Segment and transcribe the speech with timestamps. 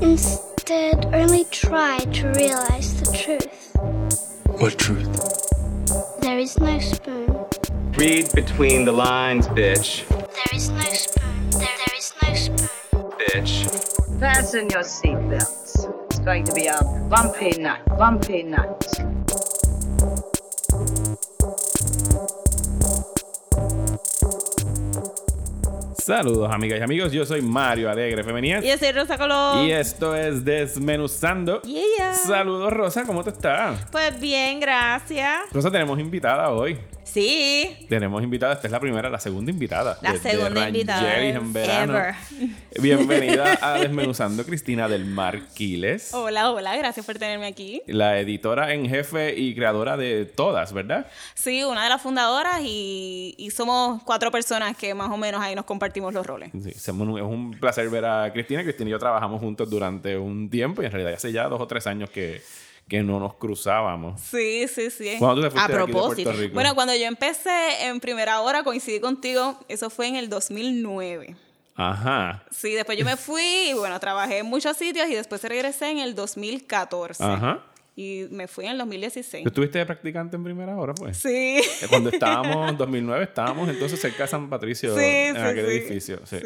[0.00, 3.72] Instead, only try to realize the truth.
[4.60, 6.20] What truth?
[6.20, 7.46] There is no spoon.
[7.92, 10.06] Read between the lines, bitch.
[10.08, 11.50] There is no spoon.
[11.50, 12.68] There, there is no spoon.
[13.18, 14.20] Bitch.
[14.20, 16.04] Fasten your seatbelts.
[16.06, 16.80] It's going to be a
[17.10, 18.84] bumpy night, bumpy night.
[26.08, 29.66] Saludos amigas y amigos, yo soy Mario Alegre Femenía Y yo soy Rosa Colón.
[29.66, 31.60] y esto es Desmenuzando.
[31.60, 32.14] Yeah.
[32.14, 33.78] Saludos Rosa, ¿cómo te estás?
[33.92, 35.40] Pues bien, gracias.
[35.52, 36.78] Rosa, tenemos invitada hoy.
[37.12, 37.86] Sí.
[37.88, 39.98] Tenemos invitada, esta es la primera, la segunda invitada.
[40.02, 41.96] La desde segunda invitada Rangeris en verano.
[41.96, 42.14] ever.
[42.80, 46.12] Bienvenida a Desmenuzando, Cristina del Marquiles.
[46.12, 47.82] Hola, hola, gracias por tenerme aquí.
[47.86, 51.06] La editora en jefe y creadora de todas, ¿verdad?
[51.34, 55.54] Sí, una de las fundadoras y, y somos cuatro personas que más o menos ahí
[55.54, 56.50] nos compartimos los roles.
[56.62, 58.62] Sí, es un placer ver a Cristina.
[58.62, 61.66] Cristina y yo trabajamos juntos durante un tiempo y en realidad hace ya dos o
[61.66, 62.42] tres años que,
[62.88, 64.20] que no nos cruzábamos.
[64.20, 65.16] Sí, sí, sí.
[65.18, 66.32] ¿Cuándo tú te A fuiste de aquí de propósito.
[66.32, 66.54] Rico?
[66.54, 71.36] Bueno, cuando yo empecé en primera hora, coincidí contigo, eso fue en el 2009.
[71.76, 72.42] Ajá.
[72.50, 75.98] Sí, después yo me fui y bueno, trabajé en muchos sitios y después regresé en
[75.98, 77.22] el 2014.
[77.22, 77.60] Ajá.
[77.94, 79.42] Y me fui en el 2016.
[79.42, 81.18] ¿Tú estuviste de practicante en primera hora, pues?
[81.18, 81.28] Sí.
[81.58, 85.66] Eh, Cuando estábamos, en 2009, estábamos entonces cerca de San Patricio, Sí, en sí, aquel
[85.66, 85.72] sí.
[85.72, 86.20] edificio.
[86.24, 86.36] Sí.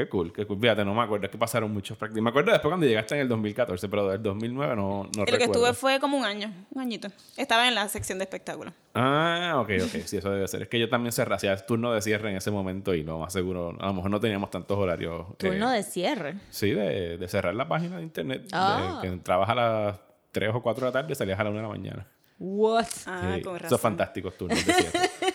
[0.00, 0.58] Qué cool, qué cool.
[0.58, 2.22] Fíjate, no me acuerdo, es que pasaron muchos prácticos.
[2.22, 5.44] Me acuerdo después cuando llegaste en el 2014, pero del 2009 no, no lo que
[5.44, 7.08] estuve fue como un año, un añito.
[7.36, 8.72] Estaba en la sección de espectáculos.
[8.94, 10.62] Ah, ok, ok, sí, eso debe ser.
[10.62, 13.34] Es que yo también cerré, hacía turno de cierre en ese momento y lo más
[13.34, 15.36] seguro, a lo mejor no teníamos tantos horarios.
[15.36, 16.36] Turno eh, de cierre.
[16.48, 18.48] Sí, de, de cerrar la página de internet.
[18.52, 19.00] Ah.
[19.02, 20.00] De que entrabas a las
[20.32, 22.06] 3 o 4 de la tarde y salías a la 1 de la mañana.
[22.42, 22.86] What?
[23.04, 23.66] Ah, Sí, con razón.
[23.66, 24.74] Esos fantásticos turnos de.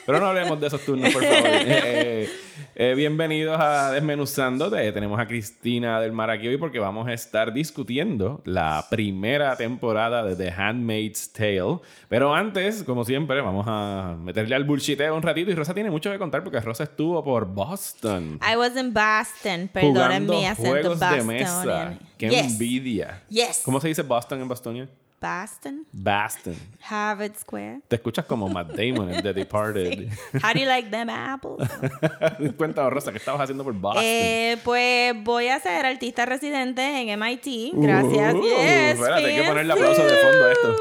[0.08, 1.38] Pero no hablemos de esos turnos, por favor.
[1.46, 1.64] Eh,
[2.26, 2.30] eh,
[2.74, 4.72] eh, bienvenidos a Desmenuzando.
[4.72, 9.56] Te- Tenemos a Cristina del Mar aquí hoy porque vamos a estar discutiendo la primera
[9.56, 11.78] temporada de The Handmaid's Tale.
[12.10, 15.52] Pero antes, como siempre, vamos a meterle al bullshiteo un ratito.
[15.52, 18.40] Y Rosa tiene mucho que contar porque Rosa estuvo por Boston.
[18.52, 19.70] I was in Boston.
[19.72, 21.28] Jugando Perdónenme mi acento juegos de Bostonian.
[21.28, 22.00] mesa.
[22.18, 22.52] Qué Yes.
[22.54, 23.22] envidia.
[23.30, 23.62] Yes.
[23.64, 24.90] ¿Cómo se dice Boston en Boston?
[25.22, 25.86] Boston.
[25.92, 26.56] Boston.
[26.88, 27.82] Harvard Square.
[27.88, 30.10] Te escuchas como Matt Damon en The Departed.
[30.44, 31.68] How do you like them apples?
[32.58, 34.04] Cuéntanos, Rosa, ¿qué estabas haciendo por Boston?
[34.06, 37.74] eh, pues voy a ser artista residente en MIT.
[37.74, 38.34] Gracias.
[38.36, 40.76] Uh, yes, espérate, hay que ponerle aplauso de fondo a esto.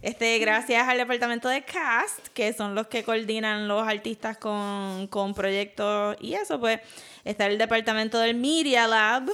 [0.00, 5.34] Este, gracias al departamento de cast, que son los que coordinan los artistas con, con
[5.34, 6.80] proyectos y eso, pues
[7.24, 9.28] está el departamento del Media Lab,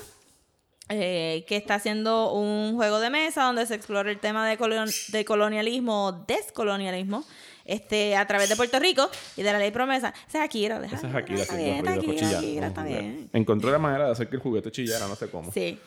[0.88, 5.10] eh, que está haciendo un juego de mesa donde se explora el tema de, colon-
[5.10, 7.24] de colonialismo o descolonialismo.
[7.66, 9.08] Este, a través de Puerto Rico
[9.38, 10.12] y de la ley promesa.
[10.28, 12.38] Esa es Akira, Esa es Akira está bien, Akira.
[12.38, 13.30] Akira, está bien.
[13.32, 15.50] Encontró la manera de hacer que el juguete chillara, no sé cómo.
[15.50, 15.78] Sí.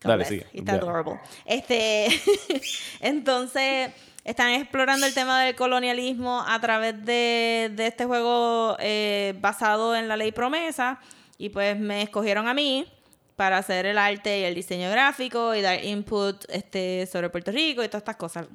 [0.00, 0.46] Dale, sigue.
[0.52, 1.18] Está adorable.
[1.44, 2.06] Este,
[3.00, 3.90] entonces,
[4.24, 10.08] están explorando el tema del colonialismo a través de, de este juego eh, basado en
[10.08, 11.00] la ley promesa.
[11.36, 12.86] Y pues me escogieron a mí
[13.36, 17.82] para hacer el arte y el diseño gráfico y dar input este, sobre Puerto Rico
[17.82, 18.46] y todas estas cosas.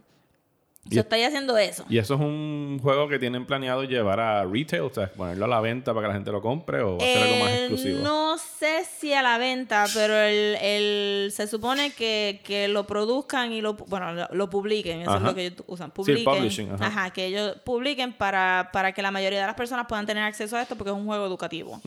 [0.90, 1.86] Y- Yo estoy haciendo eso.
[1.90, 5.48] Y eso es un juego que tienen planeado llevar a retail, o sea, ponerlo a
[5.48, 7.58] la venta para que la gente lo compre o va a ser algo más Eh,
[7.66, 8.00] exclusivo.
[8.00, 13.52] No sé si a la venta, pero el, el- se supone que, que lo produzcan
[13.52, 15.02] y lo, bueno, lo, lo publiquen.
[15.02, 15.18] Eso Ajá.
[15.20, 15.90] es lo que ellos usan.
[15.90, 16.24] Sí, Publiquen.
[16.26, 17.10] publishing, ajá.
[17.12, 20.62] que ellos publiquen para, para que la mayoría de las personas puedan tener acceso a
[20.62, 21.80] esto porque es un juego educativo.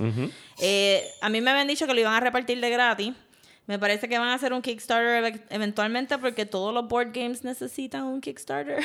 [0.61, 3.13] Eh, a mí me habían dicho que lo iban a repartir de gratis.
[3.67, 7.45] Me parece que van a hacer un Kickstarter ev- eventualmente porque todos los board games
[7.45, 8.79] necesitan un Kickstarter.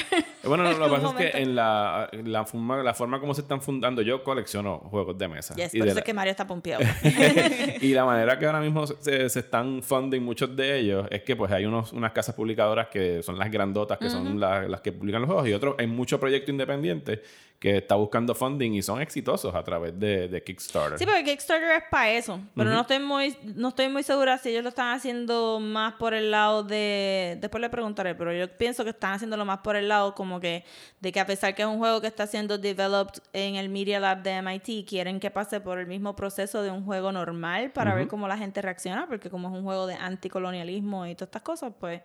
[0.44, 3.42] Bueno, no, lo que pasa es que en la, la, forma, la forma como se
[3.42, 5.56] están fundando, yo colecciono juegos de mesa.
[5.56, 6.84] Yes, Y por eso la- es que Mario está pompeado.
[7.82, 11.36] y la manera que ahora mismo se, se están funding muchos de ellos es que
[11.36, 14.92] pues hay unos, unas casas publicadoras que son las grandotas, que son la- las que
[14.92, 17.24] publican los juegos, y otros, hay mucho proyecto independiente
[17.59, 21.00] que está buscando funding y son exitosos a través de, de Kickstarter.
[21.00, 22.40] Sí, porque Kickstarter es para eso.
[22.56, 26.13] Pero no estoy muy, no estoy muy segura si ellos lo están haciendo más por
[26.13, 27.38] el lado de.
[27.42, 30.65] Después le preguntaré, pero yo pienso que están haciéndolo más por el lado como que
[31.00, 34.00] de que a pesar que es un juego que está siendo developed en el Media
[34.00, 37.95] Lab de MIT, quieren que pase por el mismo proceso de un juego normal para
[37.95, 41.42] ver cómo la gente reacciona, porque como es un juego de anticolonialismo y todas estas
[41.42, 42.01] cosas, pues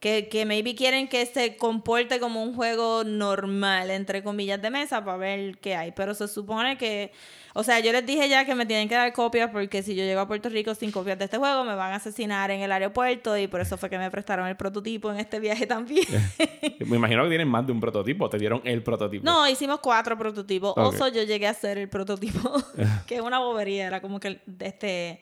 [0.00, 5.04] que, que maybe quieren que se comporte como un juego normal, entre comillas, de mesa
[5.04, 5.92] para ver qué hay.
[5.92, 7.12] Pero se supone que,
[7.52, 10.02] o sea, yo les dije ya que me tienen que dar copias porque si yo
[10.02, 12.72] llego a Puerto Rico sin copias de este juego, me van a asesinar en el
[12.72, 16.06] aeropuerto y por eso fue que me prestaron el prototipo en este viaje también.
[16.80, 19.22] Me imagino que tienen más de un prototipo, te dieron el prototipo.
[19.24, 20.72] No, hicimos cuatro prototipos.
[20.76, 22.54] Oso, yo llegué a hacer el prototipo,
[23.06, 25.20] que es una bobería, era como que este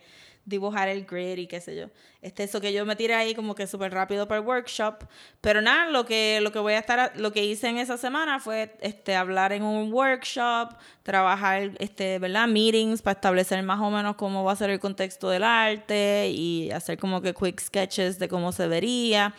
[0.48, 1.86] dibujar el grid y qué sé yo.
[2.22, 5.04] Este, eso que yo me tiré ahí como que súper rápido para el workshop.
[5.40, 8.40] Pero nada, lo que, lo que voy a estar, lo que hice en esa semana
[8.40, 10.70] fue este, hablar en un workshop,
[11.02, 12.48] trabajar, este, ¿verdad?
[12.48, 16.70] Meetings para establecer más o menos cómo va a ser el contexto del arte y
[16.70, 19.34] hacer como que quick sketches de cómo se vería.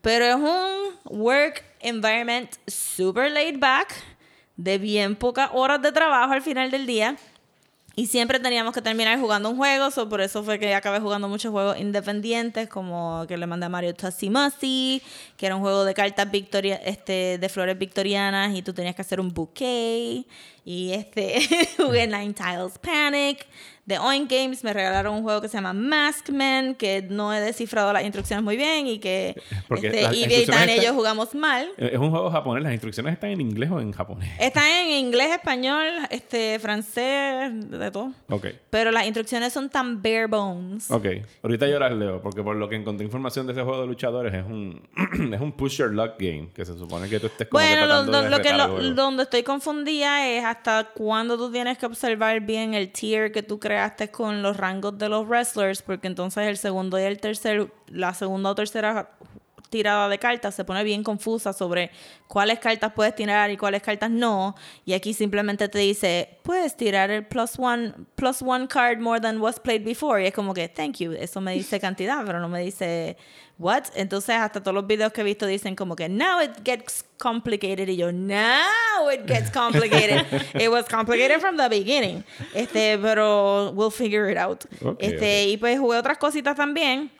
[0.00, 3.94] Pero es un work environment super laid back,
[4.56, 7.16] de bien pocas horas de trabajo al final del día.
[7.94, 11.28] Y siempre teníamos que terminar jugando un juego, so por eso fue que acabé jugando
[11.28, 13.94] muchos juegos independientes, como que le mandé a Mario
[14.30, 15.02] Mussy,
[15.36, 19.02] que era un juego de cartas victoria, este, de flores victorianas y tú tenías que
[19.02, 20.24] hacer un bouquet.
[20.64, 21.40] Y este,
[21.76, 23.46] jugué Nine Tiles Panic.
[23.84, 27.92] De Oink Games me regalaron un juego que se llama Maskman, que no he descifrado
[27.92, 29.34] las instrucciones muy bien y que
[29.66, 31.68] Porque este, las y yo están- jugamos mal.
[31.76, 32.62] Es un juego japonés.
[32.62, 34.30] ¿Las instrucciones están en inglés o en japonés?
[34.38, 38.12] Están en inglés, español, este, francés, de todo.
[38.28, 38.46] Ok.
[38.70, 40.88] Pero las instrucciones son tan bare bones.
[40.90, 41.06] Ok.
[41.42, 44.32] Ahorita yo las leo porque por lo que encontré información de ese juego de luchadores
[44.32, 44.88] es un,
[45.34, 47.86] es un push your luck game que se supone que tú estés como que Bueno,
[47.86, 51.78] lo, tratando lo- de lo que lo- donde estoy confundida es hasta cuándo tú tienes
[51.78, 56.06] que observar bien el tier que tú creaste con los rangos de los wrestlers, porque
[56.06, 59.10] entonces el segundo y el tercer, la segunda o tercera
[59.72, 61.90] tirada de cartas se pone bien confusa sobre
[62.28, 64.54] cuáles cartas puedes tirar y cuáles cartas no.
[64.84, 69.40] Y aquí simplemente te dice, puedes tirar el plus one, plus one card more than
[69.40, 70.22] was played before.
[70.22, 71.12] Y es como que, thank you.
[71.12, 73.16] Eso me dice cantidad, pero no me dice
[73.58, 73.84] what.
[73.96, 77.88] Entonces, hasta todos los videos que he visto dicen como que, now it gets complicated.
[77.88, 80.26] Y yo, now it gets complicated.
[80.54, 82.22] it was complicated from the beginning.
[82.54, 84.64] Este, pero we'll figure it out.
[84.84, 85.52] Ok, este, ok.
[85.52, 87.10] y pues jugué otras cositas también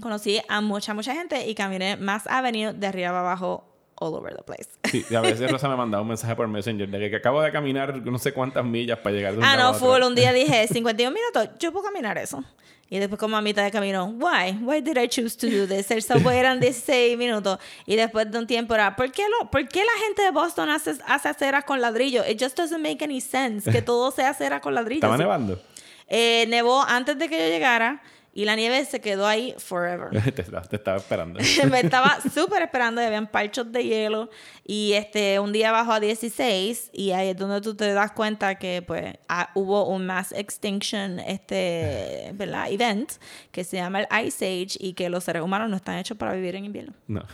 [0.00, 3.64] conocí a mucha, mucha gente y caminé más avenue de arriba abajo
[4.00, 4.68] all over the place.
[4.90, 7.50] Sí, y a veces Rosa me mandaba un mensaje por Messenger de que, acabo de
[7.52, 10.02] caminar no sé cuántas millas para llegar de un ah, no, full.
[10.02, 12.42] Un día dije 51 minutos, yo puedo caminar eso.
[12.90, 14.52] Y después como a mitad de camino, why?
[14.62, 15.90] Why did I choose to do this?
[15.90, 17.58] El subway eran 16 minutos.
[17.84, 20.70] Y después de un tiempo era, ¿por qué, lo, ¿por qué la gente de Boston
[20.70, 22.22] hace, hace aceras con ladrillo?
[22.26, 25.00] It just doesn't make any sense que todo sea acera con ladrillo.
[25.00, 25.60] ¿Estaba nevando?
[26.06, 28.02] Eh, nevó antes de que yo llegara
[28.38, 30.10] y la nieve se quedó ahí forever.
[30.32, 31.40] te, te estaba esperando.
[31.72, 34.30] me estaba súper esperando y habían parchos de hielo
[34.64, 38.54] y este un día bajó a 16 y ahí es donde tú te das cuenta
[38.54, 42.70] que pues ah, hubo un mass extinction este ¿verdad?
[42.70, 43.10] event
[43.50, 46.32] que se llama el Ice Age y que los seres humanos no están hechos para
[46.32, 47.24] vivir en invierno No.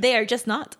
[0.00, 0.74] They are just not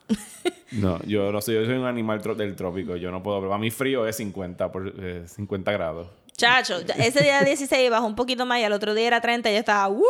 [0.72, 2.96] no, yo no sé, yo soy un animal del trópico.
[2.96, 3.40] Yo no puedo.
[3.40, 6.08] Para mí frío es 50, por, eh, 50 grados.
[6.40, 9.52] Chacho ese día 16 bajó un poquito más y al otro día era 30 y
[9.52, 10.02] yo estaba ¡uh!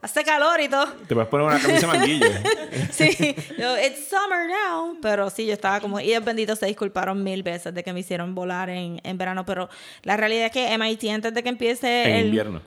[0.00, 2.26] hace calor y todo Te puedes poner una camisa manguillo.
[2.90, 4.96] Sí, yo, it's summer now.
[5.00, 8.00] Pero sí, yo estaba como, y ellos benditos se disculparon mil veces de que me
[8.00, 9.44] hicieron volar en, en verano.
[9.44, 9.68] Pero
[10.02, 12.26] la realidad es que MIT, antes de que empiece en el.
[12.26, 12.62] invierno.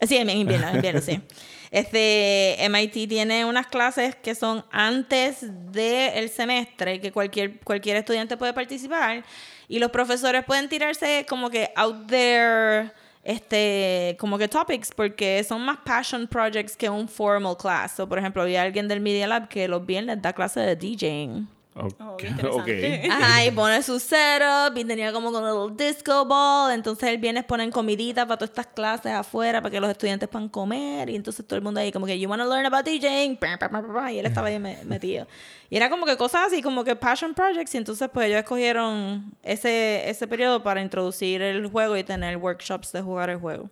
[0.00, 1.20] Sí, en invierno, en invierno, sí.
[1.70, 5.38] Este, MIT tiene unas clases que son antes
[5.72, 9.24] del semestre, que cualquier, cualquier estudiante puede participar.
[9.68, 12.92] Y los profesores pueden tirarse como que out there,
[13.24, 17.98] este, como que topics, porque son más passion projects que un formal class.
[17.98, 21.55] O, por ejemplo, había alguien del Media Lab que los viernes da clase de DJing.
[21.78, 21.94] Ok.
[22.00, 22.68] Oh, ok.
[23.10, 26.72] Ajá, y pone su setup y tenía como con un little disco ball.
[26.72, 30.48] Entonces el viernes ponen comidita para todas estas clases afuera para que los estudiantes puedan
[30.48, 31.10] comer.
[31.10, 33.36] Y entonces todo el mundo ahí como que, you wanna learn about DJing?
[33.36, 35.26] Pa, pa, pa, pa, pa, Y él estaba ahí me- metido.
[35.68, 37.74] Y era como que cosas así, como que passion projects.
[37.74, 42.92] Y entonces pues ellos escogieron ese, ese periodo para introducir el juego y tener workshops
[42.92, 43.68] de jugar el juego.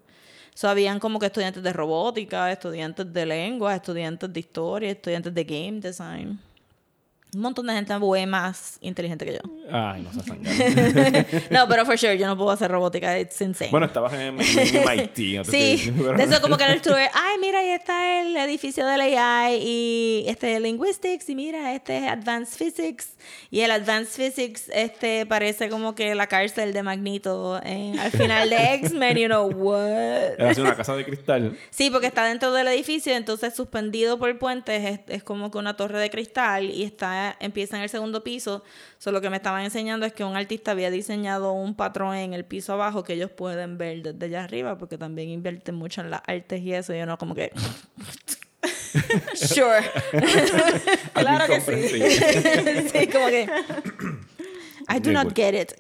[0.57, 5.43] So, habían como que estudiantes de robótica, estudiantes de lengua, estudiantes de historia, estudiantes de
[5.43, 6.39] game design.
[7.35, 9.41] Un montón de gente way más inteligente que yo.
[9.71, 10.27] Ay, no seas
[11.51, 13.19] no, pero for sure, yo no puedo hacer robótica.
[13.19, 13.71] It's insane.
[13.71, 15.37] Bueno, estabas en, en MIT.
[15.37, 18.87] No te Sí, de eso como que el tour, ay, mira, ahí está el edificio
[18.87, 23.17] del AI y este Linguistics y mira, este es Advanced Physics
[23.51, 28.75] y el Advanced Physics este parece como que la cárcel de Magneto al final de
[28.75, 30.41] X-Men, you know, what?
[30.41, 31.57] Así una casa de cristal.
[31.71, 35.77] Sí, porque está dentro del edificio, entonces suspendido por puentes es, es como que una
[35.77, 38.63] torre de cristal y está empieza en el segundo piso.
[38.99, 42.45] Solo que me estaban enseñando es que un artista había diseñado un patrón en el
[42.45, 46.23] piso abajo que ellos pueden ver desde allá arriba, porque también invierten mucho en las
[46.27, 46.95] artes y eso.
[46.95, 47.53] Y yo no como que
[49.35, 49.83] sure.
[51.13, 52.89] claro que sí.
[52.99, 53.49] sí, como que
[54.89, 55.35] I do not pues.
[55.35, 55.73] get it.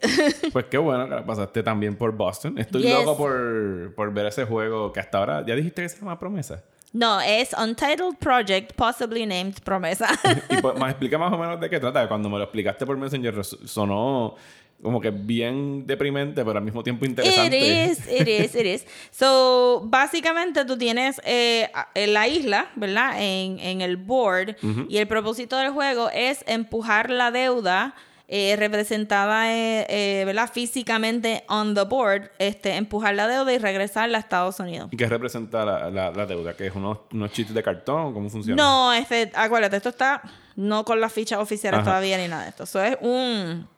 [0.52, 2.58] Pues qué bueno que la pasaste también por Boston.
[2.58, 2.92] Estoy Yes.
[2.94, 5.44] loco por, por ver ese juego que hasta ahora...
[5.46, 6.62] ¿Ya dijiste que se llama Promesa?
[6.94, 10.08] No, es Untitled Project, possibly named Promesa.
[10.48, 12.06] Y pues, más explica más o menos de qué trata.
[12.06, 14.36] Cuando me lo explicaste por Messenger sonó
[14.80, 17.56] como que bien deprimente, pero al mismo tiempo interesante.
[17.56, 18.86] It is, it is, it is.
[19.10, 23.20] So, básicamente tú tienes eh, en la isla, ¿verdad?
[23.20, 24.56] En, en el board.
[24.88, 27.94] Y el propósito del juego es empujar la deuda
[28.26, 30.50] eh, representada, eh, eh, ¿verdad?
[30.52, 32.30] Físicamente on the board.
[32.38, 34.88] Este, empujar la deuda y regresarla a Estados Unidos.
[34.92, 36.54] ¿Y qué representa la, la- la deuda?
[36.54, 38.14] ¿Que es unos, unos chips de cartón?
[38.14, 38.62] ¿Cómo funciona?
[38.62, 40.22] No, este, acuérdate, esto está
[40.56, 41.90] no con las fichas oficiales Ajá.
[41.90, 42.64] todavía ni nada de esto.
[42.64, 43.68] Eso es un,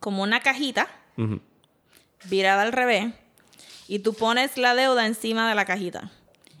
[0.00, 0.88] como una cajita
[2.24, 3.06] virada al revés
[3.88, 6.10] y tú pones la deuda encima de la cajita.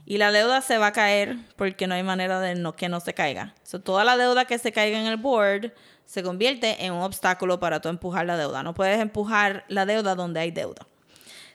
[0.08, 3.00] Y la deuda se va a caer porque no hay manera de no, que no
[3.00, 3.54] se caiga.
[3.64, 5.72] So, toda la deuda que se caiga en el board
[6.06, 8.62] se convierte en un obstáculo para tú empujar la deuda.
[8.62, 10.86] No puedes empujar la deuda donde hay deuda.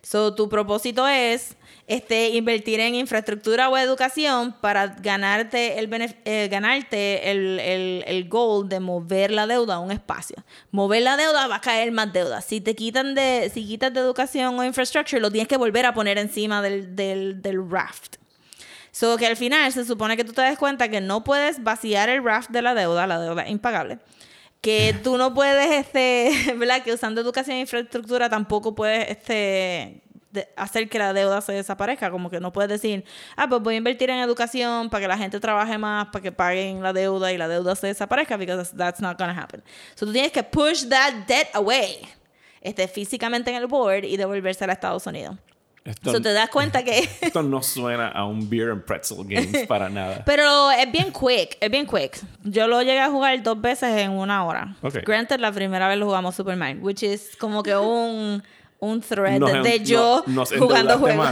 [0.04, 1.56] So, tu propósito es
[1.86, 5.90] este, invertir en infraestructura o educación para ganarte el,
[6.26, 10.38] eh, ganarte el, el, el goal de mover la deuda a un espacio.
[10.72, 12.42] Mover la deuda va a caer más deuda.
[12.42, 15.94] Si te quitan de, si quitas de educación o infrastructure, lo tienes que volver a
[15.94, 18.16] poner encima del, del, del raft.
[18.92, 22.10] So que al final se supone que tú te des cuenta que no puedes vaciar
[22.10, 24.00] el raft de la deuda, la deuda impagable.
[24.62, 26.84] Que tú no puedes, este, ¿verdad?
[26.84, 30.04] Que usando educación e infraestructura tampoco puedes, este,
[30.56, 32.12] hacer que la deuda se desaparezca.
[32.12, 33.04] Como que no puedes decir,
[33.36, 36.32] ah, pues voy a invertir en educación para que la gente trabaje más, para que
[36.32, 39.64] paguen la deuda y la deuda se desaparezca, because that's not gonna happen.
[39.96, 42.08] So tú tienes que push that debt away,
[42.62, 45.38] este, físicamente en el board y devolvérsela a Estados Unidos.
[45.84, 47.00] Esto, So te das cuenta que...
[47.22, 50.24] esto no suena a un Beer and Pretzel Games para nada.
[50.26, 52.20] Pero es bien quick, es bien quick.
[52.44, 54.76] Yo lo llegué a jugar dos veces en una hora.
[54.82, 54.98] Ok.
[55.06, 58.44] Granted, la primera vez lo jugamos Superman, which is como que un,
[58.80, 61.30] un thread Nos de yo no- jugando juegos.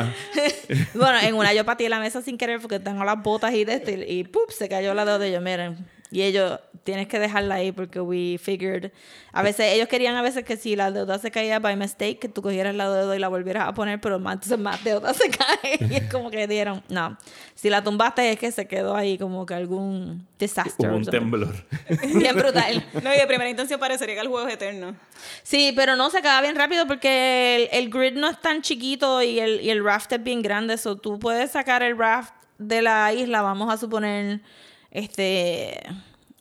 [0.95, 3.75] bueno, en una yo pateé la mesa sin querer porque tengo las botas y de
[3.75, 4.49] esto y, y ¡pup!
[4.49, 5.77] se cayó la y yo, miren.
[6.11, 8.91] Y ellos, tienes que dejarla ahí porque we figured.
[9.31, 12.27] A veces, ellos querían a veces que si la deuda se caía by mistake, que
[12.27, 15.29] tú cogieras la deuda y la volvieras a poner, pero más, entonces más deuda se
[15.29, 15.77] cae.
[15.87, 17.17] Y es como que dieron, no.
[17.53, 20.27] Si la tumbaste es que se quedó ahí como que algún.
[20.39, 21.53] Hubo or un temblor.
[22.15, 22.83] Bien brutal.
[23.03, 24.95] No, y de primera intención parecería que el juego es eterno.
[25.43, 29.21] Sí, pero no se acaba bien rápido porque el, el grid no es tan chiquito
[29.21, 30.77] y el, y el raft es bien grande.
[30.77, 34.41] So tú puedes sacar el raft de la isla, vamos a suponer,
[34.91, 35.81] este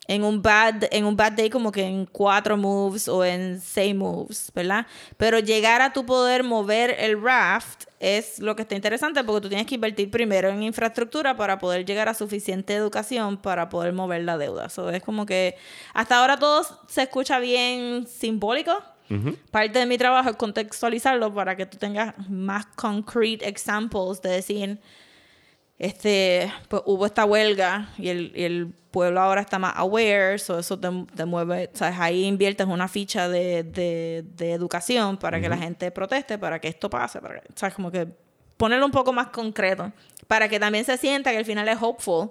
[0.09, 3.95] en un bad en un bad day como que en cuatro moves o en seis
[3.95, 4.87] moves, ¿verdad?
[5.19, 9.49] Pero llegar a tu poder mover el raft es lo que está interesante porque tú
[9.51, 14.23] tienes que invertir primero en infraestructura para poder llegar a suficiente educación para poder mover
[14.25, 14.67] la deuda.
[14.67, 15.57] Eso es como que
[15.93, 18.73] hasta ahora todo se escucha bien simbólico.
[19.51, 24.79] Parte de mi trabajo es contextualizarlo para que tú tengas más concrete examples de decir,
[25.79, 30.59] este, pues hubo esta huelga y el, y el pueblo ahora está más aware, so
[30.59, 31.99] eso te, te mueve, ¿sabes?
[32.01, 36.69] Ahí inviertes una ficha de, de, de educación para que la gente proteste, para que
[36.69, 37.75] esto pase, para que, ¿sabes?
[37.75, 38.09] Como que
[38.57, 39.93] ponerlo un poco más concreto,
[40.27, 42.31] para que también se sienta que al final es hopeful.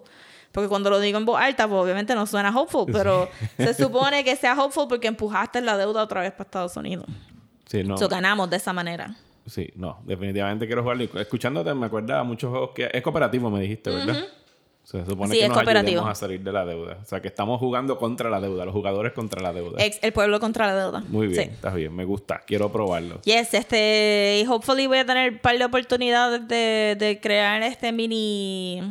[0.51, 4.24] Porque cuando lo digo en voz alta, pues obviamente no suena hopeful, pero se supone
[4.24, 7.06] que sea hopeful porque empujaste la deuda otra vez para Estados Unidos.
[7.66, 7.98] Sí, no.
[7.98, 9.16] So, ganamos de esa manera.
[9.48, 11.04] Sí, no, definitivamente quiero jugarlo.
[11.20, 14.25] Escuchándote me acuerda a muchos juegos que es cooperativo, me dijiste, ¿verdad?
[14.84, 16.98] Se supone Sí, que nos ayudemos a salir de la deuda.
[17.01, 19.84] O sea, que estamos jugando contra la deuda, los jugadores contra la deuda.
[19.84, 21.04] Ex- el pueblo contra la deuda.
[21.10, 21.50] Muy bien, Sí.
[21.54, 23.20] está bien, me gusta, quiero probarlo.
[23.24, 27.92] Yes, este, y hopefully voy a tener un par de oportunidades de, de crear este
[27.92, 28.82] mini,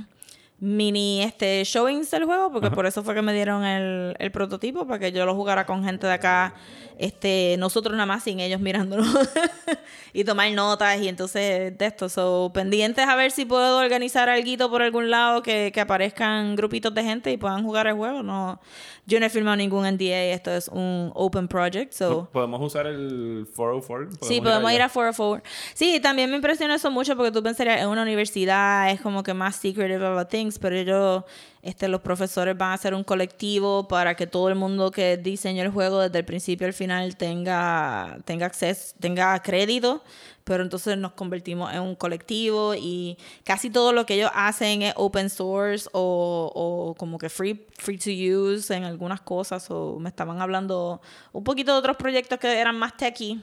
[0.59, 4.87] mini, este, showings del juego, porque por eso fue que me dieron el, el prototipo,
[4.87, 6.55] para que yo lo jugara con gente de acá,
[6.99, 9.05] este, nosotros nada más sin ellos mirándolo,
[10.15, 14.71] y tomar notas, y entonces de esto, so, pendientes a ver si puedo organizar algo
[14.71, 18.59] por algún lado, que, que aparezcan grupitos de gente y puedan jugar el juego, no,
[19.07, 22.29] yo no he firmado ningún NDA, esto es un open project, so...
[22.33, 24.27] ¿Podemos usar el 404?
[24.27, 24.87] Sí, podemos ir allá?
[24.87, 25.49] a 404.
[25.75, 29.33] Sí, también me impresiona eso mucho porque tú pensarías en una universidad es como que
[29.33, 31.23] más secretive about things, pero ellos,
[31.67, 35.65] este, los profesores van a hacer un colectivo para que todo el mundo que diseñó
[35.65, 40.05] el juego desde el principio al final tenga, tenga acceso, tenga crédito.
[40.45, 44.95] Pero entonces nos convertimos en un colectivo y casi todo lo que ellos hacen es
[44.97, 49.69] open source o, o como que free, free to use en algunas cosas.
[49.69, 51.01] O me estaban hablando
[51.33, 53.43] un poquito de otros proyectos que eran más techy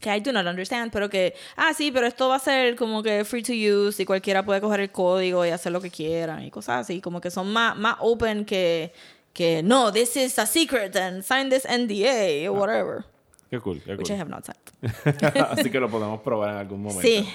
[0.00, 3.02] que I do not understand, pero que, ah, sí, pero esto va a ser como
[3.02, 6.42] que free to use y cualquiera puede coger el código y hacer lo que quieran
[6.42, 8.92] y cosas así, como que son más, más open que,
[9.32, 13.04] que, no, this is a secret and sign this NDA or whatever,
[13.50, 14.16] Qué cool, qué which cool.
[14.16, 14.70] I have not signed.
[15.50, 17.02] Así que lo podemos probar en algún momento.
[17.02, 17.28] Sí.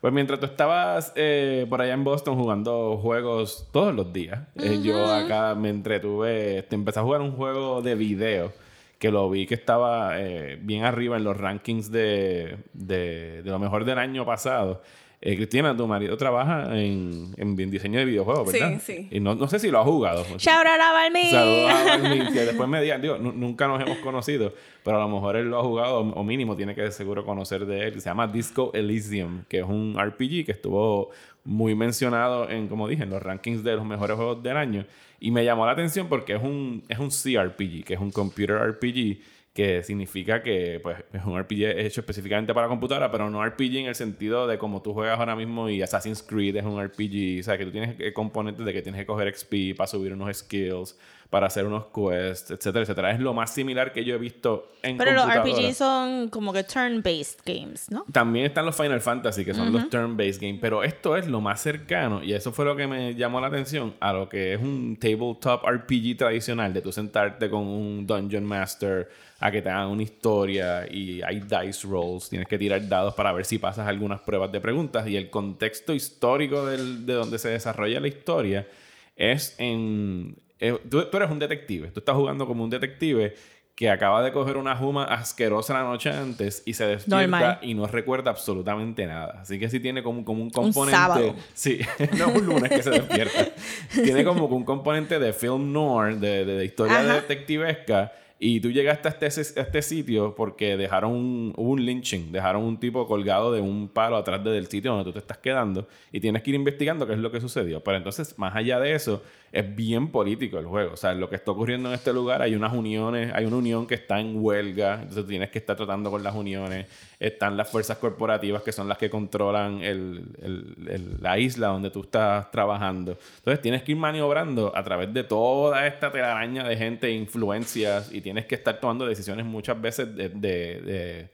[0.00, 4.78] Pues mientras tú estabas eh, por allá en Boston jugando juegos todos los días, eh,
[4.80, 8.52] yo acá me entretuve, este, empecé a jugar un juego de video
[8.98, 13.58] que lo vi que estaba eh, bien arriba en los rankings de, de, de lo
[13.58, 14.82] mejor del año pasado.
[15.20, 18.80] Eh, Cristina, tu marido trabaja en, en diseño de videojuegos, Sí, ¿verdad?
[18.80, 19.08] sí.
[19.10, 20.22] Y no, no sé si lo ha jugado.
[20.38, 21.30] Shout out a Balmi.
[21.30, 24.52] Saludos a que después me digan, digo, nu- nunca nos hemos conocido,
[24.84, 27.88] pero a lo mejor él lo ha jugado, o mínimo tiene que seguro conocer de
[27.88, 28.00] él.
[28.00, 31.10] Se llama Disco Elysium, que es un RPG que estuvo
[31.48, 34.84] muy mencionado en, como dije, en los rankings de los mejores juegos del año.
[35.18, 38.56] Y me llamó la atención porque es un, es un CRPG, que es un Computer
[38.56, 39.18] RPG,
[39.54, 43.86] que significa que pues, es un RPG hecho específicamente para computadora, pero no RPG en
[43.86, 47.42] el sentido de como tú juegas ahora mismo y Assassin's Creed es un RPG, o
[47.42, 50.98] sea, que tú tienes componentes de que tienes que coger XP para subir unos skills,
[51.30, 53.10] para hacer unos quests, etcétera, etcétera.
[53.10, 55.26] Es lo más similar que yo he visto en Pero los.
[55.26, 58.06] RPGs son como que turn-based games, ¿no?
[58.10, 61.60] También están los Final Fantasy, que son los turn-based games, pero esto es lo más
[61.60, 64.96] cercano, y eso fue lo que me llamó la atención, a lo que es un
[64.98, 70.02] tabletop RPG tradicional, de tú sentarte con un Dungeon Master, a que te hagan una
[70.04, 74.50] historia, y hay dice rolls, tienes que tirar dados para ver si pasas algunas pruebas
[74.50, 78.66] de preguntas, y el contexto histórico del- de donde se desarrolla la historia
[79.14, 80.36] es en...
[80.60, 83.34] eh, tú, tú eres un detective, tú estás jugando como un detective
[83.74, 87.58] que acaba de coger una juma asquerosa la noche antes y se despierta Normal.
[87.62, 89.38] y no recuerda absolutamente nada.
[89.42, 90.96] Así que sí tiene como, como un componente.
[90.98, 91.36] sábado.
[91.54, 91.78] Sí,
[92.18, 93.46] no un lunes que se despierta.
[93.94, 97.14] tiene como un componente de film noir, de, de- de historia Ajá.
[97.20, 98.12] detectivesca.
[98.40, 99.26] Y tú llegaste a este,
[99.60, 104.16] a este sitio porque dejaron un, un lynching, dejaron un tipo colgado de un palo
[104.16, 107.18] atrás del sitio donde tú te estás quedando y tienes que ir investigando qué es
[107.18, 107.82] lo que sucedió.
[107.82, 110.92] Pero entonces, más allá de eso, es bien político el juego.
[110.92, 113.86] O sea, lo que está ocurriendo en este lugar, hay unas uniones, hay una unión
[113.86, 116.86] que está en huelga, entonces tienes que estar tratando con las uniones.
[117.18, 122.50] Están las fuerzas corporativas que son las que controlan el- la isla donde tú estás
[122.50, 123.16] trabajando.
[123.38, 128.20] Entonces tienes que ir maniobrando a través de toda esta telaraña de gente influencias y
[128.28, 131.28] tienes que estar tomando decisiones muchas veces de- de- de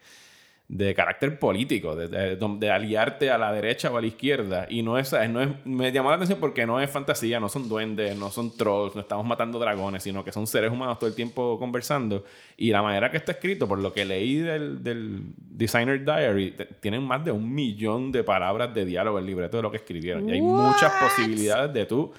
[0.66, 4.66] de carácter político, de, de- de aliarte a la derecha o a la izquierda.
[4.70, 7.68] Y no es, no es, me llamó la atención porque no es fantasía, no son
[7.68, 11.14] duendes, no son trolls, no estamos matando dragones, sino que son seres humanos todo el
[11.14, 12.24] tiempo conversando.
[12.57, 16.64] Y la manera que está escrito, por lo que leí del, del Designer Diary, te-
[16.80, 20.26] tienen más de un millón de palabras de diálogo el libreto de lo que escribieron.
[20.30, 22.11] Y hay muchas posibilidades de tú.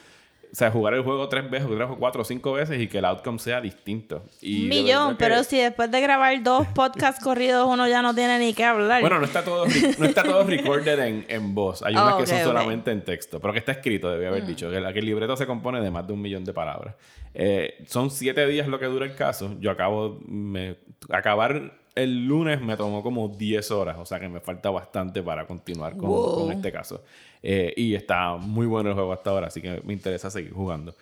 [0.56, 3.00] O sea, jugar el juego tres veces, tres o cuatro o cinco veces y que
[3.00, 4.24] el outcome sea distinto.
[4.42, 8.40] Y Millón, que- pero si después de grabar dos podcasts corridos uno ya no tiene
[8.40, 9.02] ni qué hablar.
[9.02, 9.66] bueno, no está todo,
[9.98, 11.84] no está todo recorded en, en voz.
[11.84, 14.72] Hay unas Oh, que son solamente en texto, pero que está escrito, debía haber dicho.
[14.72, 16.96] Que, que el libreto se compone de más de un millón de palabras.
[17.34, 19.58] Eh, son siete días lo que dura el caso.
[19.60, 20.78] Yo acabo, me,
[21.10, 25.48] acabar el lunes me tomó como 10 horas, o sea que me falta bastante para
[25.48, 26.36] continuar con, Wow.
[26.42, 27.04] con este caso.
[27.42, 30.94] Eh, y está muy bueno el juego hasta ahora, así que me interesa seguir jugando.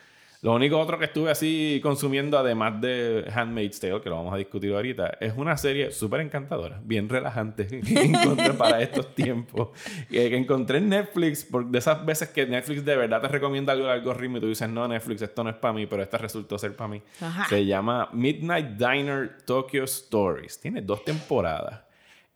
[0.43, 4.37] Lo único otro que estuve así consumiendo, además de Handmaid's Tale, que lo vamos a
[4.37, 9.69] discutir ahorita, es una serie súper encantadora, bien relajante, que encontré para estos tiempos.
[10.09, 13.85] Que, encontré en Netflix, por de esas veces que Netflix de verdad te recomienda algo
[13.85, 16.57] al algoritmo y tú dices, no, Netflix, esto no es para mí, pero esta resultó
[16.57, 17.01] ser para mí.
[17.21, 17.47] Ajá.
[17.47, 20.59] Se llama Midnight Diner Tokyo Stories.
[20.59, 21.83] Tiene dos temporadas.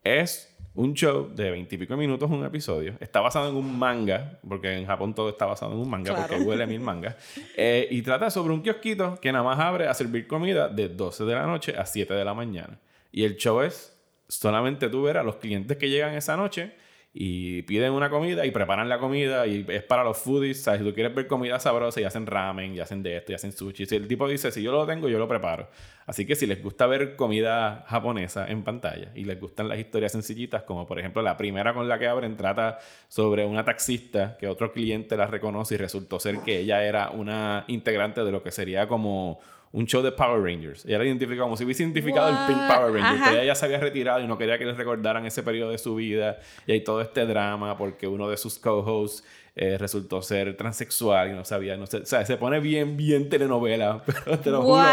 [0.02, 2.94] Es un show de veintipico minutos, un episodio.
[3.00, 6.28] Está basado en un manga, porque en Japón todo está basado en un manga, Claro.
[6.28, 7.16] porque huele a mil manga.
[7.56, 11.24] Eh, y trata sobre un kiosquito que nada más abre a servir comida de 12
[11.24, 12.78] de la noche a 7 de la mañana.
[13.10, 16.72] Y el show es solamente tú ver a los clientes que llegan esa noche
[17.12, 20.80] y piden una comida y preparan la comida y es para los foodies, ¿sabes?
[20.80, 23.52] Si tú quieres ver comida sabrosa y hacen ramen y hacen de esto y hacen
[23.52, 23.86] sushi.
[23.86, 25.68] Si el tipo dice, si yo lo tengo, yo lo preparo.
[26.06, 30.12] Así que si les gusta ver comida japonesa en pantalla y les gustan las historias
[30.12, 34.46] sencillitas, como por ejemplo la primera con la que abren trata sobre una taxista que
[34.46, 38.52] otro cliente la reconoce y resultó ser que ella era una integrante de lo que
[38.52, 39.40] sería como
[39.72, 40.84] un show de Power Rangers.
[40.86, 42.66] Ella la identificó como si hubiese identificado el Pink?
[42.66, 43.20] Power Ranger.
[43.24, 45.78] Pero ella ya se había retirado y no quería que les recordaran ese periodo de
[45.78, 46.38] su vida.
[46.66, 49.24] Y hay todo este drama porque uno de sus co-hosts
[49.60, 53.28] eh, resultó ser transexual y no sabía, no sé, o sea, se pone bien, bien
[53.28, 54.84] telenovela, pero te lo juro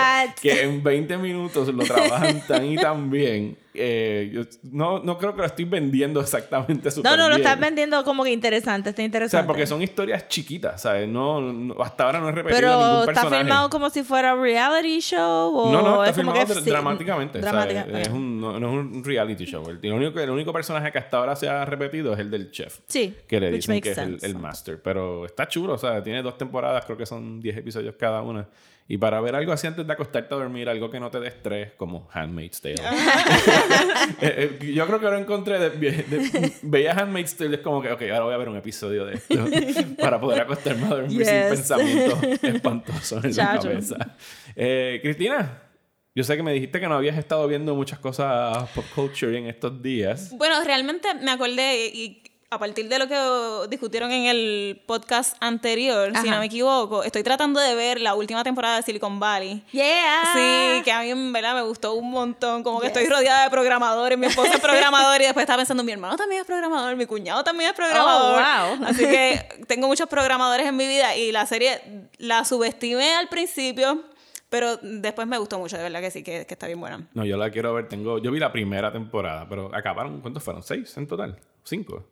[0.41, 3.57] que en 20 minutos lo trabajan tan y tan bien.
[3.77, 7.41] Eh, yo no, no creo que lo estoy vendiendo exactamente no, no, lo bien.
[7.41, 9.41] estás vendiendo como que interesante, está O interesante.
[9.43, 11.07] sea, porque son historias chiquitas, ¿sabes?
[11.07, 13.43] No, no- hasta ahora no he repetido Pero ningún está personaje.
[13.43, 16.63] filmado como si fuera reality show o No, no, está es como filmado que dra-
[16.63, 17.39] sí, dramáticamente.
[17.39, 19.69] o sea, dramática- es un, no, no es un reality show.
[19.69, 22.51] El, el único, el único personaje que hasta ahora se ha repetido es el del
[22.51, 22.79] chef.
[22.88, 24.25] Sí, Que le dicen que es el, sense.
[24.25, 24.81] el master.
[24.81, 28.47] Pero está chulo, o sea, tiene dos temporadas, creo que son 10 episodios cada una.
[28.88, 31.30] Y para ver algo así antes de acostarte a dormir, algo que no te dé
[31.30, 32.76] estrés, como Handmaid's Tale.
[34.21, 37.91] Eh, eh, yo creo que ahora encontré, de, de- veía Handmaid's Tale, es como que,
[37.91, 39.36] ok, ahora voy a ver un episodio de esto
[40.00, 43.69] para poder acostarme a dormir sin pensamientos espantosos en la Chacho.
[43.69, 43.95] cabeza.
[44.56, 45.62] Eh, Cristina,
[46.13, 49.48] Yo sé que me dijiste que no habías estado viendo muchas cosas pop culture en
[49.48, 50.32] estos días.
[50.38, 56.12] Bueno, realmente me acordé y a partir de lo que discutieron en el podcast anterior,
[56.21, 59.63] si no me equivoco, estoy tratando de ver la última temporada de Silicon Valley.
[59.71, 60.21] Yeah.
[60.34, 62.63] Sí, que a mí en verdad me gustó un montón.
[62.63, 62.95] Como que Yes.
[62.95, 64.17] estoy rodeada de programadores.
[64.17, 67.43] Mi esposa es programador y después estaba pensando, mi hermano también es programador, mi cuñado
[67.43, 68.41] también es programador.
[68.41, 68.88] Oh, wow.
[68.88, 71.81] Así que tengo muchos programadores en mi vida y la serie
[72.19, 74.03] la subestimé al principio,
[74.49, 77.05] pero después me gustó mucho, de verdad que sí, que, que está bien buena.
[77.15, 77.89] No, yo la quiero ver.
[77.89, 80.21] Tengo, yo vi la primera temporada, pero acabaron.
[80.21, 80.63] ¿Cuántos fueron?
[80.63, 81.38] ¿Seis en total?
[81.65, 82.06] ¿Cinco?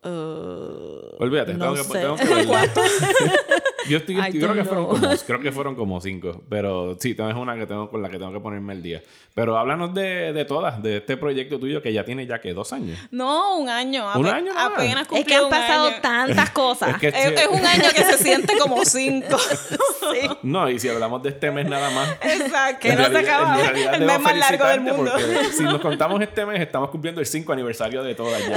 [1.20, 1.98] Olvídate, Uh, no tengo, que, sé.
[2.00, 2.62] tengo que verla.
[3.88, 6.42] yo estoy, I creo que fueron como, creo que fueron como cinco.
[6.48, 9.02] Pero sí, tengo- es una que tengo con la que tengo que ponerme el día.
[9.34, 12.72] Pero háblanos de, de todas, de este proyecto tuyo que ya tiene ya que dos
[12.72, 12.98] años.
[13.10, 14.06] No, un año.
[14.14, 14.52] ¿Un año?
[14.56, 15.96] Apenas Es que han pasado año.
[16.00, 16.90] tantas cosas.
[16.90, 19.36] Es que Es, es un año que se siente como cinco.
[19.38, 20.28] sí.
[20.42, 22.10] No, y si hablamos de este mes nada más.
[22.22, 22.78] Exacto.
[22.80, 23.60] Que no se acaba.
[23.60, 25.12] El mes más largo del mundo.
[25.56, 28.56] si nos contamos este mes, estamos cumpliendo el 5 aniversario de todas ya.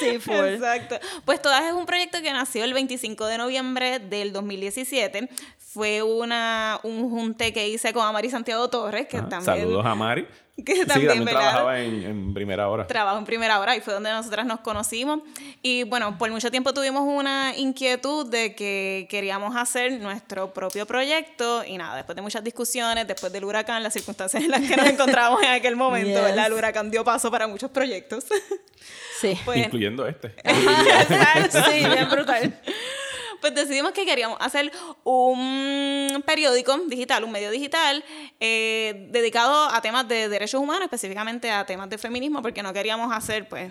[0.00, 0.34] Sí, full.
[0.34, 0.96] Exacto.
[1.24, 5.28] Pues Todas es un proyecto que nació el 25 de noviembre del 2017.
[5.58, 9.94] Fue una, un junte que hice con Amari Santiago Torres, que Ah, también, Saludos a
[9.94, 10.26] Mari.
[10.64, 12.86] que sí, también, trabajaba en, en primera hora.
[12.86, 15.20] trabajo en primera hora y fue donde nosotras nos conocimos.
[15.60, 21.62] Y bueno, por mucho tiempo tuvimos una inquietud de que queríamos hacer nuestro propio proyecto
[21.62, 24.86] y nada, después de muchas discusiones, después del huracán, las circunstancias en las que nos
[24.88, 26.38] encontrábamos en aquel momento, Yes.
[26.46, 28.24] El huracán dio paso para muchos proyectos.
[29.20, 29.36] Sí.
[29.44, 30.34] Pues, Incluyendo este.
[31.50, 32.60] Sí, bien brutal.
[33.40, 34.70] Pues decidimos que queríamos hacer
[35.04, 38.04] un periódico digital, un medio digital,
[38.40, 43.12] eh, dedicado a temas de derechos humanos, específicamente a temas de feminismo, porque no queríamos
[43.14, 43.70] hacer, pues,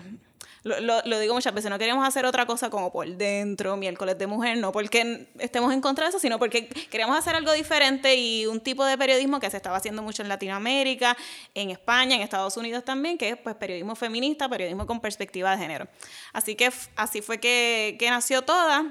[0.62, 4.26] lo, lo- digo muchas veces, no queríamos hacer otra cosa como por dentro, miércoles de
[4.26, 8.46] mujer, no porque estemos en contra de eso, sino porque queríamos hacer algo diferente y
[8.46, 11.16] un tipo de periodismo que se estaba haciendo mucho en Latinoamérica,
[11.54, 15.58] en España, en Estados Unidos también, que es pues periodismo feminista, periodismo con perspectiva de
[15.58, 15.86] género.
[16.32, 18.86] Así que así fue que, que nació toda.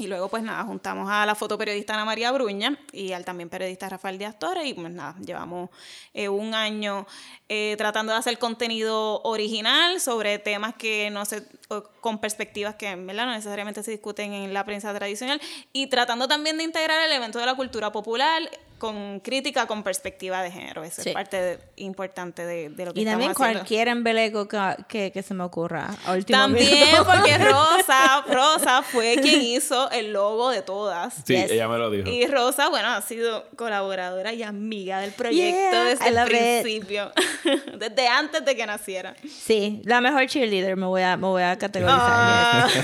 [0.00, 3.86] Y luego, pues nada, juntamos a la fotoperiodista Ana María Bruña y al también periodista
[3.86, 4.66] Rafael Díaz Torres.
[4.66, 5.68] Y pues nada, llevamos
[6.14, 7.06] eh, un año
[7.50, 11.46] eh, tratando de hacer contenido original sobre temas que no se.
[12.00, 13.26] con perspectivas que ¿verdad?
[13.26, 15.38] no necesariamente se discuten en la prensa tradicional.
[15.74, 18.40] Y tratando también de integrar elementos de la cultura popular
[18.80, 20.82] con crítica con perspectiva de género.
[20.82, 21.10] Eso Sí.
[21.10, 23.58] es parte de- importante de, de lo que Y estamos también haciendo.
[23.60, 25.90] cualquier embeleco que, que, que se me ocurra.
[26.26, 27.06] También minuto.
[27.06, 31.14] porque Rosa, Rosa fue quien hizo el logo de todas.
[31.24, 31.52] Sí, Yes.
[31.52, 32.08] ella me lo dijo.
[32.08, 37.12] Y Rosa, bueno, ha sido colaboradora y amiga del proyecto Yeah, desde el principio,
[37.78, 39.14] desde antes de que naciera.
[39.28, 42.00] Sí, la mejor cheerleader me voy a, me voy a categorizar.
[42.02, 42.68] Ah.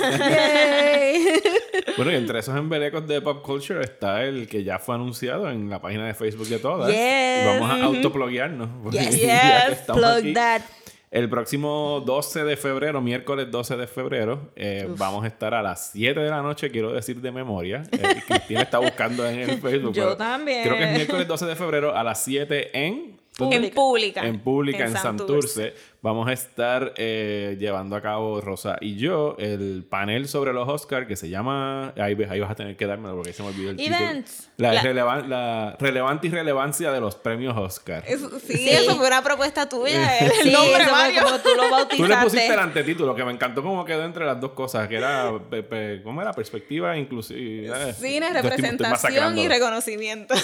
[1.96, 5.70] Bueno, y entre esos embelecos de pop culture está el que ya fue anunciado en
[5.70, 6.88] la página de Facebook de todas.
[6.88, 7.42] Yes.
[7.42, 8.68] Y Vamos a autopluguearnos.
[8.82, 9.20] porque Yes.
[9.20, 9.78] Yes.
[9.86, 10.62] Plug aquí, that.
[11.10, 15.90] El próximo 12 de febrero, miércoles 12 de febrero, eh, vamos a estar a las
[15.92, 17.84] 7 de la noche, quiero decir de memoria.
[17.92, 19.94] Eh, Cristina está buscando en el Facebook.
[19.94, 20.64] Yo también.
[20.64, 23.16] Creo que es miércoles 12 de febrero a las 7 en...
[23.38, 24.26] En pública.
[24.26, 25.48] En pública, en, En Santurce.
[25.48, 25.96] Santurce.
[26.02, 31.06] Vamos a estar eh, llevando a cabo, Rosa y yo, el panel sobre los Oscars
[31.08, 31.92] que se llama.
[31.96, 34.30] Ahí, ves, ahí vas a tener que dármelo porque se me olvidó el Events.
[34.36, 34.52] título.
[34.58, 38.04] La, La- relevan- la relevante irrelevancia de los premios Oscar.
[38.06, 41.22] Eso- sí, eso fue una propuesta tuya, el, Sí, nombre, eso fue Mario.
[41.24, 42.14] como tú lo Tú bautizaste.
[42.14, 45.32] le pusiste el antetítulo, que me encantó cómo quedó entre las dos cosas, que era,
[45.50, 46.32] pe- pe- ¿cómo era?
[46.32, 47.92] Perspectiva inclusiva.
[47.94, 50.34] Cine, representación y reconocimiento.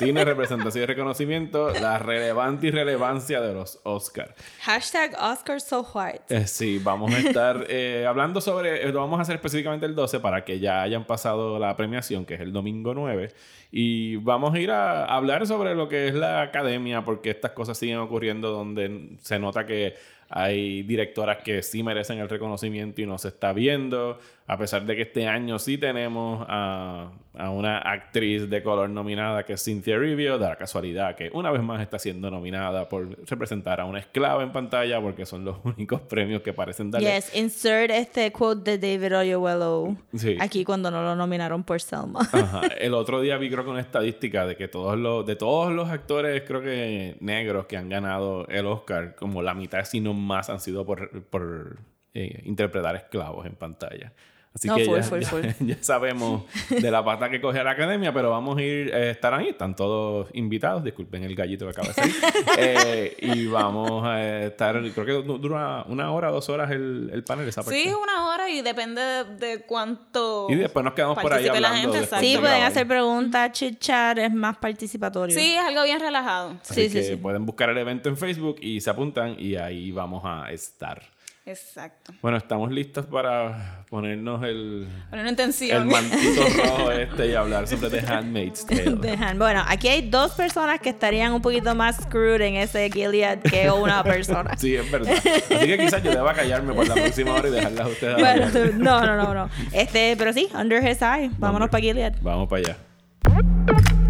[0.00, 4.34] Cine, representación y reconocimiento, la relevante irrelevancia de los Oscar.
[4.62, 6.22] Hashtag Oscar so white.
[6.28, 9.94] Eh, sí, vamos a estar eh, hablando sobre, eh, lo vamos a hacer específicamente el
[9.94, 13.32] 12 para que ya hayan pasado la premiación, que es el domingo 9,
[13.70, 17.76] y vamos a ir a hablar sobre lo que es la academia, porque estas cosas
[17.78, 19.94] siguen ocurriendo donde se nota que
[20.28, 24.94] hay directoras que sí merecen el reconocimiento y no se está viendo, a pesar de
[24.94, 29.96] que este año sí tenemos a, a una actriz de color nominada que es Cynthia
[29.98, 34.00] Rivio, da la casualidad que una vez más está siendo nominada por representar a una
[34.00, 37.10] esclava en pantalla, porque son los únicos premios que parecen darle.
[37.14, 40.36] Yes, insert este quote de David Oyelowo Sí.
[40.38, 42.20] aquí cuando no lo nominaron por Selma.
[42.30, 42.60] Ajá.
[42.78, 45.88] El otro día vi creo que una estadística de que todos los, de todos los
[45.88, 50.50] actores creo que negros que han ganado el Oscar, como la mitad si no más
[50.50, 51.78] han sido por, por
[52.12, 54.12] eh, interpretar esclavos en pantalla.
[54.54, 55.42] Así No, que full, ya, full, ya- full.
[55.66, 59.40] ya sabemos de la pata que coge la academia, pero vamos a ir, eh, estarán
[59.40, 62.14] ahí, están todos invitados, disculpen el gallito que acaba de salir.
[62.56, 67.24] Eh, y vamos a estar, creo que du- dura una hora, dos horas el, el
[67.24, 67.82] panel, esa parte.
[67.82, 70.46] Sí, una hora y depende de, de cuánto.
[70.48, 72.16] Y después nos quedamos por ahí participe la hablando gente.
[72.20, 75.36] Sí, de pueden hacer preguntas, chit chat, es más participatorio.
[75.36, 76.54] Sí, es algo bien relajado.
[76.62, 77.16] Así Sí, sí.
[77.16, 81.02] pueden buscar el evento en Facebook y se apuntan y ahí vamos a estar.
[81.46, 82.14] Exacto.
[82.22, 87.90] Bueno, estamos listos para ponernos el, Poner una el mantito rojo este y hablar sobre
[87.90, 89.34] The Handmaid's Tale.
[89.36, 93.70] Bueno, aquí hay dos personas que estarían un poquito más screwed en ese Gilead que
[93.70, 94.56] una persona.
[94.58, 95.12] Sí, es verdad.
[95.14, 98.50] Así que quizás yo deba callarme por la próxima hora y dejarlas a ustedes Bueno,
[98.50, 99.50] tú- no, no, no, no.
[99.72, 101.30] Este, pero sí, under his eye.
[101.38, 102.14] Vámonos para Gilead.
[102.22, 104.03] Vamos para allá.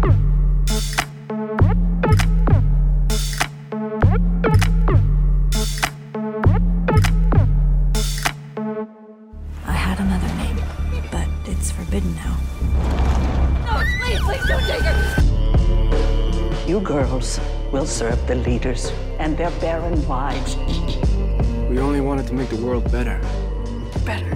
[11.75, 12.37] But it's forbidden now.
[16.67, 17.39] You girls
[17.71, 20.55] will serve the leaders and their barren wives.
[21.69, 23.19] We only wanted to make the world better.
[24.05, 24.29] Better.
[24.29, 24.34] Better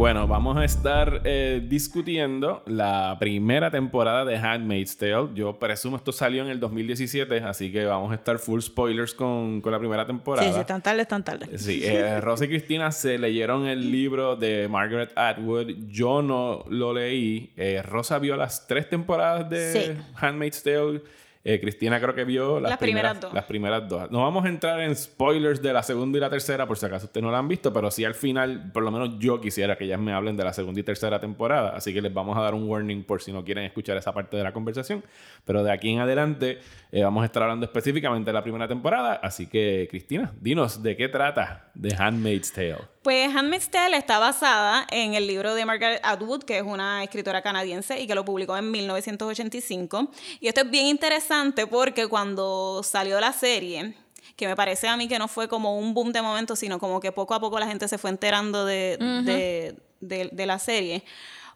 [0.00, 5.28] Bueno, vamos a estar eh, discutiendo la primera temporada de Handmaid's Tale.
[5.34, 9.60] Yo presumo esto salió en el 2017, así que vamos a estar full spoilers con,
[9.60, 10.50] con la primera temporada.
[10.50, 11.58] Sí, sí, tan tarde, tan tarde.
[11.58, 15.68] Sí, eh, Rosa y Cristina se leyeron el libro de Margaret Atwood.
[15.88, 17.52] Yo no lo leí.
[17.58, 20.02] Eh, Rosa vio las tres temporadas de Sí.
[20.16, 21.02] Handmaid's Tale.
[21.42, 23.32] Eh, Cristina creo que vio las, Las primeras dos.
[23.32, 24.10] Las primeras dos.
[24.10, 27.06] No vamos a entrar en spoilers de la segunda y la tercera, por si acaso
[27.06, 29.84] ustedes no la han visto, pero sí al final, por lo menos yo quisiera que
[29.84, 31.70] ellas me hablen de la segunda y tercera temporada.
[31.70, 34.36] Así que les vamos a dar un warning por si no quieren escuchar esa parte
[34.36, 35.02] de la conversación.
[35.44, 36.58] Pero de aquí en adelante
[36.92, 39.14] eh, vamos a estar hablando específicamente de la primera temporada.
[39.14, 42.99] Así que, Cristina, dinos de qué trata The Handmaid's Tale.
[43.02, 47.40] Pues Handmaid's Tale está basada en el libro de Margaret Atwood, que es una escritora
[47.40, 50.10] canadiense y que lo publicó en 1985.
[50.40, 53.94] Y esto es bien interesante porque cuando salió la serie,
[54.36, 57.00] que me parece a mí que no fue como un boom de momento, sino como
[57.00, 61.02] que poco a poco la gente se fue enterando de, de- de- de la serie.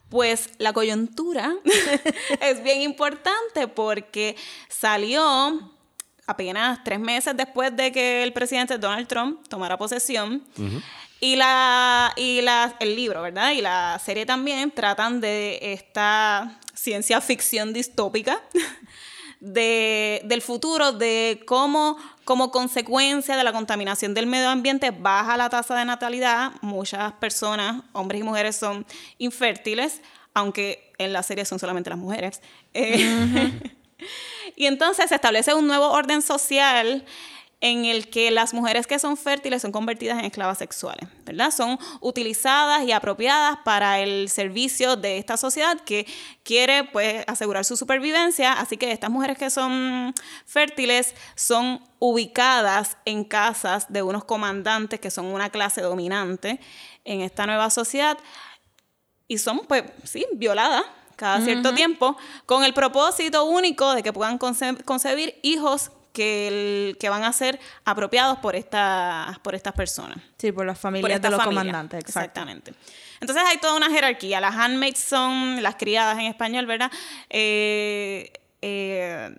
[0.09, 1.55] Pues la coyuntura
[2.41, 4.35] es bien importante porque
[4.69, 5.73] salió
[6.27, 10.43] apenas tres meses después de que el presidente Donald Trump tomara posesión.
[11.21, 13.53] Y, la, y la, el libro, ¿verdad?
[13.53, 18.43] Y la serie también tratan de esta ciencia ficción distópica
[19.41, 25.51] de, del futuro, de cómo como consecuencia de la contaminación del medio ambiente baja la
[25.51, 26.53] tasa de natalidad.
[26.63, 28.87] Muchas personas, hombres y mujeres, son
[29.19, 30.01] infértiles,
[30.33, 32.41] aunque en la serie son solamente las mujeres.
[32.73, 33.53] Eh,
[34.57, 37.05] y entonces se establece un nuevo orden social
[37.67, 41.51] en el que las mujeres que son fértiles son convertidas en esclavas sexuales, ¿verdad?
[41.51, 46.07] Son utilizadas y apropiadas para el servicio de esta sociedad que
[46.43, 50.13] quiere pues asegurar su supervivencia, así que estas mujeres que son
[50.45, 56.61] fértiles son ubicadas en casas de unos comandantes que son una clase dominante
[57.07, 58.19] en esta nueva sociedad.
[59.27, 60.85] Y son, pues, sí, violadas
[61.17, 66.97] cada cierto tiempo, con el propósito único de que puedan conce- concebir hijos que, el-
[66.99, 70.17] que van a ser apropiados por, estas por estas personas.
[70.39, 71.61] Sí, por las Por familias de esta los familia.
[71.63, 72.21] comandantes, exacto.
[72.21, 72.73] Exactamente.
[73.21, 74.41] Entonces hay toda una jerarquía.
[74.41, 76.91] Las handmaids son las criadas en español, ¿verdad?
[77.29, 79.37] Eh, eh,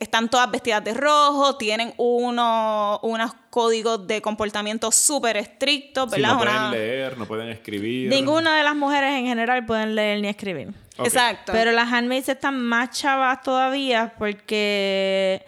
[0.00, 6.34] están todas vestidas de rojo, tienen uno, unos códigos de comportamiento súper estrictos, Sí, ¿verdad?
[6.34, 8.08] no pueden Una- leer, no pueden escribir.
[8.10, 10.72] Ninguna de las mujeres en general pueden leer ni escribir.
[10.98, 11.52] Exacto.
[11.52, 15.44] Pero las handmaids están más chavas todavía porque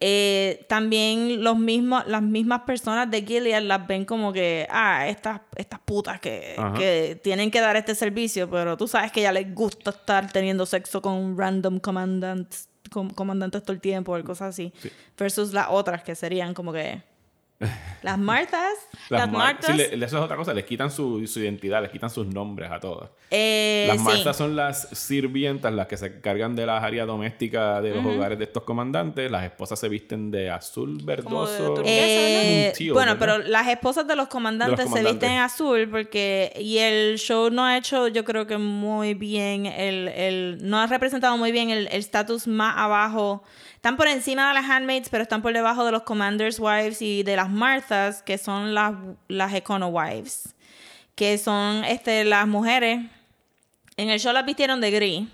[0.00, 5.40] eh, también los mismos, las mismas personas de Gilead las ven como que, ah, estas,
[5.56, 9.54] estas putas que, que tienen que dar este servicio, pero tú sabes que ya les
[9.54, 14.72] gusta estar teniendo sexo con random comandantes, com- comandantes todo el tiempo o cosas así.
[15.16, 17.02] Versus las otras que serían como que
[18.02, 18.74] las Martas.
[19.08, 21.90] Las Las mar- sí, le- eso es otra cosa, les quitan su, su identidad, les
[21.90, 23.10] quitan sus nombres a todas.
[23.30, 24.04] Eh, Las sí.
[24.04, 28.38] Martas son las sirvientas, las que se encargan de las áreas domésticas de los hogares
[28.38, 29.30] de estos comandantes.
[29.30, 31.74] Las esposas se visten de azul verdoso.
[31.74, 33.36] turquesa, Eh, tío, bueno, ¿verdad?
[33.38, 35.20] pero las esposas de los comandantes, De los comandantes.
[35.20, 39.66] se visten azul porque y el show no ha hecho yo creo que muy bien
[39.66, 43.42] el, el no ha representado muy bien el estatus más abajo
[43.78, 47.22] están por encima de las handmaids pero están por debajo de los commanders wives y
[47.22, 48.92] de las marthas que son las
[49.28, 50.54] las econo wives
[51.14, 53.00] que son este las mujeres
[53.96, 55.26] En el show las vistieron de gris.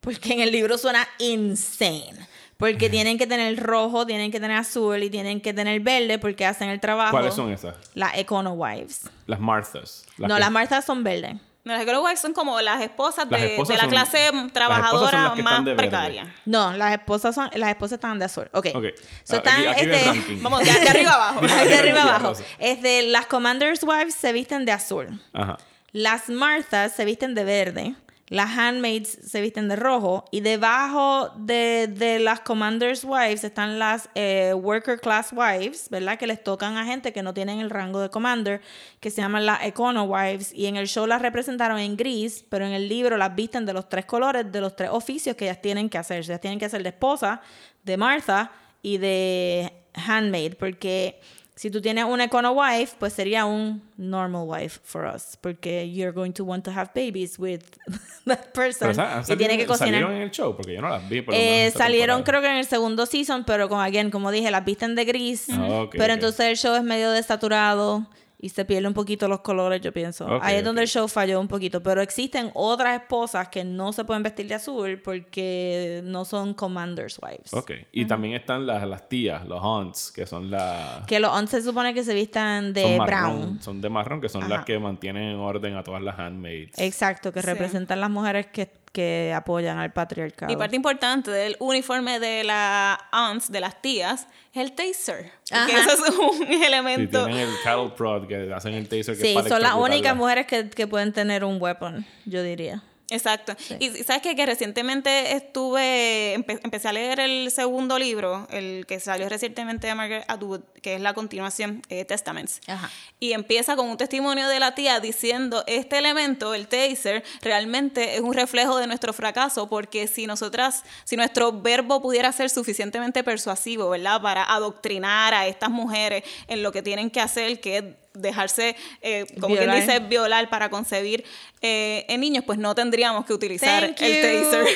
[0.00, 2.26] Porque en el libro suena insane.
[2.56, 6.44] Porque tienen que tener rojo, tienen que tener azul y tienen que tener verde porque
[6.44, 7.12] hacen el trabajo.
[7.12, 7.76] ¿Cuáles son esas?
[7.94, 9.08] Las Econo Wives.
[9.26, 10.04] Las Marthas.
[10.18, 11.36] Las no, que- las Marthas son verdes.
[11.70, 14.28] No, Las Girl Wives son como las esposas de, Las esposas de la son- clase
[14.28, 16.34] son trabajadora más precaria.
[16.44, 18.48] No, las esposas son, las esposas están de azul.
[18.52, 18.66] Ok.
[18.74, 18.84] Ok.
[19.24, 20.34] So, Ah, están, aquí- aquí este.
[20.42, 21.40] Vamos, de, de arriba abajo.
[21.46, 22.28] De arriba abajo.
[22.30, 22.44] Rosa.
[22.58, 25.22] Es de las Commander's Wives se visten de azul.
[25.32, 25.58] Ajá.
[25.92, 27.94] Las Marthas se visten de verde.
[28.30, 30.24] Las Handmaids se visten de rojo.
[30.30, 36.16] Y debajo de, de las Commander's Wives están las eh, Worker Class Wives, ¿verdad?
[36.16, 38.60] Que les tocan a gente que no tienen el rango de Commander,
[39.00, 40.52] que se llaman las Econo Wives.
[40.54, 43.72] Y en el show las representaron en gris, pero en el libro las visten de
[43.72, 46.18] los tres colores, de los tres oficios que ellas tienen que hacer.
[46.18, 47.40] Ellas tienen que hacer de esposa,
[47.82, 51.20] de Martha y de handmaid, porque
[51.60, 56.10] si tú tienes una econo wife, pues sería un normal wife for us, porque you're
[56.10, 57.60] going to want to have babies with
[58.26, 60.10] that person Pero, y tiene que ¿Salieron- ¿Salieron cocinar.
[60.12, 60.56] en el show?
[60.56, 61.20] Porque yo no las vi.
[61.20, 62.24] por Eh, salieron temporada.
[62.24, 65.48] creo que en el segundo season, pero con again, como dije, las visten de gris.
[65.50, 66.10] Ah, ok, pero ok.
[66.14, 68.06] entonces el show es medio desaturado
[68.42, 70.38] y se pierde un poquito los colores, yo pienso.
[70.42, 71.82] Ahí es donde el show falló un poquito.
[71.82, 77.18] Pero existen otras esposas que no se pueden vestir de azul porque no son commander's
[77.22, 77.52] wives.
[77.52, 77.72] Ok.
[77.92, 81.04] Y también están las, las tías, los aunts, que son las...
[81.06, 83.62] Que los 11 se supone que se vistan de son marrón, brown.
[83.62, 86.78] Son de marrón, que son las que mantienen en orden a todas las handmaids.
[86.78, 87.46] Exacto, que Sí.
[87.46, 90.52] representan las mujeres que, que apoyan al patriarcado.
[90.52, 95.30] Y parte importante del uniforme de las aunts, de las tías, es el taser.
[95.52, 95.68] Ajá.
[95.70, 97.24] eso es un Sí, elemento.
[97.24, 100.16] tienen el cattle prod que hacen el taser que Sí, es para son las únicas
[100.16, 102.82] mujeres que, que pueden tener un weapon, yo diría.
[103.10, 103.54] Exacto.
[103.78, 104.34] Y y sabes qué?
[104.36, 109.94] que recientemente estuve, empe- empecé a leer el segundo libro, el que salió recientemente de
[109.94, 112.60] Margaret Atwood, que es la continuación, eh, Testaments.
[112.66, 112.88] Ajá.
[113.18, 118.20] Y empieza con un testimonio de la tía diciendo, este elemento, el taser, realmente es
[118.20, 123.90] un reflejo de nuestro fracaso, porque si nosotras, si nuestro verbo pudiera ser suficientemente persuasivo,
[123.90, 124.22] ¿verdad?
[124.22, 129.24] Para adoctrinar a estas mujeres en lo que tienen que hacer, que es dejarse, eh,
[129.40, 131.24] como quien dice, violar para concebir
[131.62, 134.66] eh, en niños, pues no tendríamos que utilizar el taser.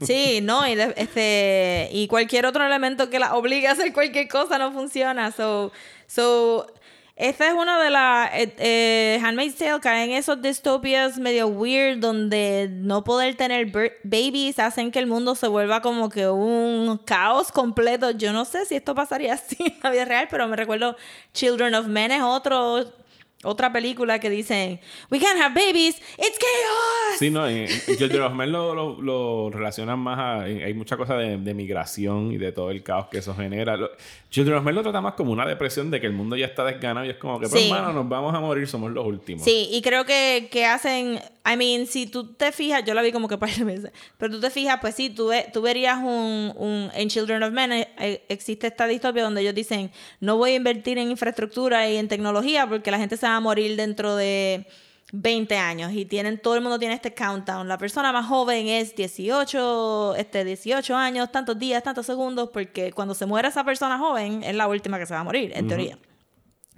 [0.06, 4.28] Sí, no, y, de- este, y cualquier otro elemento que la obligue a hacer cualquier
[4.28, 5.30] cosa no funciona.
[5.32, 5.72] So,
[6.06, 6.66] so
[7.16, 8.30] esta es una de las.
[8.32, 13.70] Eh, eh, Handmaid's Tale cae en esos dystopias medio weird donde no poder tener
[14.02, 18.12] babies hacen que el mundo se vuelva como que un caos completo.
[18.12, 20.96] Yo no sé si esto pasaría así en la vida real, pero me recuerdo
[21.34, 23.01] Children of Men es otro.
[23.44, 24.78] Otra película que dicen,
[25.10, 27.18] We can't have babies, it's chaos.
[27.18, 30.48] Sí, no, en, en Children of Men lo, lo, lo relacionan más a...
[30.48, 33.76] en- hay mucha cosa de, de migración y de todo el caos que eso genera.
[33.76, 33.90] Lo-
[34.30, 36.64] Children of Men lo trata más como una depresión de que el mundo ya está
[36.64, 37.68] desganado y es como que, pues, Sí.
[37.70, 39.44] hermano, nos vamos a morir, somos los últimos.
[39.44, 43.12] Sí, y creo que, que hacen, I mean, si tú te fijas, yo la vi
[43.12, 45.98] como que par de veces, pero tú te fijas, pues sí, tú, ve- tú verías
[45.98, 50.36] un, un, en Children of Men eh, eh, existe esta distopia donde ellos dicen, no
[50.36, 53.76] voy a invertir en infraestructura y en tecnología porque la gente se va a morir
[53.76, 54.66] dentro de
[55.12, 57.68] 20 años y tienen, todo el mundo tiene este countdown.
[57.68, 63.14] La persona más joven es 18, este, 18 años, tantos días, tantos segundos, porque cuando
[63.14, 65.98] se muere esa persona joven es la última que se va a morir, en teoría.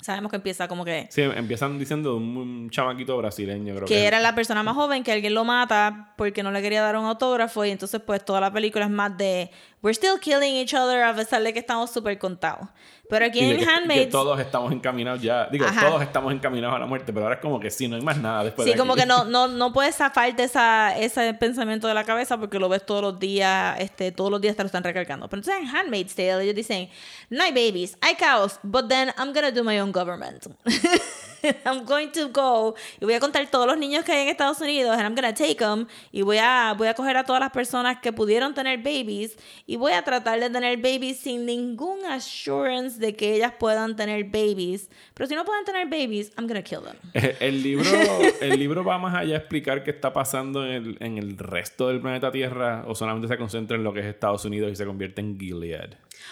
[0.02, 1.06] Sabemos que empieza como que...
[1.10, 3.94] Sí, empiezan diciendo un, un chamaquito brasileño, creo que.
[3.94, 6.98] que era la persona más joven, que alguien lo mata porque no le quería dar
[6.98, 10.74] un autógrafo y entonces pues toda la película es más de we're still killing each
[10.74, 12.68] other a pesar de que estamos súper contados.
[13.14, 15.46] Pero aquí en que- que Handmaid's todos estamos encaminados ya.
[15.52, 15.88] Digo, Ajá.
[15.88, 18.16] todos estamos encaminados a la muerte, pero ahora es como que sí, no hay más
[18.18, 21.94] nada después Sí, de como que no, no, no puedes zafarte esa, ese pensamiento de
[21.94, 24.82] la cabeza porque lo ves todos los días, este, todos los días te lo están
[24.82, 25.28] recargando.
[25.28, 26.90] Pero entonces en Handmaid's Tale ellos dicen,
[27.30, 30.46] no hay babies, hay caos, but then I'm gonna do my own government.
[31.66, 34.62] I'm going to go y voy a contar todos los niños que hay en Estados
[34.62, 37.50] Unidos and I'm gonna take them y voy a, voy a coger a todas las
[37.50, 42.98] personas que pudieron tener babies y voy a tratar de tener babies sin ningún assurance
[43.04, 44.88] de que ellas puedan tener babies.
[45.12, 46.96] Pero si no pueden tener babies, I'm gonna kill them.
[47.40, 47.84] El libro,
[48.40, 51.88] el libro va más allá a explicar qué está pasando en el, en el resto
[51.88, 54.86] del planeta Tierra o solamente se concentra en lo que es Estados Unidos y se
[54.86, 55.90] convierte en Gilead.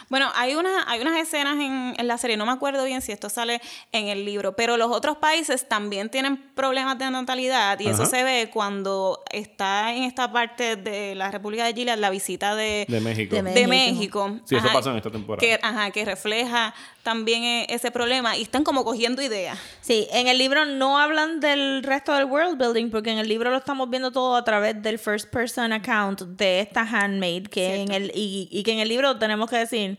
[0.09, 3.13] Bueno, hay, una, hay unas escenas en, en la serie, no me acuerdo bien si
[3.13, 3.61] esto sale
[3.93, 8.25] en el libro, pero los otros países también tienen problemas de natalidad y eso se
[8.25, 13.01] ve cuando está en esta parte de la República de Gilead la visita de, De
[13.01, 13.35] México.
[13.37, 14.41] De de México.
[14.45, 15.41] Sí, eso Ajá, pasó en esta temporada.
[15.41, 19.59] Que, ajá, que refleja también eh, ese problema y están como cogiendo ideas.
[19.81, 23.51] Sí, en el libro no hablan del resto del world building porque en el libro
[23.51, 27.93] lo estamos viendo todo a través del first person account de esta handmaid que en
[27.93, 29.99] el y, y que en el libro tenemos que decir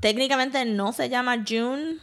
[0.00, 1.96] técnicamente no se llama June,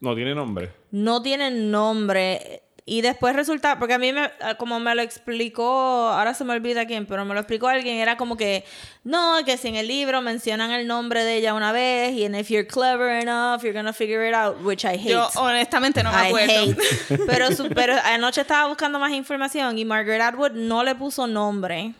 [0.00, 0.70] No tiene nombre.
[0.90, 2.62] no tiene nombre.
[2.88, 6.86] Y después resulta, porque a mí me, como me lo explicó, ahora se me olvida
[6.86, 8.64] quién, pero me lo explicó alguien, era como que,
[9.02, 12.36] no, que si en el libro mencionan el nombre de ella una vez, y and
[12.36, 15.08] if you're clever enough, you're gonna figure it out, which I hate.
[15.10, 16.52] Yo honestamente no me I acuerdo.
[16.62, 16.78] hate.
[17.26, 21.92] Pero, su- pero anoche estaba buscando más información y Margaret Atwood no le puso nombre.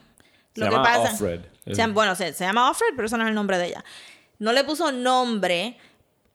[0.55, 1.41] Se llama Offred.
[1.65, 3.83] Se llama- bueno, se, se llama Offred, pero eso no es el nombre de ella.
[4.39, 5.77] No le puso nombre,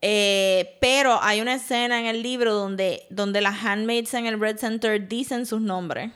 [0.05, 4.57] eh, pero hay una escena en el libro donde, donde las handmaids en el Red
[4.57, 6.11] Center dicen sus nombres.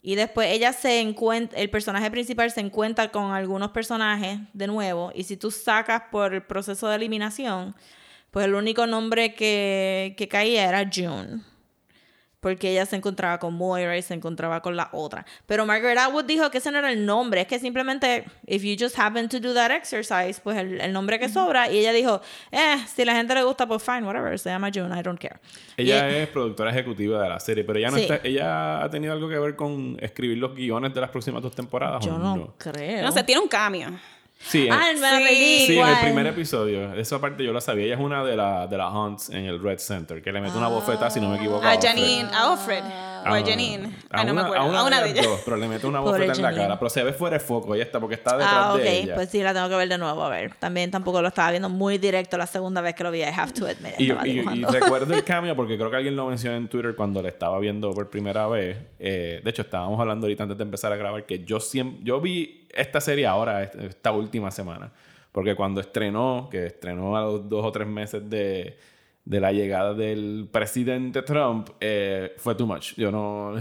[0.00, 5.10] Y después ella se encuentra, el personaje principal se encuentra con algunos personajes de nuevo.
[5.12, 7.74] Y si tú sacas por el proceso de eliminación,
[8.30, 11.42] pues el único nombre que, que caía era June.
[12.46, 15.26] Porque ella se encontraba con Moira y se encontraba con la otra.
[15.46, 17.40] Pero Margaret Atwood dijo que ese no era el nombre.
[17.40, 21.18] Es que simplemente, if you just happen to do that exercise, pues el, el nombre
[21.18, 21.68] que sobra.
[21.72, 22.20] Y ella dijo,
[22.52, 24.38] eh, si la gente le gusta, pues fine, whatever.
[24.38, 25.40] Se llama June, I don't care.
[25.76, 28.02] Ella Y- es productora ejecutiva de la serie, pero ella no Sí.
[28.04, 31.52] está, ella ha tenido algo que ver con escribir los guiones de las próximas dos
[31.52, 32.06] temporadas.
[32.06, 33.02] Yo ¿o no, creo.
[33.02, 33.88] No sé, tiene un cambio.
[34.38, 35.24] Sí, en, Ah, en la Sí.
[35.24, 35.66] película.
[35.66, 36.94] sí, en el primer episodio.
[36.94, 37.86] Esa parte yo la sabía.
[37.86, 40.56] Ella es una de, la, de las Hunts en el Red Center, que le mete
[40.56, 41.64] una bofeta, si no me equivoco.
[41.66, 41.88] A Offred.
[41.88, 42.84] Janine, a Offred.
[43.24, 43.86] O a Janine.
[44.10, 44.62] A Ay, no me una, acuerdo.
[44.62, 45.26] a una, A una de las ellas.
[45.26, 46.62] dos, pero le mete una bofeta en la Janine.
[46.62, 46.78] cara.
[46.78, 47.74] Pero se ve fuera de foco.
[47.74, 48.80] Ella está porque está detrás Ah, ok.
[48.82, 49.14] de ella.
[49.16, 50.22] Pues sí, la tengo que ver de nuevo.
[50.22, 50.54] A ver.
[50.54, 53.20] También tampoco lo estaba viendo muy directo la segunda vez que lo vi.
[53.22, 53.94] I have to admit.
[53.98, 54.12] Y,
[54.64, 57.90] recuerdo el cambio porque creo que alguien lo mencionó en Twitter cuando le estaba viendo
[57.92, 58.76] por primera vez.
[59.00, 62.20] Eh, de hecho, estábamos hablando ahorita antes de empezar a grabar que yo siempre, yo
[62.20, 64.90] vi esta serie ahora, est- esta última semana.
[65.32, 68.78] Porque cuando estrenó, que estrenó a los dos o tres meses de,
[69.24, 72.94] de la llegada del presidente Trump, eh, fue too much.
[72.96, 73.50] Yo no...
[73.54, 73.60] o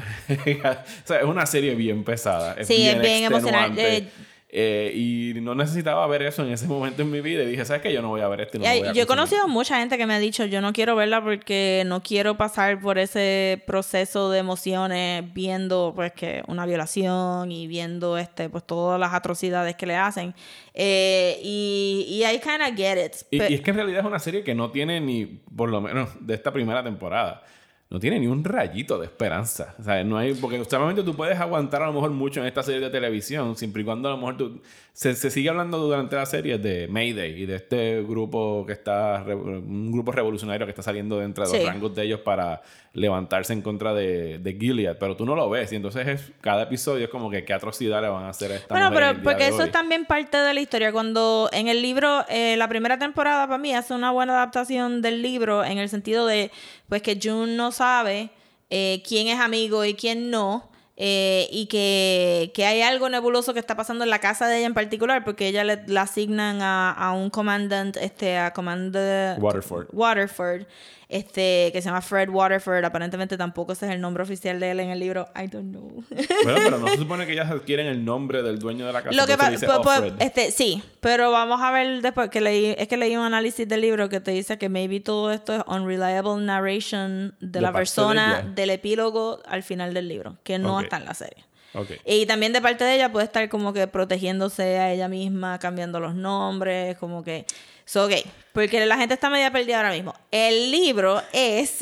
[1.03, 2.53] sea, es una serie bien pesada.
[2.53, 3.66] Es Sí, bien es bien emocional.
[3.72, 3.97] extenuante.
[3.97, 4.09] Eh,
[4.48, 7.43] Eh, y no necesitaba ver eso en ese momento en mi vida.
[7.43, 7.91] Y dije, ¿sabes qué?
[7.91, 8.58] Yo no voy a ver esto.
[8.58, 9.08] y no Y voy a yo he consumir".
[9.08, 12.80] conocido mucha gente que me ha dicho, yo no quiero verla porque no quiero pasar
[12.80, 18.98] por ese proceso de emociones viendo pues que una violación y viendo este pues todas
[19.00, 20.34] las atrocidades que le hacen.
[20.74, 23.14] Eh, y, y I kind of get it.
[23.32, 26.10] Y es que en realidad es una serie que no tiene ni, por lo menos
[26.20, 27.43] de esta primera temporada,
[27.89, 29.75] no tiene ni un rayito de esperanza.
[29.79, 32.63] O sea, no hay, porque usualmente tú puedes aguantar a lo mejor mucho en esta
[32.63, 34.61] serie de televisión, siempre y cuando a lo mejor tú,
[34.98, 39.26] se, se sigue hablando durante la serie de Mayday y de este grupo que está,
[39.28, 41.66] un grupo revolucionario que está saliendo de entre los Sí.
[41.66, 42.62] rangos de ellos para
[42.93, 46.64] levantarse en contra de, de Gilead, pero tú no lo ves y entonces es, cada
[46.64, 49.43] episodio es como que qué atrocidad le van a hacer a esta Bueno, pero porque
[49.43, 49.66] de eso hoy.
[49.66, 50.93] es también parte de la historia.
[50.93, 55.22] Cuando en el libro, eh, la primera temporada para mí hace una buena adaptación del
[55.22, 56.52] libro en el sentido de,
[56.88, 58.30] pues que June no sabe
[58.70, 60.70] eh, quién es amigo y quién no.
[60.98, 64.68] Eh, y que, que hay algo nebuloso que está pasando en la casa de ella
[64.68, 69.88] en particular, porque ella le, la asignan a, a un comandante, este, a comandante Waterford.
[69.91, 70.66] Waterford,
[71.10, 72.84] este, que se llama Fred Waterford.
[72.84, 75.28] Aparentemente tampoco ese es el nombre oficial de él en el libro.
[75.36, 76.03] I don't know.
[76.43, 79.16] Bueno, pero no se supone que ellas adquieren el nombre del dueño de la casa.
[79.16, 80.14] Lo que pasa, eso dice Offred.
[80.20, 83.82] este, sí, pero vamos a ver después que leí, es que leí un análisis del
[83.82, 87.74] libro que te dice que maybe todo esto es unreliable narration de, De la de
[87.74, 91.45] persona del epílogo al final del libro, que no está en la serie.
[91.74, 91.91] Ok.
[92.06, 95.99] Y también de parte de ella puede estar como que protegiéndose a ella misma, cambiando
[95.99, 97.45] los nombres, como que...
[97.86, 98.13] So, ok,
[98.53, 100.13] porque la gente está media perdida ahora mismo.
[100.31, 101.79] El libro es...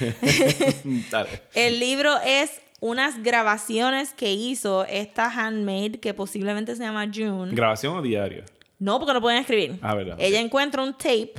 [1.10, 1.42] Dale.
[1.54, 7.54] El libro es unas grabaciones que hizo esta handmaid que posiblemente se llama June.
[7.54, 8.44] ¿Grabación o diario?
[8.78, 9.78] no, porque no pueden escribir.
[9.82, 11.34] Ah, verdad, Ella encuentra un tape,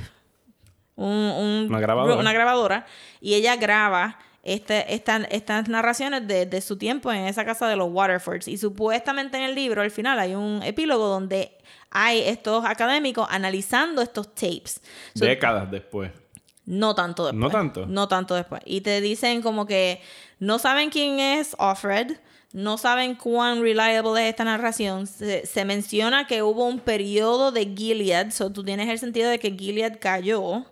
[0.94, 2.16] un, un- Una grabadora.
[2.16, 2.86] una grabadora,
[3.20, 7.74] y ella graba este, esta- estas narraciones de, de su tiempo en esa casa de
[7.74, 8.46] los Waterfords.
[8.46, 11.56] Y supuestamente en el libro, al final, hay un epílogo donde
[11.92, 14.80] hay estos académicos analizando estos tapes.
[15.14, 16.10] So, Décadas después.
[16.66, 17.40] no tanto después.
[17.40, 17.86] ¿No tanto?
[17.86, 18.62] No tanto después.
[18.64, 20.00] Y te dicen como que
[20.38, 22.16] no saben quién es Offred,
[22.52, 25.06] no saben cuán reliable es esta narración.
[25.06, 29.38] Se, se menciona que hubo un periodo de Gilead, so tú tienes el sentido de
[29.38, 30.64] que Gilead cayó.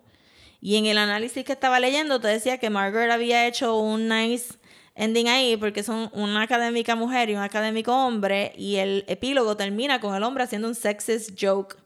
[0.63, 4.55] Y en el análisis que estaba leyendo te decía que Margaret había hecho un nice
[5.01, 9.99] ending ahí porque son una académica mujer y un académico hombre y el epílogo termina
[9.99, 11.77] con el hombre haciendo un sexist joke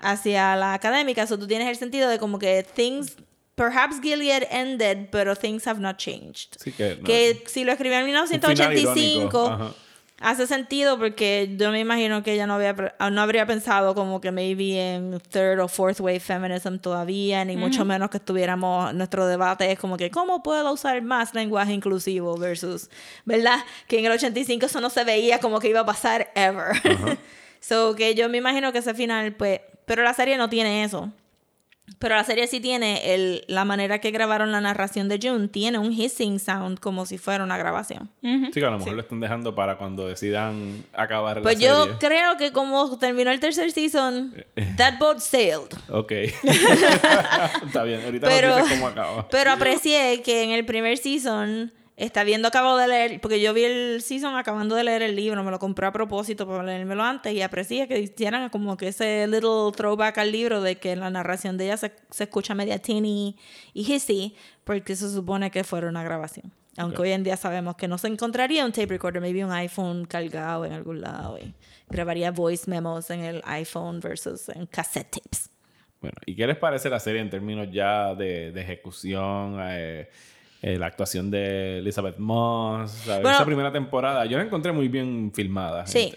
[0.00, 1.26] hacia la académica.
[1.26, 3.16] So tú tienes el sentido de como que things,
[3.56, 6.56] perhaps Gilead ended, pero things have not changed.
[6.58, 6.96] Sí que...
[6.96, 7.04] no.
[7.04, 9.74] Que si lo escribió en final 1985 irónico, ajá.
[10.20, 12.74] Hace sentido porque yo me imagino que ella no, había,
[13.10, 17.84] no habría pensado como que maybe en third o fourth wave feminism todavía, ni mucho
[17.86, 22.90] menos que estuviéramos, nuestro debate es como que cómo puedo usar más lenguaje inclusivo versus,
[23.24, 23.64] ¿verdad?
[23.88, 26.76] Que en el 85 eso no se veía como que iba a pasar ever.
[27.60, 31.10] so que yo me imagino que ese final, pues, pero la serie no tiene eso.
[31.98, 35.78] Pero la serie sí tiene el, la manera que grabaron la narración de June, tiene
[35.78, 38.08] un hissing sound como si fuera una grabación.
[38.22, 41.92] Sí, que a lo mejor lo están dejando para cuando decidan acabar Pues la serie.
[41.92, 44.34] yo creo que como terminó el tercer season,
[44.76, 45.68] that boat sailed.
[45.90, 46.12] Ok.
[47.66, 49.28] Está bien, ahorita Pero, dices cómo acaba.
[49.28, 53.64] pero aprecié que en el primer season, está viendo, acabo de leer, porque yo vi
[53.64, 57.32] el season acabando de leer el libro, me lo compré a propósito para leérmelo antes
[57.34, 61.58] y aprecié que hicieran como que ese little throwback al libro de que la narración
[61.58, 63.36] de ella se, se escucha media teeny
[63.74, 64.34] y hissy,
[64.64, 66.52] porque se supone que fuera una grabación.
[66.76, 70.06] Aunque hoy en día sabemos que no se encontraría un tape recorder, maybe un iPhone
[70.06, 71.52] cargado en algún lado y
[71.88, 75.50] grabaría voice memos en el iPhone versus en cassette tapes.
[76.00, 79.58] Bueno, ¿y qué les parece la serie en términos ya de, de ejecución?
[79.60, 80.08] eh,
[80.62, 83.22] eh, la actuación de Elizabeth Moss, ¿sabes?
[83.22, 85.86] Bueno- esa primera temporada, yo la encontré muy bien filmada.
[85.86, 86.12] Sí.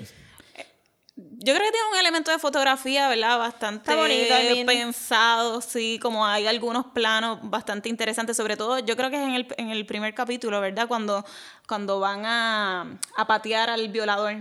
[1.15, 3.37] Yo creo que tiene un elemento de fotografía, ¿verdad?
[3.37, 4.65] Bastante Está bonito, mean.
[4.65, 9.35] pensado, sí, como hay algunos planos bastante interesantes, sobre todo yo creo que es en
[9.35, 10.87] el, en el primer capítulo, ¿verdad?
[10.87, 11.23] Cuando,
[11.73, 14.31] cuando van a, a patear al violador,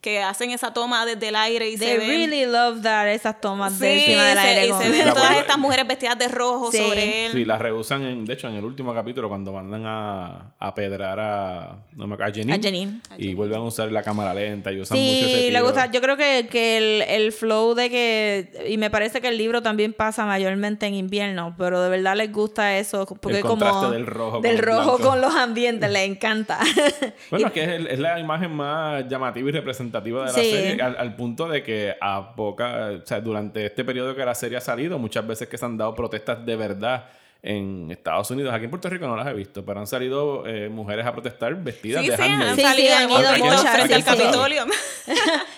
[0.00, 2.08] que hacen esa toma desde el aire y They se ven...
[2.08, 4.66] really love that, esas tomas Sí, de encima del se- aire.
[4.68, 6.78] y se ven todas estas mujeres vestidas de rojo Sí.
[6.78, 7.32] sobre él.
[7.32, 11.18] Sí, la rehusan, en, de hecho, en el último capítulo, cuando mandan a, a pedrar
[11.18, 12.54] a, no me acuerdo, a Janine.
[12.54, 13.00] A Janine.
[13.18, 15.90] Y vuelven a usar la cámara lenta y usan mucho ese Sí, le gusta.
[15.90, 18.66] Yo creo que, que el, el flow de que.
[18.68, 22.30] Y me parece que el libro también pasa mayormente en invierno, pero de verdad les
[22.32, 23.04] gusta eso.
[23.06, 23.90] Porque El como.
[23.90, 26.51] del rojo con Del el rojo con los ambientes, les encanta.
[27.30, 30.32] Bueno, Y- es que es, el- es la imagen más llamativa y representativa de la
[30.32, 30.50] Sí.
[30.50, 34.34] serie, al, al punto de que a poca, o sea, durante este periodo que la
[34.34, 37.04] serie ha salido, muchas veces que se han dado protestas de verdad
[37.44, 40.68] en Estados Unidos, aquí en Puerto Rico no las he visto, pero han salido eh,
[40.68, 42.48] mujeres a protestar vestidas Sí, de sí, handmaid.
[42.50, 44.04] han Sí, sí, salido, han ido muchas, frente al.
[44.04, 44.64] Capitolio.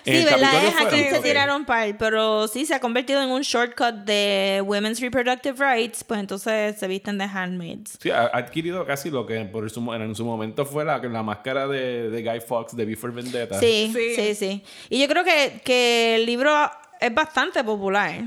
[0.05, 0.64] Sí, ¿verdad?
[0.66, 5.01] Es aquí se tiraron par, pero sí se ha convertido en un shortcut de Women's
[5.01, 7.99] Reproductive Rights, pues entonces se visten de handmaids.
[8.01, 11.22] Sí, ha adquirido casi lo que por su, en, en su momento fue la, la
[11.22, 13.59] máscara de, de Guy Fawkes de Before Vendetta.
[13.59, 14.14] Sí, Sí.
[14.14, 16.53] sí, sí, Y yo creo que, que el libro
[17.05, 18.24] es bastante popular,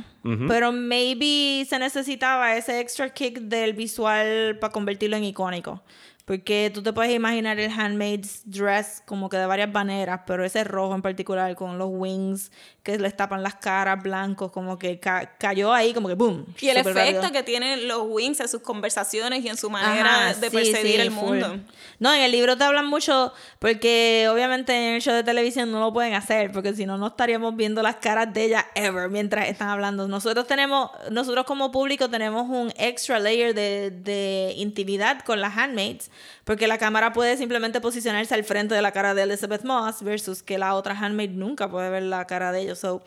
[0.48, 5.82] pero maybe se necesitaba ese extra kick del visual para convertirlo en icónico.
[6.28, 10.66] Porque tú te puedes imaginar el handmaid's dress como que de varias maneras, pero ese
[10.66, 12.52] rojo en particular con los wings
[12.84, 16.46] que les tapan las caras blancos, como que ca- cayó ahí, como que boom.
[16.60, 17.32] Y el efecto rápido.
[17.32, 20.96] que tienen los wings en sus conversaciones y en su manera Ajá, de sí, percibir
[20.96, 21.38] sí, el full.
[21.40, 21.60] mundo.
[22.00, 25.80] No, en el libro te hablan mucho porque obviamente en el show de televisión no
[25.80, 29.48] lo pueden hacer porque si no no estaríamos viendo las caras de ella ever mientras
[29.48, 30.10] están hablando.
[30.10, 36.12] Nosotros tenemos, nosotros como público tenemos un extra layer de, de intimidad con las handmaids
[36.44, 40.44] porque la cámara puede simplemente posicionarse al frente de la cara de Elizabeth Moss versus
[40.44, 42.80] que la otra handmaid nunca puede ver la cara de ellos.
[42.80, 43.04] So,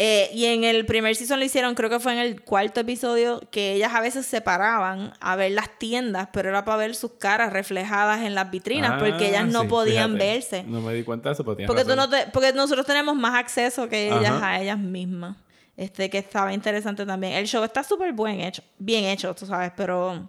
[0.00, 3.40] eh, y en el primer season lo hicieron, creo que fue en el cuarto episodio,
[3.50, 7.12] que ellas a veces se paraban a ver las tiendas, pero era para ver sus
[7.18, 10.32] caras reflejadas en las vitrinas, Ah, porque ellas no sí, podían fíjate.
[10.32, 10.62] verse.
[10.64, 13.88] No me di cuenta de eso, Porque, tú no te- porque nosotros tenemos más acceso
[13.88, 14.50] que ellas Ajá.
[14.50, 15.36] a ellas mismas.
[15.76, 17.32] Este, que estaba interesante también.
[17.34, 20.28] El show está súper buen hecho, bien hecho, tú sabes, pero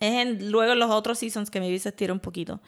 [0.00, 2.60] es en, luego en los otros seasons que maybe se estira un poquito.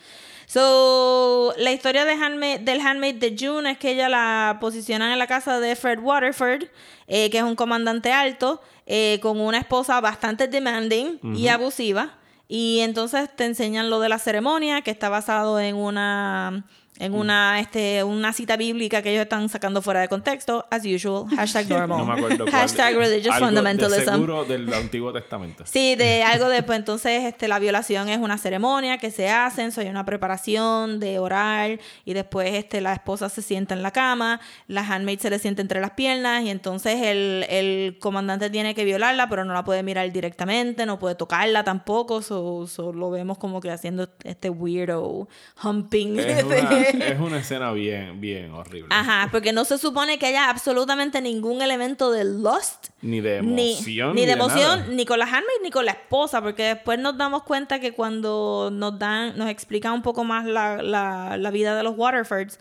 [0.47, 5.18] So, la historia de Handmaid- del handmaid de June es que ella la posicionan en
[5.18, 6.64] la casa de Fred Waterford,
[7.07, 12.14] eh, que es un comandante alto, eh, con una esposa bastante demanding y abusiva.
[12.49, 16.64] Y entonces te enseñan lo de la ceremonia, que está basado en una
[16.99, 21.27] en una este una cita bíblica que ellos están sacando fuera de contexto, as usual,
[21.37, 22.53] hashtag normal, No me acuerdo cuál.
[22.53, 24.05] hashtag religious Algo fundamentalism.
[24.05, 25.65] De seguro del Antiguo Testamento.
[25.67, 29.73] Sí, de algo de, pues entonces este, la violación es una ceremonia que se hacen,
[29.73, 33.91] so, hay una preparación de orar y después este, la esposa se sienta en la
[33.93, 38.75] cama, la handmaid se le sienta entre las piernas y entonces el, el comandante tiene
[38.75, 43.11] que violarla, pero no la puede mirar directamente, no puede tocarla tampoco, so, so lo
[43.11, 45.29] vemos como que haciendo este weirdo
[45.63, 46.19] humping.
[46.19, 48.89] Es una, es una escena bien, bien horrible.
[48.91, 53.72] Ajá, porque no se supone que haya absolutamente ningún elemento de lust Ni de ni,
[53.72, 54.14] emoción.
[54.14, 54.93] ni de emoción, nada.
[54.93, 58.70] ni con la handmaid, ni con la esposa, porque después nos damos cuenta que cuando
[58.72, 62.59] nos dan, nos explican un poco más la, la, la vida de los Waterfords,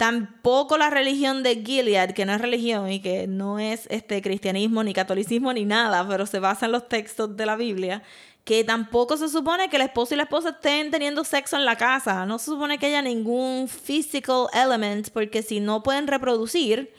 [0.00, 4.82] tampoco la religión de Gilead, que no es religión y que no es este cristianismo,
[4.82, 8.02] ni catolicismo, ni nada, pero se basa en los textos de la Biblia,
[8.50, 11.76] que tampoco se supone que el esposo y la esposa estén teniendo sexo en la
[11.76, 16.92] casa, no se supone que haya ningún physical element, porque si no pueden reproducir,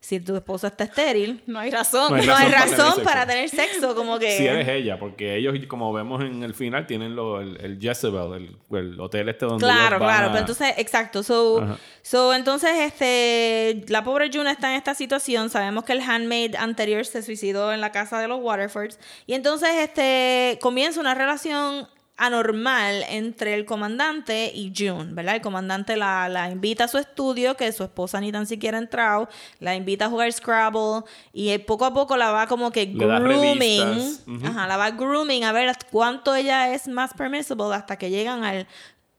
[0.00, 2.10] si tu esposa está estéril, No hay razón.
[2.12, 3.02] No hay no hay razón para tener razón sexo.
[3.02, 4.36] para tener sexo, como que...
[4.38, 8.32] Si eres ella, porque ellos, como vemos en el final, tienen lo, el, el Jezebel,
[8.70, 11.22] el, el hotel este donde Claro, ellos van claro, a- pero entonces, exacto.
[11.24, 11.78] So, Ajá.
[12.02, 15.50] so, entonces, este, la pobre June está en esta situación.
[15.50, 18.98] Sabemos que el handmaid anterior se suicidó en la casa de los Waterfords.
[19.26, 21.88] Y entonces, este, comienza una relación
[22.18, 25.36] anormal entre el comandante y June, ¿verdad?
[25.36, 28.80] El comandante la, la invita a su estudio, que su esposa ni tan siquiera ha
[28.80, 29.28] entrado,
[29.60, 34.18] la invita a jugar Scrabble y eh, poco a poco la va como que grooming,
[34.44, 38.66] ajá, la va grooming a ver cuánto ella es más permissible hasta que llegan al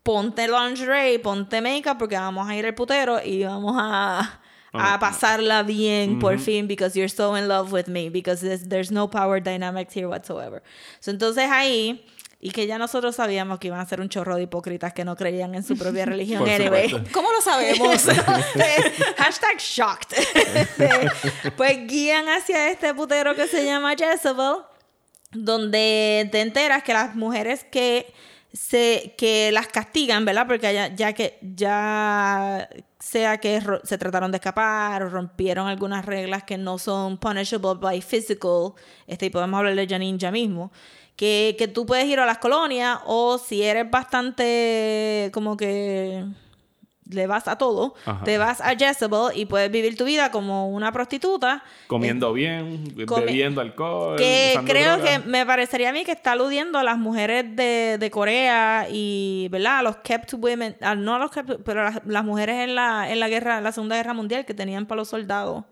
[0.03, 4.41] ponte lingerie, ponte makeup porque vamos a ir al putero y vamos a,
[4.73, 8.91] a pasarla bien por fin because you're so in love with me because there's, there's
[8.91, 10.61] no power dynamics here whatsoever.
[10.99, 12.05] So, entonces ahí
[12.41, 15.15] y que ya nosotros sabíamos que iban a ser un chorro de hipócritas que no
[15.15, 16.45] creían en su propia religión.
[17.11, 18.05] ¿Cómo lo sabemos?
[19.17, 20.15] Hashtag shocked.
[21.57, 24.57] pues guían hacia este putero que se llama Jezebel,
[25.31, 28.13] donde te enteras que las mujeres que
[28.51, 30.47] se que las castigan, ¿verdad?
[30.47, 32.67] Porque ya, que ya
[32.99, 38.01] sea que se trataron de escapar o rompieron algunas reglas que no son punishable by
[38.01, 38.73] physical,
[39.07, 40.71] este, y podemos hablar de Janine ya mismo,
[41.15, 46.25] que, que tú puedes ir a las colonias o si eres bastante como que
[47.09, 48.23] le vas a todo, Ajá.
[48.23, 51.63] te vas a Jezebel y puedes vivir tu vida como una prostituta.
[51.87, 54.15] Comiendo bien, Comi- bebiendo alcohol.
[54.17, 55.19] Que creo drogas.
[55.21, 59.47] que me parecería a mí que está aludiendo a las mujeres de, de Corea y,
[59.51, 59.79] ¿verdad?
[59.79, 63.11] A los kept women, a- no a los kept, pero las, las mujeres en la,
[63.11, 65.63] en la guerra, en la Segunda Guerra Mundial que tenían para los soldados,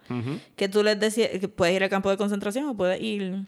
[0.55, 3.45] que tú les decías que puedes ir al campo de concentración o puedes ir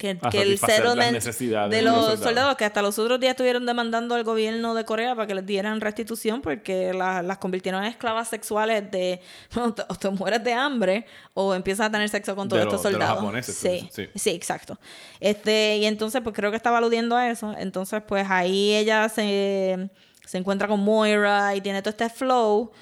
[0.00, 2.20] que, el settlement de los los soldados.
[2.20, 2.56] soldados.
[2.56, 5.80] que hasta los otros días estuvieron demandando al gobierno de Corea para que les dieran
[5.80, 9.20] restitución porque la- las convirtieron en esclavas sexuales de
[9.56, 12.68] o te, o te mueres de hambre o empiezas a tener sexo con todos De
[12.68, 13.18] estos los- de los soldados.
[13.20, 14.18] japoneses, tú sí, dices, sí.
[14.18, 14.78] sí, exacto.
[15.20, 17.54] Este, y entonces pues creo que estaba aludiendo a eso.
[17.58, 19.90] Entonces pues ahí ella se,
[20.26, 22.72] se encuentra con Moira y tiene todo este flow.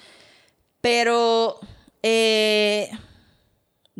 [0.80, 1.58] Pero
[2.02, 2.88] eh,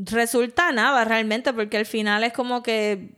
[0.05, 3.11] resulta nada realmente porque al final es como que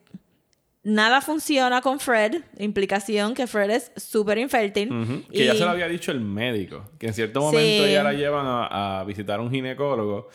[0.83, 4.89] nada funciona con Fred, implicación que Fred es súper infértil.
[5.31, 6.91] Que ya se lo había dicho el médico.
[6.99, 7.45] Que en cierto Sí.
[7.47, 10.29] momento ella la llevan a, a visitar a un ginecólogo.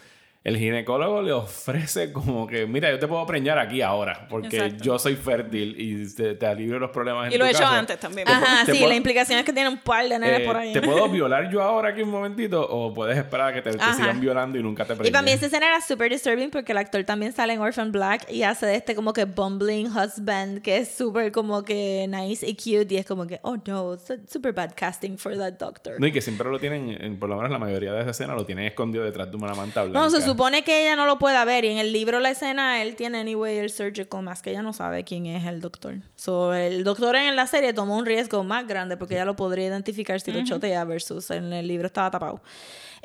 [0.46, 4.84] El ginecólogo le ofrece como que, mira, yo te puedo preñar aquí ahora, porque Exacto.
[4.84, 7.60] yo soy fértil y te, te alivio los problemas en y lo tu he hecho
[7.62, 7.80] casa.
[7.80, 8.28] antes también.
[8.30, 10.72] Ajá, sí, puedo- la implicación es que tiene un par de nenes Eh, por ahí.
[10.72, 12.62] ¿Te puedo violar yo ahora aquí un momentito?
[12.70, 15.32] ¿O puedes esperar a que te, te sigan violando y nunca te Y para mí
[15.32, 18.68] esa escena era super disturbing porque el actor también sale en Orphan Black y hace
[18.68, 22.98] de este como que bumbling husband que es súper como que nice y cute y
[22.98, 25.96] es como que, oh no, it's a super bad casting for that doctor.
[26.00, 28.36] No, y que siempre lo tienen, en- por lo menos la mayoría de esa escena,
[28.36, 30.00] lo tienen escondido detrás de una manta blanca.
[30.00, 32.96] No, supone que ella no lo pueda ver y en el libro la escena él
[32.96, 35.96] tiene anyway el surgical mask que ella no sabe quién es el doctor.
[36.16, 39.68] So, el doctor en la serie tomó un riesgo más grande porque ella lo podría
[39.68, 42.42] identificar si lo chotea versus en el libro estaba tapado.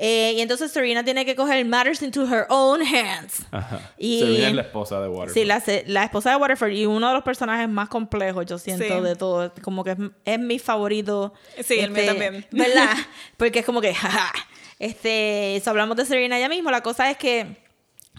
[0.02, 3.42] Eh, y entonces Serena tiene que coger matters into her own hands.
[3.50, 3.92] Ajá.
[3.98, 5.34] Y- Serena es la esposa de Waterford.
[5.34, 8.84] Sí, la, la esposa de Waterford y uno de los personajes más complejos, yo siento,
[8.98, 9.04] Sí.
[9.04, 9.52] de todo.
[9.62, 11.34] Como que es, es mi favorito.
[11.62, 12.46] Sí, el mío también.
[12.50, 12.94] ¿Verdad?
[13.36, 14.32] Porque es como que, jaja.
[14.80, 16.70] Este, eso hablamos de Serena ya mismo.
[16.72, 17.46] La cosa es que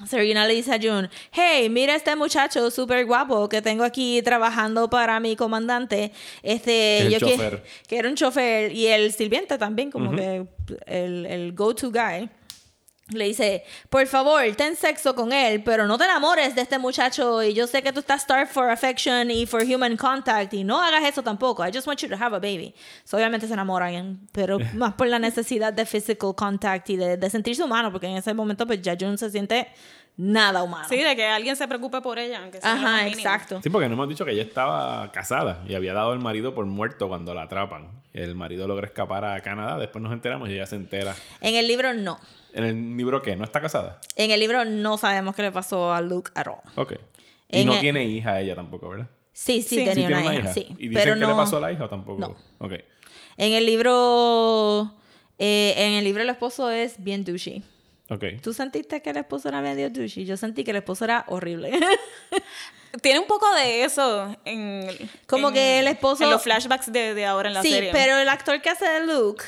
[0.08, 4.90] Serena le dice a June, hey, mira este muchacho súper guapo que tengo aquí trabajando
[4.90, 6.12] para mi comandante.
[6.44, 7.64] Este, El yo que- chofer.
[7.88, 10.46] Que, era un chofer y el sirviente también, como que
[10.86, 12.30] el, el go-to guy.
[13.14, 17.44] Le dice, por favor, ten sexo con él, pero no te enamores de este muchacho.
[17.44, 20.54] Y yo sé que tú estás starved for affection y for human contact.
[20.54, 21.66] Y no hagas eso tampoco.
[21.66, 22.74] I just want you to have a baby.
[23.04, 27.30] So, obviamente se enamoran, pero más por la necesidad de physical contact y de, de
[27.30, 29.68] sentirse humano, porque en ese momento, pues ya June se siente
[30.18, 30.86] nada humano.
[30.90, 33.60] Sí, de que alguien se preocupe por ella, aunque sea Ajá, exacto.
[33.64, 36.66] Sí, porque no hemos dicho que ella estaba casada y había dado al marido por
[36.66, 38.02] muerto cuando la atrapan.
[38.14, 41.16] El marido logra escapar a Canadá, después nos enteramos y ella se entera.
[41.40, 42.20] En el libro, no.
[42.54, 43.36] ¿En el libro qué?
[43.38, 44.02] ¿No está casada?
[44.18, 46.60] En el libro no sabemos qué le pasó a Luke at all.
[46.76, 46.94] Ok.
[47.48, 49.08] Y En no el- tiene hija ella tampoco, ¿verdad?
[49.34, 49.86] Sí, sí, Sí.
[49.86, 50.68] tenía Sí una, hija, sí.
[50.78, 51.30] ¿Y dicen pero qué no...
[51.30, 52.20] le pasó a la hija o tampoco?
[52.20, 52.36] No.
[52.60, 52.74] Ok.
[53.38, 54.94] En el libro...
[55.40, 57.64] eh, en el libro el esposo es bien douchey.
[58.42, 60.26] ¿Tú sentiste que el esposo era medio douchey?
[60.26, 61.72] Yo sentí que el esposo era horrible.
[63.02, 64.88] Tiene un poco de eso en...
[65.28, 67.92] Como en- que el esposo- En los flashbacks de, de ahora en la sí, serie.
[67.94, 69.44] pero el actor que hace de Luke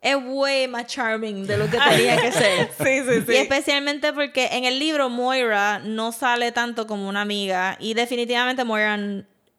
[0.00, 2.70] es way más charming de lo que tenía que ser.
[2.78, 3.32] Sí, sí, sí.
[3.32, 8.64] Y especialmente porque en el libro Moira no sale tanto como una amiga y definitivamente
[8.64, 8.96] Moira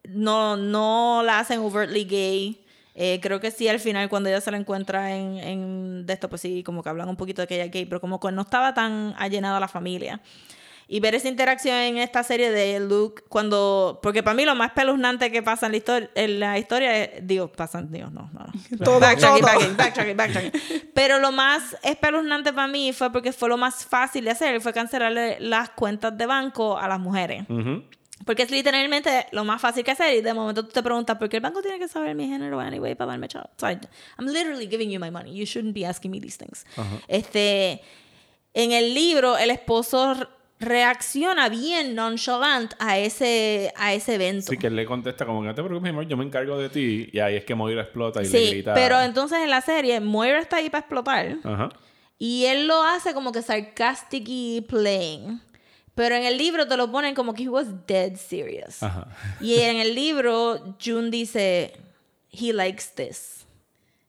[0.06, 2.66] no, no la hacen overtly gay
[3.02, 6.28] Eh, creo que sí, al final, cuando ella se la encuentra en, en de esto,
[6.28, 8.30] pues sí, como que hablan un poquito de que ella es gay, pero como que
[8.34, 10.20] no estaba tan allenada la familia.
[10.92, 14.00] Y ver esa interacción en esta serie de Luke, cuando.
[14.02, 17.28] Porque para mí lo más espeluznante que pasa en la, historia en la historia es.
[17.28, 17.92] Digo, pasan.
[17.92, 18.40] Digo, no, no.
[18.40, 18.78] no.
[18.84, 19.52] Todo, backtracking, todo.
[19.78, 20.92] backtracking, backtracking, backtracking.
[20.96, 24.60] Pero lo más espeluznante para mí fue porque fue lo más fácil de hacer.
[24.62, 27.44] Fue cancelarle las cuentas de banco a las mujeres.
[27.48, 27.84] Ujú.
[28.26, 30.14] Porque es literalmente lo más fácil que hacer.
[30.16, 32.60] Y de momento tú te preguntas, ¿por qué el banco tiene que saber mi género
[32.60, 33.50] anyway para darme chavo?
[33.58, 33.80] So I-
[34.18, 35.34] I'm literally giving you my money.
[35.36, 36.66] You shouldn't be asking me these things.
[37.08, 37.82] Este,
[38.54, 40.16] en el libro, el esposo
[40.60, 44.52] reacciona bien nonchalant a ese, a ese evento.
[44.52, 46.58] Sí, que él le contesta como que no te preocupes, mi amor, yo me encargo
[46.58, 47.10] de ti.
[47.14, 48.74] Y ahí es que Moira explota y le Sí, grita.
[48.74, 51.38] pero entonces en la serie, Moira está ahí para explotar.
[51.44, 51.70] Ajá.
[52.18, 55.42] Y él lo hace como que sarcastic y playing.
[55.96, 58.82] Pero en el libro te lo ponen como que he was dead serious.
[58.82, 59.08] Ajá.
[59.42, 61.74] Y en el libro, June dice,
[62.32, 63.46] he likes this.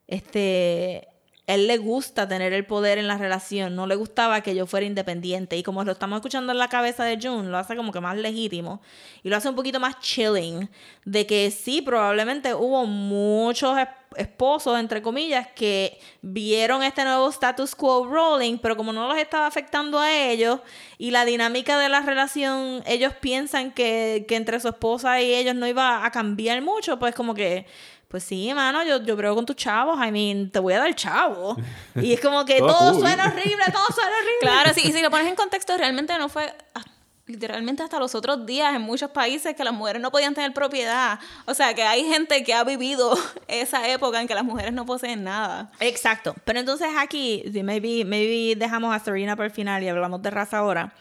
[0.06, 1.09] Este,
[1.54, 4.86] él le gusta tener el poder en la relación, no le gustaba que yo fuera
[4.86, 5.56] independiente.
[5.56, 8.16] Y como lo estamos escuchando en la cabeza de June, lo hace como que más
[8.16, 8.80] legítimo.
[9.22, 10.68] Y lo hace un poquito más chilling.
[11.04, 17.74] De que sí, probablemente hubo muchos es- esposos, entre comillas, que vieron este nuevo status
[17.76, 20.60] quo rolling, pero como no los estaba afectando a ellos
[20.98, 25.54] y la dinámica de la relación, ellos piensan que, que entre su esposa y ellos
[25.54, 27.66] no iba a cambiar mucho, pues como que,
[28.10, 30.92] pues sí, mano, yo, yo creo con tus chavos, I mean, te voy a dar
[30.96, 31.56] chavo.
[31.94, 33.02] Y es como que Todo todo, cool.
[33.02, 34.40] suena horrible, todo suena horrible.
[34.40, 36.82] Claro, sí, y si lo pones en contexto, realmente no fue ah,
[37.26, 41.20] literalmente hasta los otros días en muchos países que las mujeres no podían tener propiedad.
[41.46, 44.84] O sea, que hay gente que ha vivido esa época en que las mujeres no
[44.86, 45.70] poseen nada.
[45.78, 46.34] Exacto.
[46.44, 50.30] Pero entonces aquí, sí, maybe, maybe dejamos a Serena para el final y hablamos de
[50.30, 50.94] raza ahora.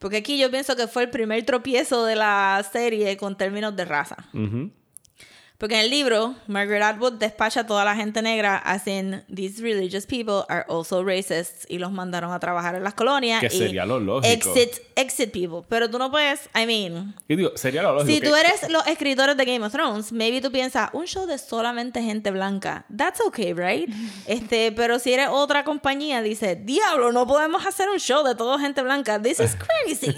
[0.00, 3.84] Porque aquí yo pienso que fue el primer tropiezo de la serie con términos de
[3.84, 4.16] raza.
[4.34, 4.72] Ujú.
[5.62, 10.04] Porque en el libro, Margaret Atwood despacha a toda la gente negra, hacen these religious
[10.04, 13.38] people are also racists y los mandaron a trabajar en las colonias.
[13.38, 14.26] Que y sería lo lógico.
[14.26, 15.64] Exit, exit people.
[15.68, 18.12] Pero tú no puedes, I mean, Y digo, sería lo lógico.
[18.12, 21.38] si tú eres los escritores de Game of Thrones, maybe tú piensas, un show de
[21.38, 22.84] solamente gente blanca.
[22.96, 23.88] That's okay, right?
[24.26, 28.58] Este, pero si eres otra compañía, dice, diablo, no podemos hacer un show de todo
[28.58, 29.22] gente blanca.
[29.22, 30.12] This is crazy.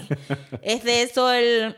[0.63, 1.75] este, eso el...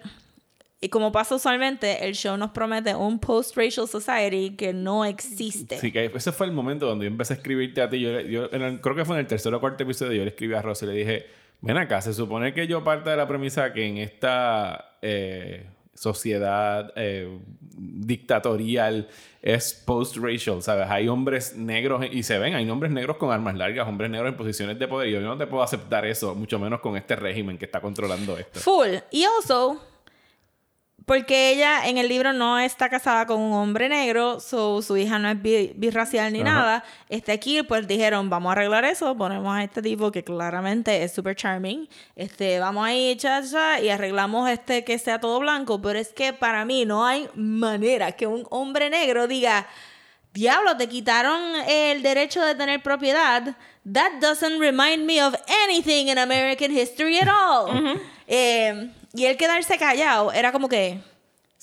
[0.80, 5.80] Y como pasa usualmente, el show nos promete un post-racial society que no existe.
[5.80, 8.00] Sí, que ese fue el momento donde yo empecé a escribirte a ti.
[8.00, 10.54] Yo, yo el- creo que fue en el tercer o cuarto episodio, yo le escribí
[10.54, 11.26] a Ross y le dije,
[11.62, 15.66] ven acá, se supone que yo parto de la premisa que en esta eh,
[15.96, 17.40] sociedad eh,
[18.12, 19.08] dictatorial
[19.42, 20.88] es post-racial, ¿sabes?
[20.90, 24.38] Hay hombres negros y se ven, hay hombres negros con armas largas, hombres negros en
[24.38, 25.10] posiciones de poder.
[25.10, 28.38] Y yo no te puedo aceptar eso, mucho menos con este régimen que está controlando
[28.38, 28.60] esto.
[28.60, 28.96] Full.
[29.12, 29.82] Y also,
[31.08, 35.18] porque ella en el libro no está casada con un hombre negro, so, su hija
[35.18, 36.50] no es bi- birracial ni Ajá.
[36.52, 36.84] nada.
[37.08, 41.14] Este aquí, pues dijeron, vamos a arreglar eso, ponemos a este tipo que claramente es
[41.14, 41.88] super charming.
[42.18, 45.82] Este, vamos ahí, cha, cha, y arreglamos este que sea todo blanco.
[45.82, 49.66] Pero es que para mí no hay manera que un hombre negro diga.
[50.34, 53.56] Diablo, te quitaron el derecho de tener propiedad.
[53.92, 55.34] That doesn't remind me of
[55.66, 57.98] anything in American history at all.
[58.28, 61.00] Eh, y él quedarse callado era como que.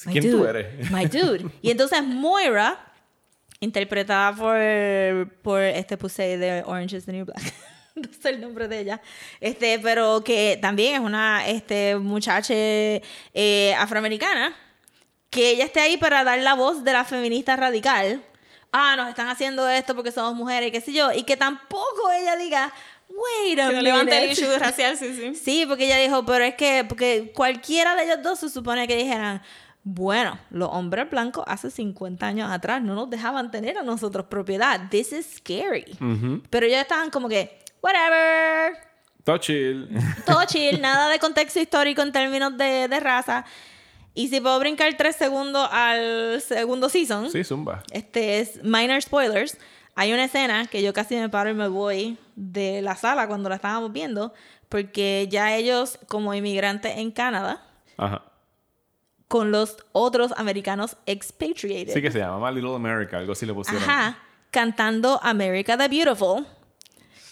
[0.05, 0.91] "My ¿Quién tú dude, eres?
[0.91, 1.51] My dude.
[1.63, 2.79] Y entonces Moira,
[3.61, 7.41] interpretada por, por este Pusey de Orange is the New Black.
[7.95, 9.01] no sé el nombre de ella.
[9.41, 14.55] Este, pero que también es una este, muchacha eh, afroamericana.
[15.31, 18.23] Que ella esté ahí para dar la voz de la feminista radical.
[18.73, 21.13] Ah, nos están haciendo esto porque somos mujeres, qué sé yo.
[21.13, 22.73] Y que tampoco ella diga,
[23.15, 24.41] wait a Que no levante el minute".
[24.43, 25.35] issue racial, sí, sí.
[25.35, 28.97] Sí, porque ella dijo, pero es que porque cualquiera de ellos dos se supone que
[28.97, 29.43] dijeran,
[29.83, 34.81] bueno, los hombres blancos hace 50 años atrás no nos dejaban tener a nosotros propiedad.
[34.91, 35.85] This is scary.
[36.51, 38.73] Pero ellos estaban como que, whatever,
[39.25, 39.89] Todo chill.
[40.27, 43.45] todo chill, nada de contexto histórico en términos de, de raza.
[44.15, 47.83] Y si puedo brincar tres segundos al segundo season, Sí, zumba.
[47.91, 49.59] este es minor spoilers.
[49.97, 53.49] Hay una escena que yo casi me paro y me voy de la sala cuando
[53.49, 54.33] la estábamos viendo,
[54.69, 57.63] porque ya ellos, como inmigrantes en Canadá,
[57.97, 58.23] Ajá.
[59.29, 63.83] con los otros americanos expatriated, Sí que se llama Little America, algo así le pusieron.
[63.89, 64.19] ajá,
[64.51, 66.47] cantando America the Beautiful.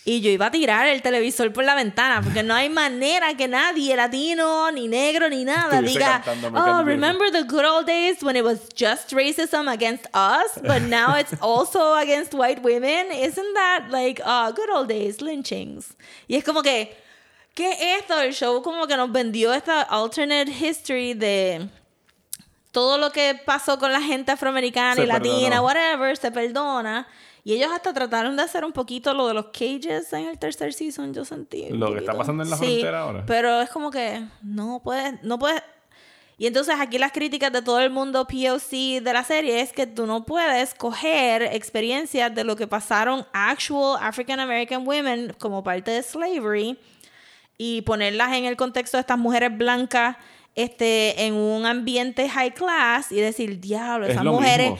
[0.05, 3.46] Y yo iba a tirar el televisor por la ventana, porque no hay manera que
[3.46, 6.84] nadie, latino, ni negro, ni nada, diga, oh, Beautiful".
[6.84, 11.34] remember the good old days when it was just racism against us, but now it's
[11.40, 13.12] also against white women?
[13.12, 15.94] Isn't that like, oh, good old days, lynchings?
[16.28, 16.96] Y es como que,
[17.55, 18.18] ¿qué es esto?
[18.20, 21.68] El show como que nos vendió esta alternate history de
[22.72, 25.62] todo lo que pasó con la gente afroamericana Se y latina, perdonó.
[25.64, 27.07] whatever, se perdona.
[27.45, 30.72] Y ellos hasta trataron de hacer un poquito lo de los cages en el tercer
[30.72, 31.68] season, yo sentí.
[31.70, 33.24] Lo que está pasando en la Sí, frontera ahora.
[33.26, 35.62] Pero es como que no puedes, no puedes.
[36.38, 39.86] Y entonces aquí las críticas de todo el mundo POC de la serie es que
[39.86, 45.90] tú no puedes coger experiencias de lo que pasaron actual African American women como parte
[45.90, 46.78] de slavery
[47.59, 50.16] y ponerlas en el contexto de estas mujeres blancas
[50.55, 54.72] este, en un ambiente high class y decir, diablo, Es esas lo mujeres...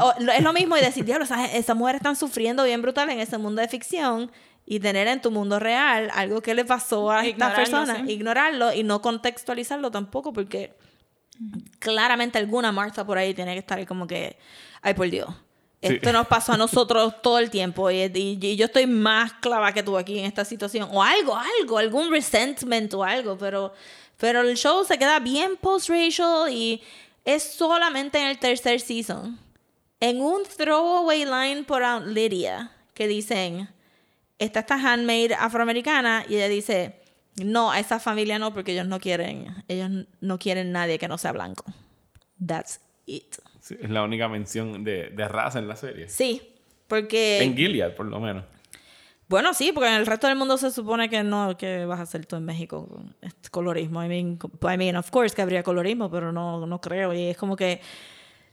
[0.00, 3.20] o- es lo mismo y decir, diablo, esas, esas mujeres están sufriendo bien brutal en
[3.20, 4.30] ese mundo de ficción
[4.64, 8.12] y tener en tu mundo real algo que le pasó a estas personas, sí.
[8.12, 10.74] ignorarlo y no contextualizarlo tampoco porque
[11.78, 14.36] claramente alguna Martha por ahí tiene que estar ahí como que,
[14.82, 15.28] ay por Dios.
[15.80, 15.94] Sí.
[15.94, 19.72] Esto nos pasó a nosotros todo el tiempo y, y- y yo estoy más clava
[19.72, 20.88] que tú aquí en esta situación.
[20.90, 23.72] O algo, algo, algún resentment o algo, pero,
[24.18, 26.82] pero el show se queda bien post-racial y
[27.24, 29.38] es solamente en el tercer season.
[30.00, 33.68] En un throwaway line por Aunt Lydia que dicen,
[34.38, 37.00] está esta handmaid afroamericana y ella dice,
[37.44, 41.18] no, a esa familia no porque ellos no quieren, ellos no quieren nadie que no
[41.18, 41.64] sea blanco.
[42.44, 43.36] That's it.
[43.60, 46.08] Sí, es la única mención de, de raza en la serie.
[46.08, 46.54] Sí,
[46.86, 47.42] porque...
[47.42, 48.44] En Gilead, por lo menos.
[49.28, 52.04] Bueno, sí, porque en el resto del mundo se supone que no, que vas a
[52.04, 54.02] hacer tú en México con este colorismo.
[54.02, 57.12] I mean, I mean, of course que habría colorismo, pero no, no creo.
[57.12, 57.82] Y es como que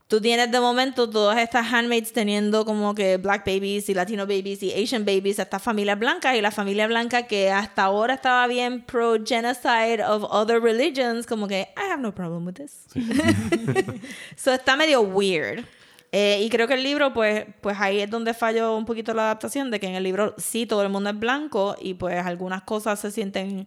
[0.06, 4.62] tú tienes de momento todas estas handmaids teniendo como que black babies y latino babies
[4.62, 8.82] y Asian babies, estas familias blancas y la familia blanca que hasta ahora estaba bien
[8.82, 12.84] pro genocide of other religions, como que I have no problem with this.
[14.36, 15.64] so está medio weird.
[16.12, 19.22] Eh, y creo que el libro, pues, pues ahí es donde falló un poquito la
[19.24, 22.62] adaptación, de que en el libro sí todo el mundo es blanco y pues algunas
[22.62, 23.66] cosas se sienten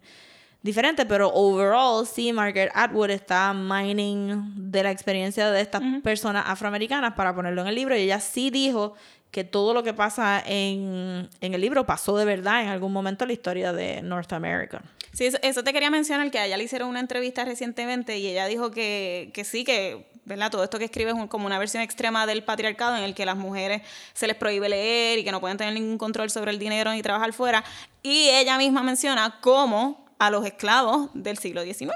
[0.62, 7.14] diferentes, pero overall sí Margaret Atwood está mining de la experiencia de estas personas afroamericanas
[7.14, 8.94] para ponerlo en el libro y ella sí dijo
[9.30, 13.24] que todo lo que pasa en, en el libro pasó de verdad en algún momento
[13.24, 14.82] en la historia de North America.
[15.12, 18.26] Sí, eso, eso te quería mencionar, que a ella le hicieron una entrevista recientemente y
[18.26, 20.08] ella dijo que, que sí, que
[20.50, 23.36] todo esto que escribe es como una versión extrema del patriarcado en el que las
[23.36, 26.92] mujeres se les prohíbe leer y que no pueden tener ningún control sobre el dinero
[26.92, 27.64] ni trabajar fuera.
[28.02, 31.94] Y ella misma menciona cómo a los esclavos del siglo XIX.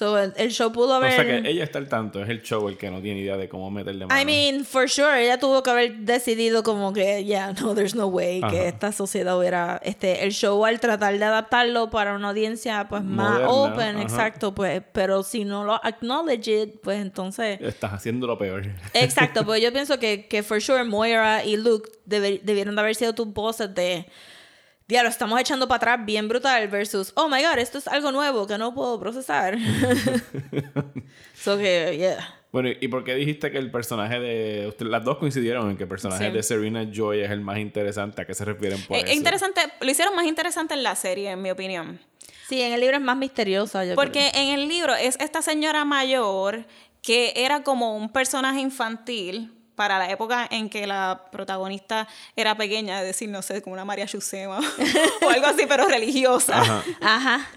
[0.00, 1.10] So, el, el show pudo haber...
[1.12, 3.36] O sea que ella está al tanto, es el show el que no tiene idea
[3.36, 4.18] de cómo meterle mano.
[4.18, 8.06] I mean, for sure, ella tuvo que haber decidido como que, yeah, no, there's no
[8.06, 8.50] way Ajá.
[8.50, 13.04] que esta sociedad hubiera, este, el show al tratar de adaptarlo para una audiencia pues
[13.04, 14.02] más Moderna, open, ajá.
[14.02, 18.68] exacto, pues, pero si no lo acknowledge it, pues entonces, Estás haciendo lo peor.
[18.94, 22.94] exacto, pues yo pienso que, que for sure Moira y Luke debe- debieron de haber
[22.94, 24.06] sido tus voces de,
[24.90, 28.46] diablo, estamos echando para atrás bien brutal versus, oh my god, esto es algo nuevo
[28.46, 29.56] que no puedo procesar.
[31.34, 32.34] so que, yeah.
[32.52, 34.66] Bueno, ¿y por qué dijiste que el personaje de...
[34.68, 36.32] usted- las dos coincidieron en que el personaje Sí.
[36.32, 38.22] de Serena Joy es el más interesante.
[38.22, 39.12] ¿A qué se refieren por Es eso?
[39.12, 42.00] es interesante, lo hicieron más interesante en la serie, en mi opinión.
[42.48, 43.96] Sí, en el libro es más misteriosa, yo creo.
[43.96, 46.66] Porque en el libro es esta señora mayor
[47.02, 52.06] que era como un personaje infantil para la época en que la protagonista
[52.36, 54.58] era pequeña, es decir, no sé, como una María Chusema
[55.22, 56.60] o algo así, pero religiosa.
[56.60, 56.84] Ajá.
[57.00, 57.48] Ajá.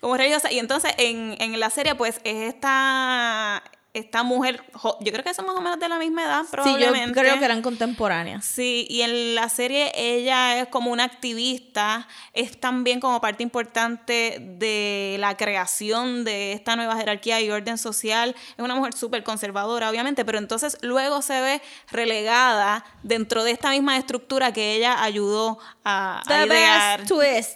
[0.00, 0.50] Como religiosa.
[0.50, 3.62] Y entonces en, en la serie, pues, es esta,
[3.92, 4.62] esta mujer,
[5.00, 7.08] yo creo que son más o menos de la misma edad, Sí, probablemente.
[7.08, 8.44] yo creo que eran contemporáneas.
[8.44, 14.38] Sí, y en la serie ella es como una activista, es también como parte importante
[14.58, 18.36] de la creación de esta nueva jerarquía y orden social.
[18.56, 23.70] Es una mujer súper conservadora, obviamente, pero entonces luego se ve relegada dentro de esta
[23.70, 27.00] misma estructura que ella ayudó a, a The idear.
[27.06, 27.08] best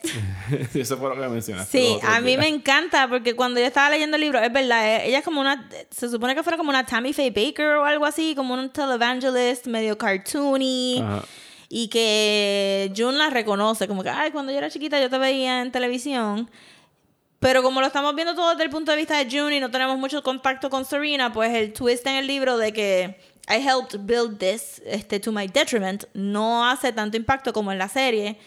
[0.02, 0.74] twist.
[0.74, 1.78] Eso fue lo que mencionaste.
[1.78, 2.40] Sí, a mí días.
[2.40, 5.40] me encanta porque cuando yo estaba leyendo el libro, es verdad, eh, ella es como
[5.40, 8.70] una, se supone que fuera como una Tammy Faye Baker o algo así, como un
[8.70, 11.00] televangelist medio cartoony.
[11.00, 11.24] Ajá.
[11.68, 15.60] Y que June la reconoce, como que, ay, cuando yo era chiquita yo te veía
[15.60, 16.48] en televisión.
[17.40, 19.70] Pero como lo estamos viendo todo desde el punto de vista de June y no
[19.70, 23.18] tenemos mucho contacto con Serena, pues el twist en el libro de que
[23.48, 27.88] I helped build this este, to my detriment no hace tanto impacto como en la
[27.88, 28.38] serie.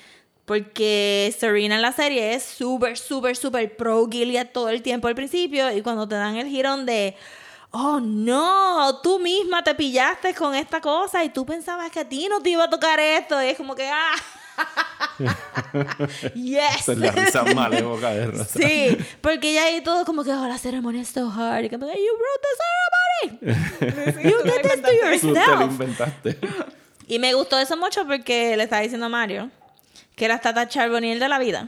[0.45, 5.15] Porque Serena en la serie es súper, súper, súper pro Gilead todo el tiempo al
[5.15, 5.69] principio.
[5.75, 7.15] Y cuando te dan el girón de,
[7.79, 12.27] oh no, tú misma te pillaste con esta cosa y tú pensabas que a ti
[12.27, 13.41] no te iba a tocar esto.
[13.41, 14.15] Y es como que, ah,
[16.33, 16.89] yes.
[16.89, 18.59] Es la risa malévoca de Rosa.
[18.59, 21.65] Sí, porque ya ahí todo como que, oh, la ceremonia es so hard.
[21.65, 24.23] Y como, you wrote the ceremony.
[24.29, 25.71] you did this to Tú te lo yourself.
[25.71, 26.37] inventaste.
[27.07, 29.49] Y me gustó eso mucho porque le estaba diciendo a Mario
[30.15, 31.67] que era Tata Charboniel de la vida.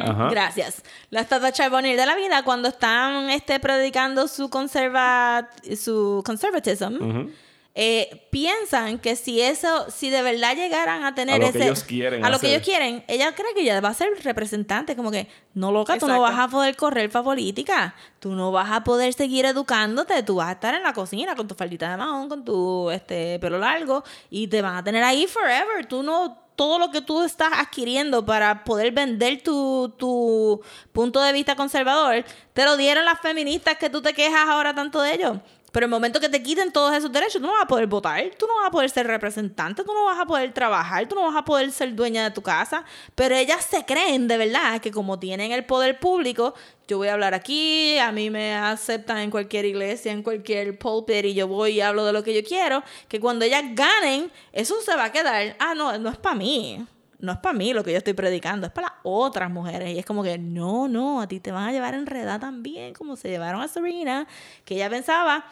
[0.00, 0.28] Ajá.
[0.30, 0.82] Gracias.
[1.10, 7.28] Las Tata Charbonnier de la vida, cuando están este, predicando su, conserva, su conservatism,
[7.74, 11.58] eh, piensan que si eso, si de verdad llegaran a tener A lo ese.
[11.58, 14.08] que ellos quieren A lo que ellos quieren, ella cree que ella va a ser
[14.22, 14.94] representante.
[14.94, 16.36] Como que, no loca, tú no Exacto.
[16.36, 17.94] vas a poder correr para política.
[18.20, 20.22] Tú no vas a poder seguir educándote.
[20.22, 23.38] Tú vas a estar en la cocina con tu faldita de mahón, con tu este,
[23.38, 24.04] pelo largo.
[24.28, 25.86] Y te van a tener ahí forever.
[25.86, 26.41] Tú no.
[26.56, 30.60] Todo lo que tú estás adquiriendo para poder vender tu, tu
[30.92, 35.00] punto de vista conservador, te lo dieron las feministas que tú te quejas ahora tanto
[35.00, 35.38] de ellos.
[35.72, 38.22] Pero el momento que te quiten todos esos derechos, tú no vas a poder votar,
[38.38, 41.22] tú no vas a poder ser representante, tú no vas a poder trabajar, tú no
[41.22, 42.84] vas a poder ser dueña de tu casa.
[43.14, 46.54] Pero ellas se creen de verdad que como tienen el poder público,
[46.86, 51.24] yo voy a hablar aquí, a mí me aceptan en cualquier iglesia, en cualquier pulpit
[51.24, 54.78] y yo voy y hablo de lo que yo quiero, que cuando ellas ganen, eso
[54.82, 56.86] se va a quedar, ah, no, no es para mí.
[57.22, 59.94] No es para mí lo que yo estoy predicando, es para las otras mujeres.
[59.94, 63.16] Y es como que, no, no, a ti te van a llevar enredada también, como
[63.16, 64.26] se llevaron a Serena,
[64.64, 65.46] que ella pensaba,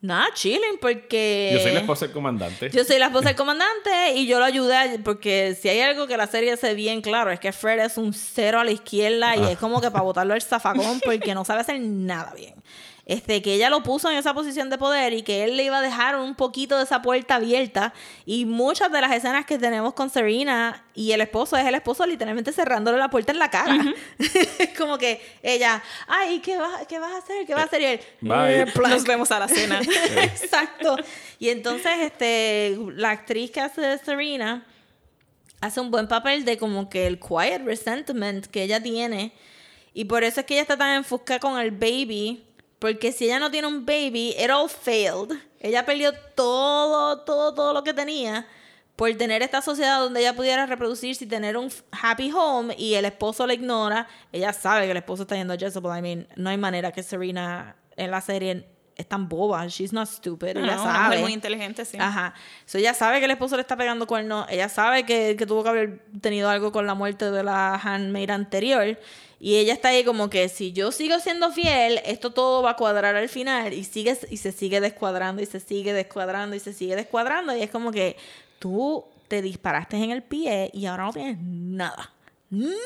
[0.00, 1.50] nada, chilling, porque...
[1.52, 2.70] Yo soy la esposa del comandante.
[2.70, 6.16] Yo soy la esposa del comandante y yo lo ayudé porque si hay algo que
[6.16, 9.52] la serie hace bien claro es que Fred es un cero a la izquierda y
[9.52, 12.54] es como que para botarlo al zafacón porque no sabe hacer nada bien.
[13.04, 15.78] Este, que ella lo puso en esa posición de poder y que él le iba
[15.78, 17.92] a dejar un poquito de esa puerta abierta
[18.24, 22.06] y muchas de las escenas que tenemos con Serena y el esposo es el esposo
[22.06, 23.76] literalmente cerrándole la puerta en la cara.
[24.58, 27.44] Es como que ella, ay, ¿qué vas, qué vas a hacer?
[27.44, 27.80] ¿Qué vas a hacer?
[27.80, 28.60] Y él, Bye.
[28.60, 28.92] "Eh, plan".
[28.92, 29.80] Nos vemos a la cena.
[30.22, 30.96] Exacto.
[31.40, 34.64] Y entonces, este, la actriz que hace de Serena
[35.60, 39.32] hace un buen papel de como que el quiet resentment que ella tiene.
[39.92, 42.44] Y por eso es que ella está tan enfocada con el baby.
[42.82, 45.38] Porque si ella no tiene un baby, it all failed.
[45.60, 48.44] Ella perdió todo, todo, todo lo que tenía
[48.96, 53.04] por tener esta sociedad donde ella pudiera reproducirse y tener un happy home y el
[53.04, 54.08] esposo la ignora.
[54.32, 55.96] Ella sabe que el esposo está yendo a Jezebel.
[55.96, 58.66] I mean, no hay manera que Serena en la serie
[58.96, 59.64] es tan boba.
[59.68, 60.54] She's not stupid.
[60.54, 61.18] No, ella mujer sabe.
[61.20, 61.98] muy inteligente, sí.
[62.00, 62.34] Ajá.
[62.66, 64.46] So, ella sabe que el esposo le está pegando cuernos.
[64.50, 68.30] Ella sabe que, que tuvo que haber tenido algo con la muerte de la handmaid
[68.30, 68.98] anterior.
[69.44, 72.76] Y ella está ahí como que si yo sigo siendo fiel, esto todo va a
[72.76, 73.72] cuadrar al final.
[73.72, 77.56] Y, sigue, y se sigue descuadrando y se sigue descuadrando y se sigue descuadrando.
[77.56, 78.16] Y es como que
[78.60, 82.12] tú te disparaste en el pie y ahora no tienes nada.
[82.50, 82.76] Nada.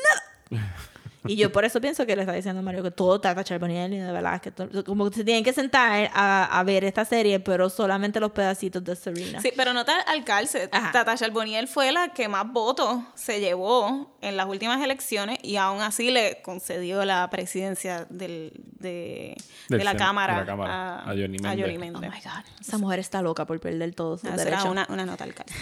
[1.27, 3.91] Y yo por eso pienso que le está diciendo a Mario que todo Tata Charbonnier
[3.93, 7.05] y de verdad que to- como que se tienen que sentar a, a ver esta
[7.05, 9.41] serie, pero solamente los pedacitos de Serena.
[9.41, 10.69] Sí, pero nota al calce.
[10.71, 10.91] Ajá.
[10.91, 15.81] Tata Charbonnier fue la que más votos se llevó en las últimas elecciones y aún
[15.81, 19.35] así le concedió la presidencia del, de,
[19.69, 21.91] Del de la Cámara, de la Cámara, a Johnny Méndez.
[21.95, 22.43] Oh my God.
[22.61, 24.61] Esa mujer está loca por perder todos sus Esa derechos.
[24.61, 25.53] era una, una nota al calce.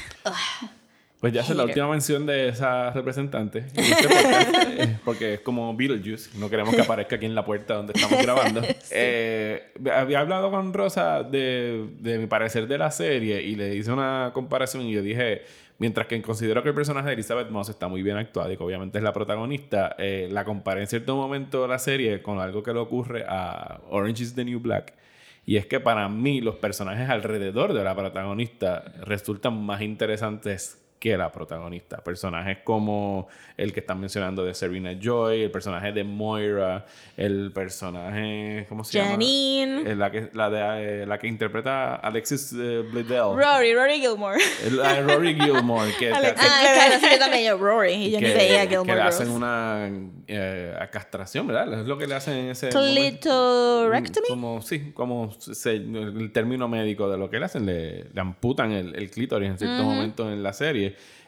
[1.19, 5.39] Pues ya es la última mención de esa representante en este podcast, eh, porque es
[5.39, 8.61] como Beetlejuice, no queremos que aparezca aquí en la puerta donde estamos grabando.
[8.91, 13.91] Eh, había hablado con Rosa de, de mi parecer de la serie y le hice
[13.91, 15.41] una comparación y yo dije,
[15.79, 18.63] mientras que considero que el personaje de Elizabeth Moss está muy bien actuado y que
[18.63, 22.73] obviamente es la protagonista, eh, la comparé en cierto momento la serie con algo que
[22.73, 24.93] le ocurre a Orange is the New Black.
[25.45, 31.17] Y es que para mí los personajes alrededor de la protagonista resultan más interesantes que
[31.17, 31.97] la protagonista.
[32.03, 33.27] Personajes como
[33.57, 36.85] el que están mencionando de Serena Joy, el personaje de Moira,
[37.15, 39.77] el personaje, ¿cómo se Janine.
[39.83, 39.89] llama?
[39.91, 43.35] Eh, La que, la, de, eh, la que interpreta a Alexis eh, Bledel.
[43.35, 44.37] Rory, Rory Gilmore.
[44.71, 46.21] La de Rory Gilmore, que, que- Ah,
[46.73, 47.93] claro, sí, yo también, yo Rory.
[47.93, 49.15] Y yo que- ni veía que Gilmore le Girls.
[49.15, 49.89] hacen una
[50.27, 51.81] eh, castración, ¿verdad?
[51.81, 53.29] Es lo que le hacen en ese momento.
[53.85, 54.27] Clitorectomy.
[54.27, 58.71] Como, sí, como se- el término médico de lo que le hacen, le, le amputan
[58.71, 60.84] el, el clítoris en ciertos momentos en la serie.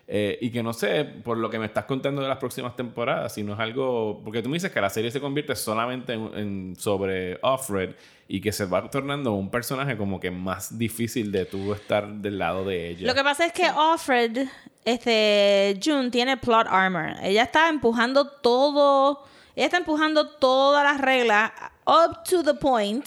[0.09, 3.33] Eh, y que no sé, por lo que me estás contando de las próximas temporadas,
[3.33, 4.21] si no es algo.
[4.23, 7.93] Porque tú me dices que la serie se convierte solamente en, en- sobre Offred
[8.29, 12.37] y que se va tornando un personaje como que más difícil de tú estar del
[12.39, 13.07] lado de ella.
[13.07, 14.47] Lo que pasa es que Offred,
[14.85, 17.15] este, June tiene plot armor.
[17.21, 19.23] Ella está empujando todo,
[19.55, 21.51] ella está empujando todas las reglas
[21.85, 23.05] up to the point,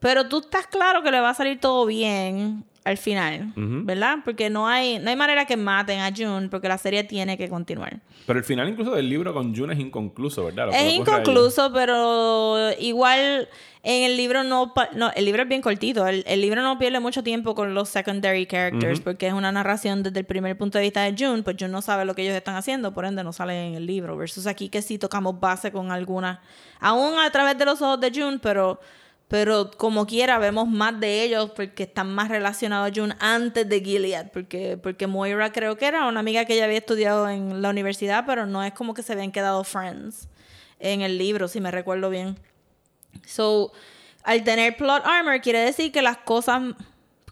[0.00, 4.18] pero tú estás claro que le va a salir todo bien al final, ¿verdad?
[4.26, 7.48] Porque no hay, no hay manera que maten a June porque la serie tiene que
[7.48, 7.98] continuar.
[8.26, 10.66] Pero el final incluso del libro con June es inconcluso, ¿verdad?
[10.66, 13.48] Lo Es inconcluso, pero igual
[13.82, 16.06] en el libro no, no el libro es bien cortito.
[16.06, 20.02] El, el libro no pierde mucho tiempo con los secondary characters porque es una narración
[20.02, 22.34] desde el primer punto de vista de June, pues June no sabe lo que ellos
[22.34, 24.14] están haciendo, por ende no sale en el libro.
[24.18, 26.38] Versus aquí que sí tocamos base con algunas,
[26.80, 28.78] aún a través de los ojos de June, pero
[29.28, 33.80] Pero como quiera, vemos más de ellos porque están más relacionados a June antes de
[33.80, 34.30] Gilead.
[34.30, 38.24] Porque, porque Moira creo que era una amiga que ella había estudiado en la universidad,
[38.26, 40.28] pero no es como que se habían quedado friends
[40.78, 42.38] en el libro, si me recuerdo bien.
[43.26, 43.72] So,
[44.22, 46.62] al tener plot armor, quiere decir que las cosas,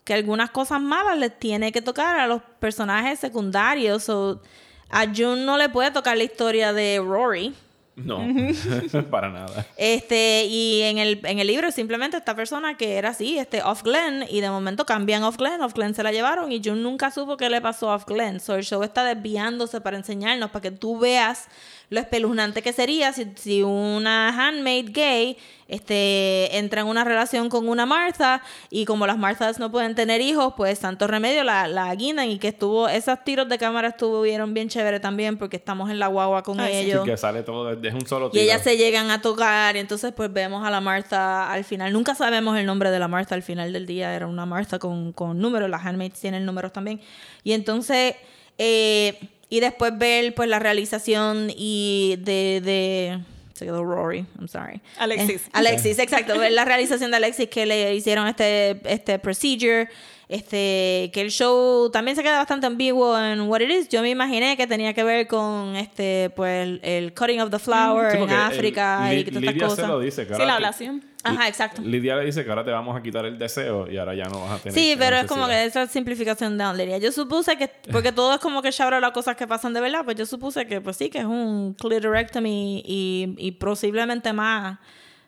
[0.05, 4.05] que algunas cosas malas les tiene que tocar a los personajes secundarios.
[4.05, 4.41] So,
[4.89, 7.55] a June no le puede tocar la historia de Rory.
[7.95, 8.27] No,
[9.11, 9.67] para nada.
[9.77, 13.83] Este, y en el, en el libro simplemente esta persona que era así, este Off
[13.83, 17.11] Glen, y de momento cambian Off Glen, Off Glen se la llevaron y June nunca
[17.11, 18.41] supo qué le pasó a Off Glen.
[18.41, 21.49] So el show está desviándose para enseñarnos, para que tú veas
[21.93, 25.37] lo espeluznante que sería si, si una handmaid gay
[25.69, 30.21] este, entra en una relación con una Martha y como las Marthas no pueden tener
[30.21, 34.53] hijos, pues santo remedio la, la guindan y que estuvo, esos tiros de cámara estuvieron
[34.55, 37.05] bien chévere también porque estamos en la guagua con Ay, ellos.
[37.05, 38.43] Sí, que sale todo desde un solo Y tiro.
[38.45, 41.93] ellas se llegan a tocar, y entonces pues vemos a la Martha al final.
[41.93, 45.13] Nunca sabemos el nombre de la Martha al final del día, era una Martha con,
[45.13, 47.01] con números, las handmaids tienen números también.
[47.45, 48.15] Y entonces,
[48.59, 49.19] eh,
[49.53, 52.63] y después ver pues la realización y de...
[52.65, 53.21] de
[53.53, 54.81] se quedó Rory, I'm sorry.
[54.99, 55.43] Alexis.
[55.43, 56.39] Eh, Alexis, exacto.
[56.39, 59.91] Ver la realización de Alexis que le hicieron este, este procedure.
[60.27, 63.91] Este, que el show también se queda bastante ambiguo en what it is.
[63.91, 68.13] Yo me imaginé que tenía que ver con este, pues, el, cutting of the flower
[68.13, 70.39] Sí, en África y todas estas se lo cosas.
[70.39, 71.12] Sí, la ablación.
[71.25, 71.83] Ajá, exacto.
[71.83, 74.41] Lidia le dice que ahora te vamos a quitar el deseo y ahora ya no
[74.41, 74.75] vas a tener.
[74.79, 76.99] Sí, pero es como que esa simplificación de Lidia.
[76.99, 79.81] Yo supuse que, porque todo es como que shout out a cosas que pasan de
[79.81, 84.79] verdad, pues yo supuse que, pues sí, que es un clitorectomy y, y posiblemente más,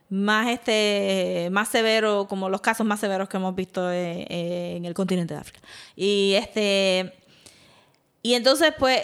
[0.08, 4.84] más este, más severo, como los casos más severos que hemos visto eh, eh, en
[4.84, 5.60] el continente de África.
[5.96, 7.14] Y este,
[8.22, 9.02] y entonces, pues,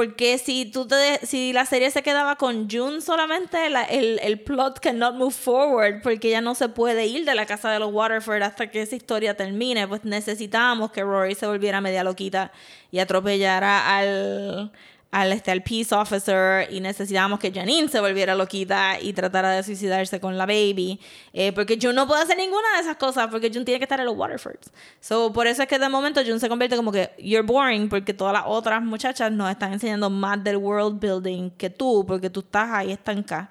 [0.00, 4.40] porque si tú te si la serie se quedaba con June solamente, la- el, el
[4.40, 7.92] plot cannot move forward, porque ella no se puede ir de la casa de los
[7.92, 12.50] Waterford hasta que esa historia termine, pues necesitábamos que Rory se volviera media loquita
[12.90, 14.72] y atropellara al
[15.10, 19.62] al, este, al peace officer y necesitábamos que Janine se volviera loquita y tratara de
[19.62, 21.00] suicidarse con la baby.
[21.32, 23.98] Eh, porque June no puede hacer ninguna de esas cosas porque June tiene que estar
[23.98, 24.70] en los Waterfords.
[25.00, 28.14] So, por eso es que de momento June se convierte como que you're boring porque
[28.14, 32.40] todas las otras muchachas nos están enseñando más del world building que tú porque tú
[32.40, 33.50] estás ahí estancada.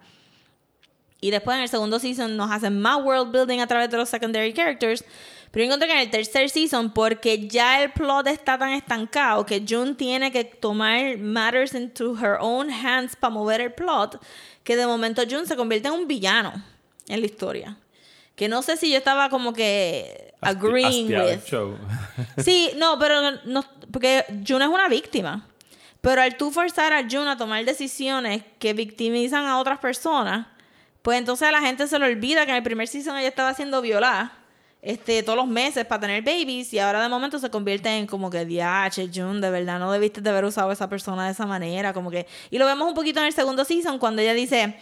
[1.22, 4.08] Y después en el segundo season nos hacen más world building a través de los
[4.08, 5.04] secondary characters.
[5.52, 9.46] Pero yo encontré que en el tercer season, porque ya el plot está tan estancado
[9.46, 14.22] que June tiene que tomar matters into her own hands para mover el plot,
[14.64, 16.54] que de momento June se convierte en un villano
[17.08, 17.78] en la historia.
[18.36, 21.44] Que no sé si yo estaba como que agreeing with.
[21.46, 21.78] show.
[22.38, 25.48] Sí, no, pero no, porque June es una víctima.
[26.02, 30.48] Pero al tú forzar a June a tomar decisiones que victimizan a otras personas,
[31.02, 33.54] pues entonces a la gente se le olvida que en el primer season ella estaba
[33.54, 34.39] siendo violada
[34.82, 38.30] este, todos los meses para tener babies y ahora de momento se convierte en como
[38.30, 41.46] que, diache, June, de verdad no debiste de haber usado a esa persona de esa
[41.46, 42.28] manera, como que...
[42.50, 44.80] Y lo vemos un poquito en el segundo season cuando ella dice,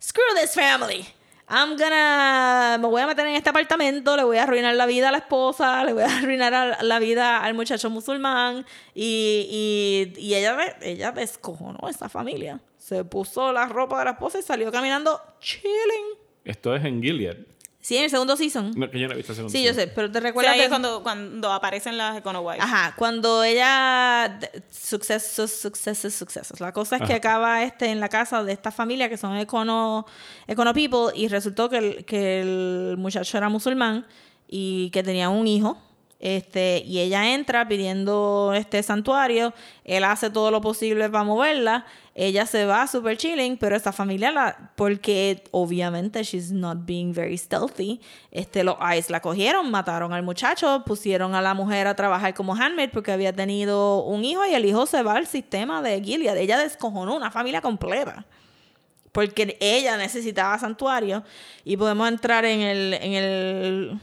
[0.00, 1.04] screw this family.
[1.48, 5.08] I'm gonna, me voy a meter en este apartamento, le voy a arruinar la vida
[5.08, 8.64] a la esposa, le voy a arruinar la vida al muchacho musulmán
[8.94, 12.60] y, y, y ella, ella descojonó esa familia.
[12.78, 16.16] Se puso la ropa de la esposa y salió caminando chilling.
[16.44, 17.51] Esto es en Gilead.
[17.82, 18.70] Sí, en el segundo season.
[18.76, 20.52] No, que yo no he visto el segundo Sí, yo sé, pero te Sí, recuerdas
[20.52, 22.62] ahí de- es cuando, cuando aparecen las Econowives.
[22.64, 24.38] Ajá, cuando ella
[24.70, 26.60] sucesos, sucesos, sucesos.
[26.60, 30.06] La cosa es que acaba este en la casa de esta familia que son econo,
[30.46, 34.06] econo people y resultó que el, que el muchacho era musulmán
[34.48, 35.76] y que tenía un hijo.
[36.20, 39.52] Este, y ella entra pidiendo este santuario,
[39.84, 44.30] él hace todo lo posible para moverla, ella se va super chilling, pero esta familia
[44.30, 48.00] la, porque obviamente she's not being very stealthy,
[48.30, 52.54] este, los ICE la cogieron, mataron al muchacho, pusieron a la mujer a trabajar como
[52.54, 56.36] handmaid porque había tenido un hijo y el hijo se va al sistema de Gilead,
[56.36, 58.26] ella descojonó una familia completa
[59.12, 61.22] porque ella necesitaba santuario.
[61.64, 64.00] Y podemos entrar en el, en el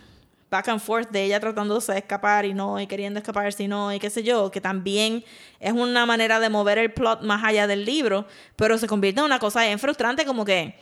[0.50, 3.94] back and forth de ella tratándose de escapar y no, y queriendo escapar si no,
[3.94, 5.24] y qué sé yo, que también
[5.60, 8.26] es una manera de mover el plot más allá del libro,
[8.56, 10.76] pero se convierte en una cosa bien frustrante como que,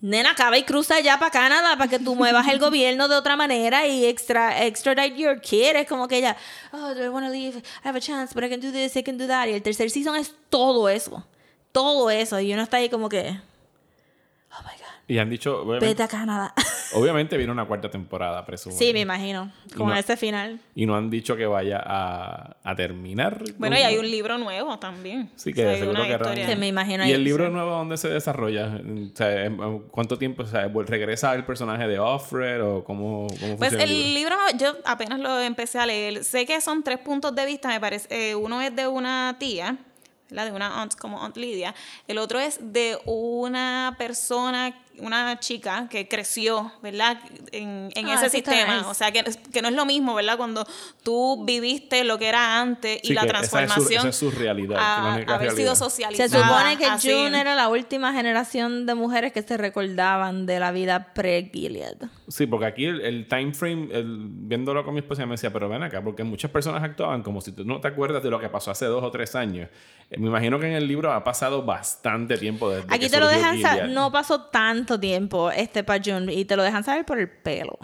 [0.00, 3.36] nena, acaba y cruza ya para Canadá para que tú muevas el gobierno de otra
[3.36, 5.76] manera y extra, extradite your kid.
[5.76, 6.36] Es como que ella,
[6.72, 7.58] oh, do I want to leave?
[7.58, 9.48] I have a chance, but I can do this, I can do that.
[9.48, 11.26] Y el tercer season es todo eso.
[11.72, 12.40] Todo eso.
[12.40, 13.38] Y uno está ahí como que,
[14.50, 16.54] oh my God, Y han dicho, vete a Canadá.
[16.94, 18.76] Obviamente viene una cuarta temporada, presumo.
[18.76, 19.52] Sí, me imagino.
[19.76, 20.60] Con no- ese final.
[20.74, 23.42] Y no han dicho que vaya a, a terminar.
[23.58, 23.80] Bueno, ¿no?
[23.80, 25.30] y hay un libro nuevo también.
[25.36, 28.80] Sí, O que sea, seguro que me imagino ¿Y el libro nuevo dónde se desarrolla?
[29.12, 29.58] O sea, ¿en-
[29.90, 30.42] ¿Cuánto tiempo?
[30.42, 34.74] O sea, ¿Regresa el personaje de Offred o cómo, cómo Pues funciona el libro, yo
[34.84, 36.24] apenas lo empecé a leer.
[36.24, 38.08] Sé que son tres puntos de vista, me parece.
[38.30, 39.76] Eh, uno es de una tía,
[40.30, 41.74] la de una aunt como Aunt Lidia.
[42.06, 47.18] El otro es de una persona, una chica que creció, ¿verdad?
[47.52, 48.76] En, en Ah, ese sistema.
[48.76, 48.86] nice.
[48.86, 50.36] O sea, que, que no es lo mismo, ¿verdad?
[50.36, 50.66] Cuando
[51.02, 53.98] tú viviste lo que era antes y Sí, la que esa es su- transformación.
[54.00, 55.54] esa es su realidad, a- haber realidad.
[55.54, 56.46] sido Se socializada.
[56.48, 57.10] supone que así.
[57.10, 61.96] June era la última generación de mujeres que se recordaban de la vida pre-Gilead.
[62.28, 65.68] Sí, porque aquí el, el time frame, el- viéndolo con mi esposa, me decía, pero
[65.68, 68.48] ven acá, porque muchas personas actuaban como si tú no te acuerdas de lo que
[68.48, 69.68] pasó hace dos o tres años.
[70.10, 73.20] Eh, me imagino que en el libro ha pasado bastante tiempo desde Aquí que te
[73.20, 73.58] lo dejan
[73.92, 77.76] no pasó tanto tiempo este para June y te lo dejan saber por el pelo.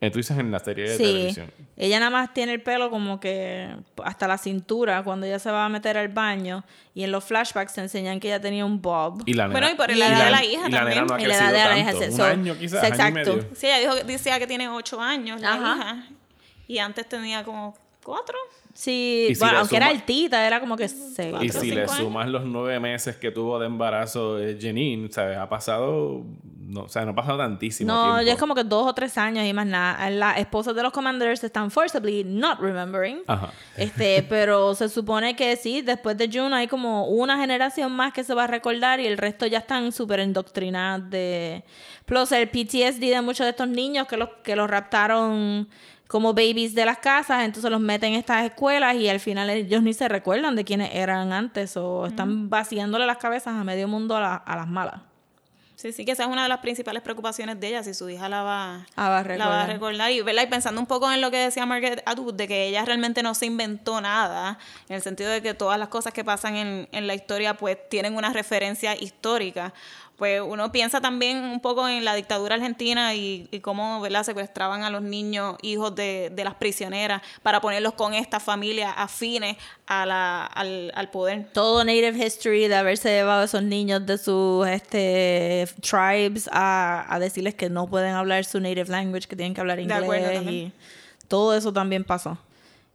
[0.00, 1.50] Eh, tú dices en la serie de Sí, televisión.
[1.78, 3.74] ella nada más tiene el pelo como que
[4.04, 6.62] hasta la cintura cuando ella se va a meter al baño
[6.94, 9.22] y en los flashbacks te enseñan que ella tenía un bob.
[9.24, 11.06] Y la Bueno, y por la y edad de la hija y la nena también.
[11.06, 12.88] no ha Y la edad de la hija, sí, Un so- año quizás, sí, año
[12.88, 13.36] y exacto.
[13.36, 13.48] medio.
[13.54, 15.74] Sí, ella dijo, decía que tiene ocho años la Ajá.
[15.76, 16.06] hija.
[16.68, 18.36] Y antes tenía como cuatro.
[18.74, 21.34] Sí, Y si bueno, le aunque era altita, era como que seis.
[21.40, 21.92] Y si le años.
[21.96, 25.38] sumas los nueve meses que tuvo de embarazo eh, Janine, ¿sabes?
[25.38, 26.22] Ha pasado...
[26.66, 28.22] No, o sea, no ha pasado tantísimo No, tiempo.
[28.22, 30.10] ya es como que dos o tres años y más nada.
[30.10, 33.20] Las esposas de los commanders están forcibly not remembering.
[33.28, 33.52] Ajá.
[33.76, 38.24] Este, pero se supone que sí, después de June hay como una generación más que
[38.24, 41.62] se va a recordar y el resto ya están súper indoctrinadas de...
[42.06, 45.68] Plus el PTSD de muchos de estos niños que los, que los raptaron
[46.14, 49.82] como babies de las casas, entonces los meten en estas escuelas y al final ellos
[49.82, 54.14] ni se recuerdan de quiénes eran antes o están vaciándole las cabezas a medio mundo
[54.16, 55.00] a, la- a las malas.
[55.74, 58.28] Sí, sí, que esa es una de las principales preocupaciones de ella, si su hija
[58.28, 59.68] la va, Ah, va a la va a recordar.
[59.68, 60.12] recordar.
[60.12, 60.42] Y, ¿verdad?
[60.44, 63.34] y pensando un poco en lo que decía Margaret Atwood, de que ella realmente no
[63.34, 64.56] se inventó nada,
[64.88, 67.76] en el sentido de que todas las cosas que pasan en, en la historia pues
[67.90, 69.74] tienen una referencia histórica.
[70.16, 74.22] Pues uno piensa también un poco en la dictadura argentina y, y cómo ¿verdad?
[74.22, 79.56] secuestraban a los niños, hijos de, de las prisioneras, para ponerlos con estas familias afines
[79.86, 81.48] a la, al, al poder.
[81.52, 87.18] todo Native History de haberse llevado a esos niños de sus este, tribes a, a
[87.18, 90.72] decirles que no pueden hablar su native language, que tienen que hablar inglés acuerdo y
[91.26, 92.38] todo eso también pasó.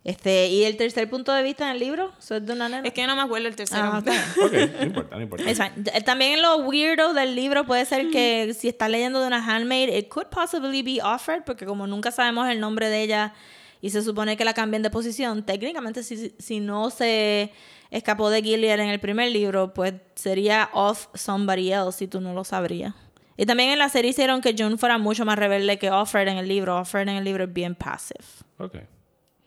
[0.06, 2.88] Este, y el tercer punto de vista en el libro, eso es de una nena.
[2.88, 3.92] Es que no me acuerdo el tercero.
[3.94, 4.12] Ah, está
[4.50, 4.70] bien.
[4.70, 5.50] Ok, no importa, no importa.
[5.52, 5.72] It's fine.
[5.76, 9.90] D- También lo weirdo del libro puede ser que si estás leyendo de una handmaid,
[9.90, 13.34] it could possibly be offered, porque como nunca sabemos el nombre de ella
[13.82, 17.52] y se supone que la cambian de posición, técnicamente si, si no se
[17.92, 22.34] escapó de Gilead en el primer libro, pues sería off somebody else y tú no
[22.34, 22.94] lo sabrías.
[23.36, 26.38] Y también en la serie hicieron que June fuera mucho más rebelde que Offred en
[26.38, 26.78] el libro.
[26.78, 28.20] Offred en el libro es bien passive.
[28.58, 28.76] Ok.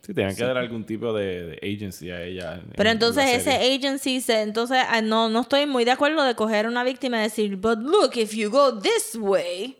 [0.04, 2.60] Sí, tenían que dar algún tipo de, de agency a ella.
[2.76, 6.34] Pero en entonces ese agency, se, entonces ah, no, no estoy muy de acuerdo de
[6.34, 9.76] coger una víctima y decir, but look, if you go this way,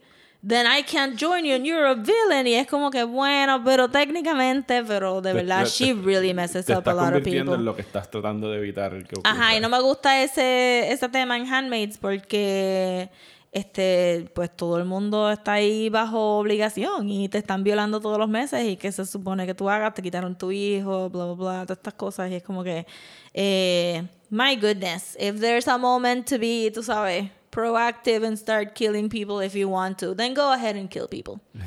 [0.47, 2.47] then I can't join you and you're a villain.
[2.47, 6.77] Y es como que, bueno, pero técnicamente, pero de verdad, te- she really messes Te
[6.77, 7.55] up a lot of people.
[7.55, 9.29] en lo que estás tratando de evitar el que ocurra.
[9.31, 13.09] Ajá, y no me gusta ese, ese tema en Handmaids porque
[13.53, 18.29] este pues todo el mundo está ahí bajo obligación y te están violando todos los
[18.29, 21.63] meses y que se supone que tú hagas, te quitaron tu hijo, bla, bla, bla,
[21.67, 22.87] todas estas cosas y es como que,
[23.35, 29.11] eh, my goodness, if there's a moment to be, tú sabes, proactive and start killing
[29.11, 31.41] people if you want to, then go ahead and kill people.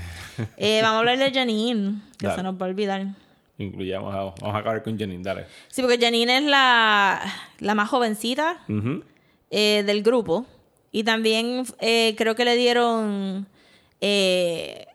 [0.57, 2.35] Eh, vamos a hablar de Janine, que Dale.
[2.35, 3.05] se nos va a olvidar.
[3.57, 5.45] Incluyamos a, vamos a acabar con Janine, dale.
[5.69, 7.21] Sí, porque Janine es la,
[7.59, 9.01] la más jovencita Ujú.
[9.49, 10.45] eh, del grupo.
[10.95, 13.49] Y también eh, creo que le dieron,
[13.99, 14.85] eh,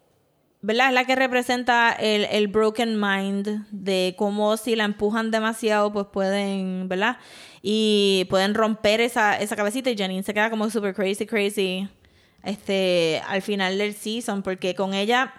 [0.62, 0.88] ¿verdad?
[0.88, 6.06] Es la que representa el, el broken mind de cómo si la empujan demasiado, pues
[6.10, 7.18] pueden, ¿verdad?
[7.60, 11.86] Y pueden romper esa, esa cabecita y Janine se queda como super crazy, crazy
[12.44, 15.34] este, al final del season, porque con ella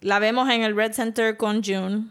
[0.00, 2.06] la vemos en el Red Center con June.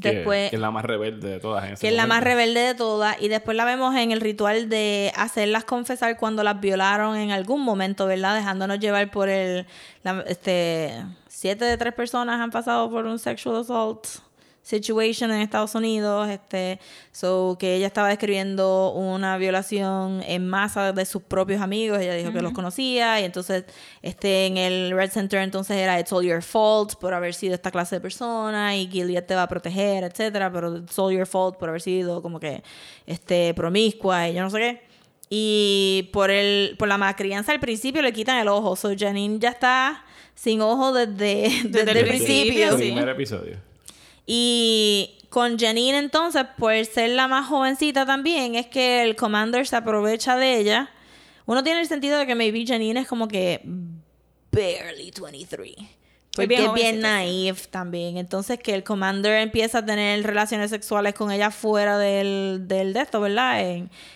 [0.00, 1.78] Que- Después, que es la más rebelde de todas.
[1.78, 3.20] que es la más rebelde de todas.
[3.20, 7.60] Y después la vemos en el ritual de hacerlas confesar cuando las violaron en algún
[7.62, 8.34] momento, ¿verdad?
[8.34, 9.66] Dejándonos llevar por el...
[10.02, 14.06] la- este, siete de tres personas han pasado por un sexual assault
[14.64, 16.28] situation en Estados Unidos.
[16.28, 16.80] Este,
[17.12, 22.00] so que ella estaba describiendo una violación en masa de sus propios amigos.
[22.00, 23.20] Ella dijo que los conocía.
[23.20, 23.64] Y entonces,
[24.02, 27.70] este, en el Red Center entonces era It's all your fault por haber sido esta
[27.70, 28.76] clase de persona.
[28.76, 30.52] Y Gilead te va a proteger, etcétera.
[30.52, 32.62] Pero it's all your fault por haber sido como que
[33.06, 34.94] este promiscua y yo no sé qué.
[35.30, 38.76] Y por el por la malcrianza al principio le quitan el ojo.
[38.76, 40.04] So Janine ya está
[40.34, 42.78] sin ojo desde, desde, el el principio, principio.
[42.78, 42.84] sí.
[42.84, 43.73] Primer episodio.
[44.26, 49.76] Y con Janine entonces, por ser la más jovencita también, es que el Commander se
[49.76, 50.90] aprovecha de ella.
[51.46, 53.60] Uno tiene el sentido de que maybe Janine es como que
[54.52, 55.74] barely 23.
[56.34, 58.16] Porque bien es bien naive también.
[58.16, 63.00] Entonces que el Commander empieza a tener relaciones sexuales con ella fuera del, del de
[63.00, 63.60] esto, ¿verdad?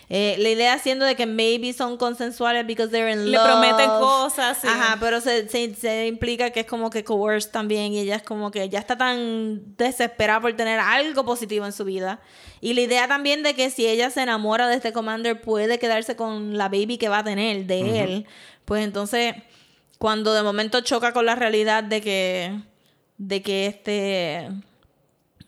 [0.09, 3.45] Eh, la idea siendo de que maybe son consensuales because they're in Le love.
[3.45, 4.67] prometen cosas, sí.
[4.67, 8.23] Ajá, pero se, se, se implica que es como que coerced también y ella es
[8.23, 12.19] como que ya está tan desesperada por tener algo positivo en su vida.
[12.59, 16.17] Y la idea también de que si ella se enamora de este commander puede quedarse
[16.17, 18.25] con la baby que va a tener de él.
[18.65, 19.35] Pues entonces,
[19.99, 22.59] cuando de momento choca con la realidad de que,
[23.17, 24.49] de que este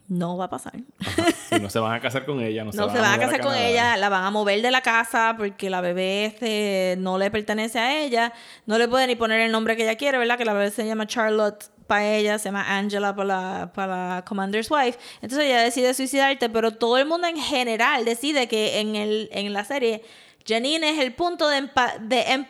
[0.07, 0.73] no va a pasar.
[1.51, 3.53] Si no se van a casar con ella, no, No se van a casar con
[3.53, 7.77] ella, la van a mover de la casa porque la bebé este no le pertenece
[7.77, 8.31] a ella,
[8.65, 10.37] no le puede ni poner el nombre que ella quiere, ¿verdad?
[10.37, 14.25] Que la bebé se llama Charlotte para ella, se llama Angela para la, para la
[14.25, 14.97] Commander's Wife.
[15.21, 19.51] Entonces ella decide suicidarte, pero todo el mundo en general decide que en, el, en
[19.51, 20.03] la serie
[20.47, 22.45] Janine es el punto de, empa- de em-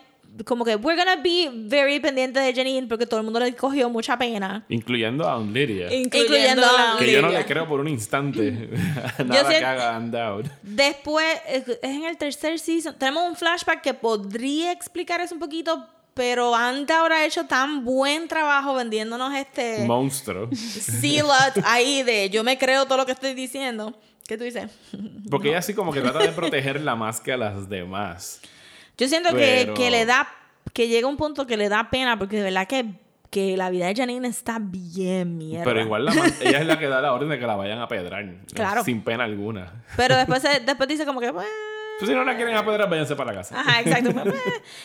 [0.45, 3.90] como que we're gonna be very pendiente de Janine porque todo el mundo le cogió
[3.90, 4.66] mucha pena.
[4.70, 5.94] Incluyendo a un Lydia.
[5.94, 8.52] Incluyendo a que yo no le creo por un instante
[9.26, 10.52] nada sé- que haga Undoubted.
[10.64, 15.86] Después, es en el tercer season, tenemos un flashback que podría explicar eso un poquito,
[16.14, 20.49] pero Anda ahora ha hecho tan buen trabajo vendiéndonos este Monstruo.
[20.53, 23.94] Sealot ahí de yo me creo todo lo que estoy diciendo.
[24.28, 24.72] ¿Qué tú dices?
[25.30, 28.40] Porque ella así como que trata de protegerla más que a las demás.
[29.02, 30.28] Yo siento Pero- que, que le da,
[30.73, 32.86] que llega un punto que le da pena, porque de verdad que,
[33.32, 35.64] que la vida de Janine está bien mierda.
[35.65, 37.80] Pero igual la man- ella es la que da la orden de que la vayan
[37.80, 38.23] a pedrar.
[38.53, 38.84] Claro.
[38.84, 39.84] Sin pena alguna.
[39.98, 41.48] Pero después, se- después dice como que, "Pues,
[41.99, 43.60] Pues si no la quieren apedrar, váyanse para la casa.
[43.60, 44.11] Ajá, exacto.
[44.14, 44.40] Pues, eh.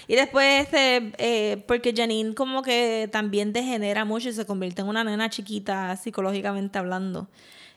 [0.08, 4.88] y después, este, eh, porque Janine como que también degenera mucho y se convierte en
[4.88, 7.28] una nena chiquita psicológicamente hablando.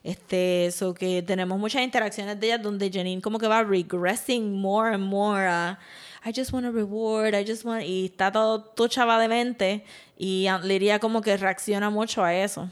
[0.03, 4.93] Este, so que tenemos muchas interacciones de ella donde Janine como que va regressing more
[4.93, 5.77] and more a
[6.25, 9.85] I just want a reward, I just want y está todo, todo chava de mente
[10.17, 12.69] y Lydia como que reacciona mucho a eso.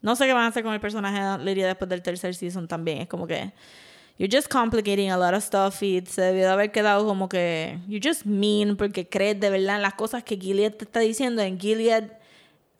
[0.00, 2.34] No sé qué van a hacer con el personaje de Aunt Lydia después del tercer
[2.34, 2.98] season también.
[2.98, 3.52] Es como que
[4.18, 7.80] you're just complicating a lot of stuff y se debió de haber quedado como que
[7.88, 11.42] you're just mean porque crees de verdad en las cosas que Gilead te está diciendo.
[11.42, 12.12] En Gilead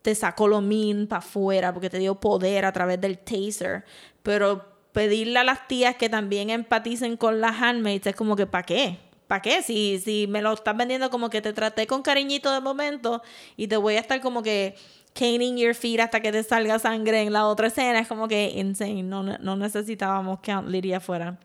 [0.02, 3.84] te sacó lo mean para afuera porque te dio poder a través del taser.
[4.22, 8.64] Pero pedirle a las tías que también empaticen con las handmaids es como que ¿para
[8.64, 9.05] qué?
[9.26, 9.62] ¿Para qué?
[9.62, 13.22] Si, si me lo estás vendiendo como que te traté con cariñito de momento
[13.56, 14.76] y te voy a estar como que
[15.14, 18.50] caning your feet hasta que te salga sangre en la otra escena, es como que
[18.54, 19.02] insane.
[19.02, 21.38] No, no necesitábamos que Aunt Lydia fuera.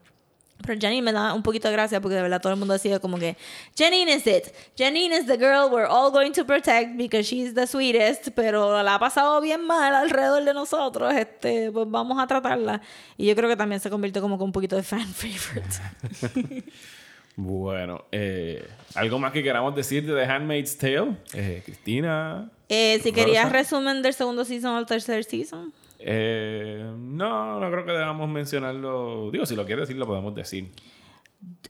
[0.61, 2.99] Pero Janine me da un poquito de gracia porque de verdad todo el mundo decide
[2.99, 3.35] como que
[3.77, 4.53] Janine is it.
[4.77, 8.95] Janine is the girl we're all going to protect because she's the sweetest, pero la
[8.95, 11.13] ha pasado bien mal alrededor de nosotros.
[11.13, 12.81] Este, pues vamos a tratarla.
[13.17, 16.63] Y yo creo que también se convirtió como que un poquito de fan favorite.
[17.35, 21.15] Bueno, eh, ¿algo más que queramos decir de The Handmaid's Tale?
[21.33, 22.49] Eh, Cristina.
[22.67, 25.73] Eh, si querías resumen del segundo season o tercer season.
[25.99, 29.29] No, no creo que debamos mencionarlo.
[29.31, 30.69] Digo, si lo quieres decir, lo podemos decir.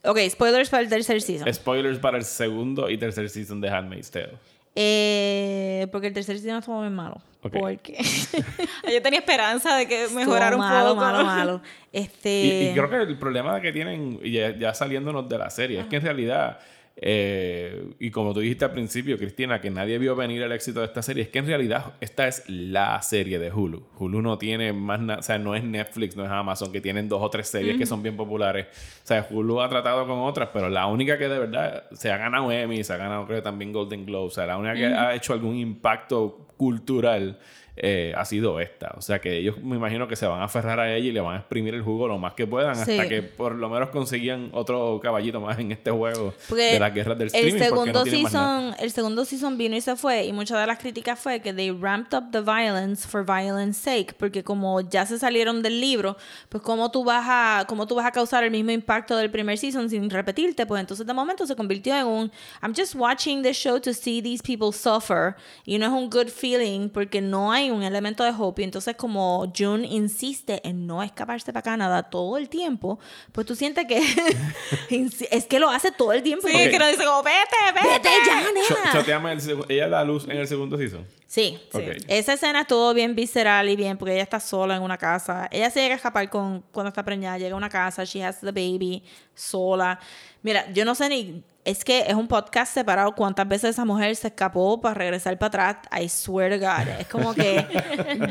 [0.04, 1.54] Ok, spoilers para el tercer season.
[1.54, 4.34] Spoilers para el segundo y tercer season de Handmaid's Tale.
[4.76, 7.22] Eh, porque el tercer season estuvo muy malo.
[7.44, 7.54] Ok.
[7.60, 7.98] Porque
[8.92, 11.02] Yo tenía esperanza de que mejorara un malo, poco.
[11.02, 11.62] malo, malo.
[11.92, 12.30] Este...
[12.30, 15.98] Y, y creo que el problema que tienen, ya saliéndonos de la serie, es que
[15.98, 16.60] en realidad,
[16.98, 20.88] eh, y como tú dijiste al principio, Cristina, que nadie vio venir el éxito de
[20.88, 23.84] esta serie, es que en realidad esta es la serie de Hulu.
[23.98, 27.08] Hulu no tiene más nada, o sea, no es Netflix, no es Amazon, que tienen
[27.08, 28.68] dos o tres series que son bien populares.
[29.04, 32.18] O sea, Hulu ha tratado con otras, pero la única que de verdad se ha
[32.18, 35.16] ganado Emmy, se ha ganado creo también Golden Globe, o sea, la única que ha
[35.16, 37.40] hecho algún impacto cultural
[37.78, 38.94] eh, ha sido esta.
[38.98, 41.22] O sea que ellos me imagino que se van a aferrar a ella y le
[41.22, 42.92] van a exprimir el jugo lo más que puedan Sí.
[42.92, 46.94] hasta que por lo menos consigan otro caballito más en este juego Porque de las
[46.94, 47.52] guerras del el streaming.
[47.52, 50.80] porque segundo no season, el segundo season vino y se fue y muchas de las
[50.80, 55.18] críticas fue que they ramped up the violence for violence sake, porque como ya se
[55.18, 56.18] salieron del libro,
[56.50, 59.58] pues cómo tú vas a cómo tú vas a causar el mismo impacto del primer
[59.58, 62.32] season sin repetirte, pues entonces de momento se convirtió en un
[62.62, 65.36] I'm just watching the show to see these people suffer
[65.66, 68.96] y no es un good feeling porque no hay un elemento de hope y entonces
[68.96, 72.98] como June insiste en no escaparse para Canadá todo el tiempo,
[73.32, 74.00] pues tú sientes que
[75.32, 76.48] es que lo hace todo el tiempo.
[76.48, 76.72] Sí, y Ok.
[76.72, 77.38] que nos dice como, vete,
[77.76, 77.88] vete.
[77.90, 78.92] Vete ya, Cho- nena.
[78.94, 81.06] choteame el ella da luz en el segundo season.
[81.32, 81.84] Sí, Ok.
[82.10, 85.48] Esa escena estuvo bien visceral y bien, porque ella está sola en una casa.
[85.50, 88.42] Ella se llega a escapar con, cuando está preñada, llega a una casa, she has
[88.42, 89.02] the baby,
[89.34, 89.98] sola.
[90.42, 94.14] Mira, yo no sé ni, es que es un podcast separado cuántas veces esa mujer
[94.18, 96.04] se escapó para regresar para atrás.
[96.04, 97.00] I swear to God.
[97.00, 97.66] Es como que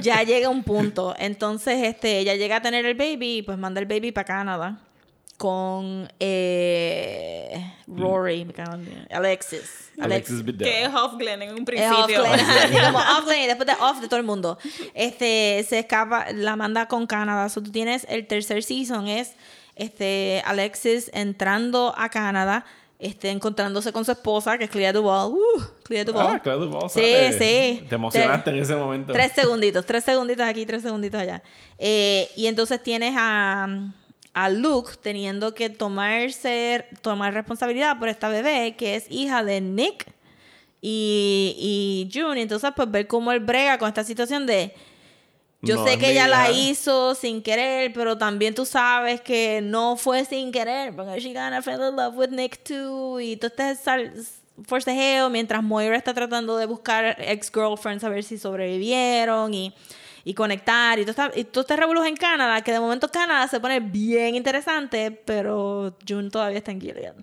[0.03, 1.15] ya llega un punto.
[1.19, 4.79] Entonces, este, ella llega a tener el baby y pues manda el baby para Canadá
[5.41, 9.91] con eh, Rory, me cago en- Alexis.
[9.99, 10.69] Alexis Bledel.
[10.69, 12.23] Que es Off Glen en un Es principio.
[12.23, 14.59] Offline, así como offline y después de off de todo el mundo.
[14.93, 17.49] Este se escapa, la manda con Canadá.
[17.49, 19.33] So, tú tienes el tercer season, es
[19.77, 22.67] este Alexis entrando a Canadá,
[22.99, 25.29] este, encontrándose con su esposa, que es Clea Duval.
[25.31, 26.27] Uh, Clea Duval.
[26.35, 27.37] Ah, claro, vos Sí, sabes.
[27.37, 27.87] sí.
[27.89, 29.15] Te emocionaste en ese momento.
[29.15, 31.43] Tres segunditos, tres segunditos aquí, tres segunditos allá.
[31.79, 33.67] Eh, y entonces tienes a,
[34.32, 40.07] a Luke teniendo que tomarse, tomar responsabilidad por esta bebé que es hija de Nick
[40.81, 42.40] y, y June.
[42.40, 44.74] Entonces, pues ver cómo él brega con esta situación de.
[45.62, 49.97] Yo No sé que ella la hizo sin querer, pero también tú sabes que no
[49.97, 53.82] fue sin querer, porque she gonna fell in love with Nick too, y tú estás
[54.66, 59.74] forcejeo mientras Moira está tratando de buscar ex-girlfriends a ver si sobrevivieron y,
[60.25, 63.81] y conectar, y tú, estás, y revolucionas en Canadá, que de momento Canadá se pone
[63.81, 67.15] bien interesante, pero June todavía está en Gilead.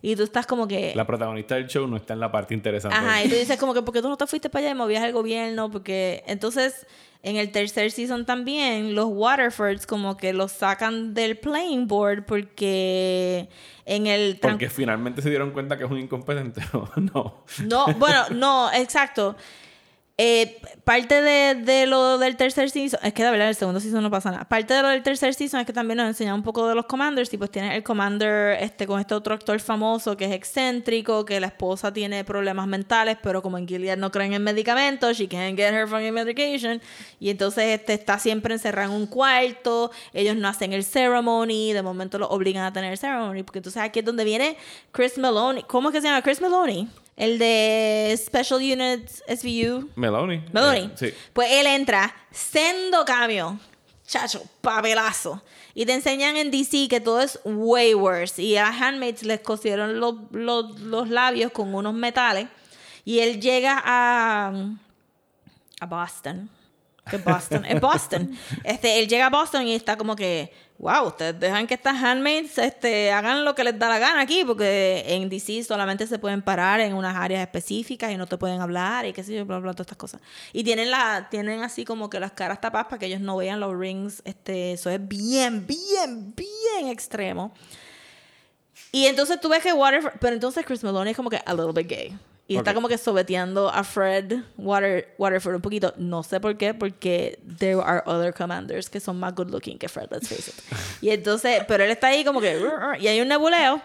[0.00, 0.92] Y tú estás como que...
[0.94, 2.96] La protagonista del show no está en la parte interesante.
[2.96, 5.04] Ajá, y tú dices como que porque tú no te fuiste para allá y movías
[5.04, 6.86] el gobierno, porque entonces
[7.22, 13.48] en el tercer season también los Waterfords como que los sacan del playing board porque
[13.84, 16.62] en el Porque finalmente se dieron cuenta que es un incompetente.
[16.72, 17.44] ¿o no.
[17.64, 19.36] no, bueno, no, exacto.
[20.20, 24.10] Eh, parte de, lo del tercer season, es que de verdad el segundo season no
[24.10, 24.48] pasa nada.
[24.48, 26.86] Parte de lo del tercer season es que también nos enseñan un poco de los
[26.86, 27.32] commanders.
[27.32, 31.38] Y pues tienes el commander este, con este otro actor famoso que es excéntrico, que
[31.38, 35.56] la esposa tiene problemas mentales, pero como en Gilead no creen en medicamentos, she can't
[35.56, 36.82] get her fucking medication.
[37.20, 39.92] Y entonces este está siempre encerrado en un cuarto.
[40.12, 43.44] Ellos no hacen el ceremony, de momento lo obligan a tener el ceremony.
[43.44, 44.56] Porque entonces aquí es donde viene
[44.90, 45.62] Chris Maloney.
[45.68, 46.22] ¿Cómo es que se llama?
[46.22, 46.88] Chris Maloney.
[47.18, 49.90] El de Special Units SVU.
[49.96, 50.40] Meloni.
[50.52, 50.86] Meloni.
[50.86, 51.14] Eh, sí.
[51.32, 53.58] Pues él entra, sendo cambio,
[54.06, 55.42] chacho, papelazo.
[55.74, 58.40] Y te enseñan en DC que todo es way worse.
[58.40, 62.46] Y a Handmaids les cosieron los, los, los labios con unos metales.
[63.04, 64.52] Y él llega a,
[65.80, 66.48] a Boston.
[67.10, 68.38] Que Boston, es Boston.
[68.64, 72.58] Este, él llega a Boston y está como que, wow, ustedes dejan que estas handmaids
[72.58, 76.42] este, hagan lo que les da la gana aquí, porque en DC solamente se pueden
[76.42, 79.58] parar en unas áreas específicas y no te pueden hablar y qué sé yo, bla,
[79.58, 80.20] bla, todas estas cosas.
[80.52, 83.60] Y tienen, la, tienen así como que las caras tapadas para que ellos no vean
[83.60, 84.22] los rings.
[84.24, 87.52] Este, eso es bien, bien, bien extremo.
[88.92, 91.72] Y entonces tú ves que Waterford, pero entonces Chris Maloney es como que a little
[91.72, 92.18] bit gay.
[92.50, 95.92] Y está como que sobeteando a Fred Water, Waterford un poquito.
[95.98, 99.86] No sé por qué, porque there are other commanders que son más good looking que
[99.86, 100.54] Fred, let's face it.
[101.02, 102.58] Y entonces, pero él está ahí como que,
[103.00, 103.82] y hay un nebuleo.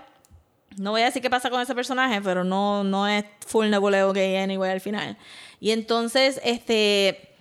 [0.77, 4.13] No voy a decir qué pasa con ese personaje, pero no, no es full nebuleo
[4.13, 5.17] gay anyway al final.
[5.59, 7.32] Y entonces, este,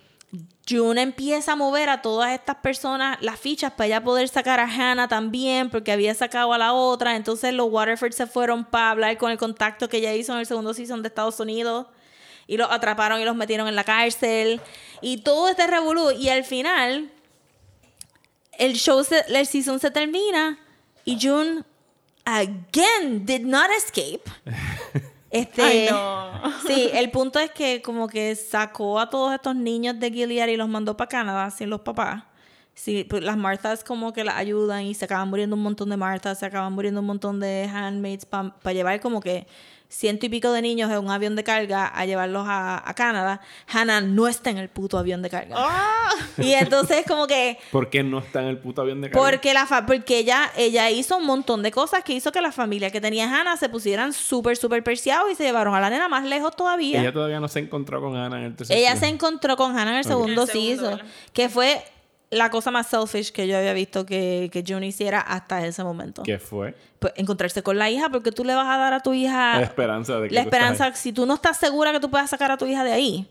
[0.69, 4.63] June empieza a mover a todas estas personas las fichas para ya poder sacar a
[4.63, 7.15] Hannah también, porque había sacado a la otra.
[7.15, 10.45] Entonces los Waterford se fueron para hablar con el contacto que ella hizo en el
[10.45, 11.87] segundo season de Estados Unidos.
[12.47, 14.61] Y los atraparon y los metieron en la cárcel.
[15.01, 16.11] Y todo este revolú.
[16.11, 17.11] Y al final,
[18.57, 20.59] el show, el season se termina.
[21.03, 21.63] Y June,
[22.25, 24.23] again, did not escape.
[25.33, 26.31] Este, Ay, no.
[26.67, 30.57] Sí, el punto es que como que sacó a todos estos niños de Gilead y
[30.57, 32.23] los mandó para Canadá sin los papás.
[32.75, 35.97] Sí, pues las Marthas como que las ayudan y se acaban muriendo un montón de
[35.97, 39.47] Marthas, se acaban muriendo un montón de handmaids para llevar como que
[39.93, 43.41] ciento y pico de niños en un avión de carga a llevarlos a, a Canadá.
[43.71, 45.55] Hannah no está en el puto avión de carga.
[46.37, 47.59] Y entonces como que...
[47.71, 49.23] ¿Por qué no está en el puto avión de carga?
[49.29, 52.51] Porque, la fa- porque ella, ella hizo un montón de cosas que hizo que la
[52.51, 56.07] familia que tenía Hannah se pusieran súper, súper perseados y se llevaron a la nena
[56.09, 56.99] más lejos todavía.
[56.99, 59.91] Ella todavía no se encontró con Ana en el tercer Ella se encontró con Hannah
[59.91, 61.11] en el segundo, el segundo, season, ¿verdad?
[61.33, 61.83] que fue
[62.33, 66.23] la cosa más selfish que yo había visto que, que June hiciera hasta ese momento.
[66.23, 66.75] ¿Qué fue?
[66.99, 69.61] Pues encontrarse con la hija, porque tú le vas a dar a tu hija La
[69.63, 72.51] esperanza de que la tú esperanza, si tú no estás segura que tú puedas sacar
[72.51, 73.27] a tu hija de ahí,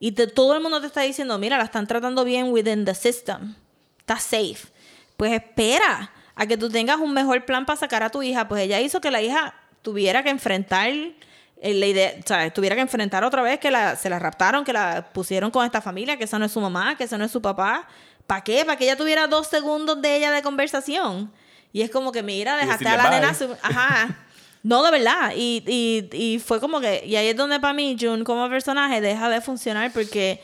[0.00, 2.94] y te- todo el mundo te está diciendo, mira, la están tratando bien within the
[2.94, 3.54] system,
[3.98, 4.68] está safe,
[5.16, 8.48] pues espera a que tú tengas un mejor plan para sacar a tu hija.
[8.48, 12.74] Pues ella hizo que la hija tuviera que enfrentar eh, la idea, o sea, tuviera
[12.74, 16.16] que enfrentar otra vez que la, se la raptaron, que la pusieron con esta familia,
[16.16, 17.86] que esa no es su mamá, que esa no es su papá.
[18.32, 18.64] ¿Para qué?
[18.64, 21.30] Para que ella tuviera dos segundos de ella de conversación.
[21.70, 23.20] Y es como que, mira, dejaste a la bye.
[23.20, 23.36] nena...
[23.60, 24.24] Ajá.
[24.62, 25.34] No, de verdad.
[25.36, 27.04] Y, y, y fue como que.
[27.04, 30.40] Y ahí es donde para mí June como personaje deja de funcionar porque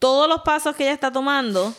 [0.00, 1.72] todos los pasos que ella está tomando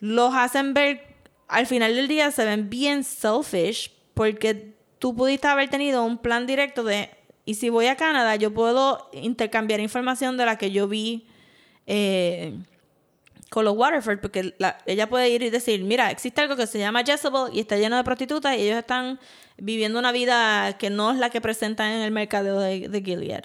[0.00, 1.16] los hacen ver.
[1.48, 6.46] Al final del día se ven bien selfish porque tú pudiste haber tenido un plan
[6.46, 7.08] directo de.
[7.46, 11.26] Y si voy a Canadá, yo puedo intercambiar información de la que yo vi.
[11.86, 12.58] eh,
[13.54, 16.80] con los Waterford, porque la- ella puede ir y decir, mira, existe algo que se
[16.80, 19.20] llama Jezebel y está lleno de prostitutas y ellos están
[19.56, 23.44] viviendo una vida que no es la que presentan en el mercado de, de Gilead.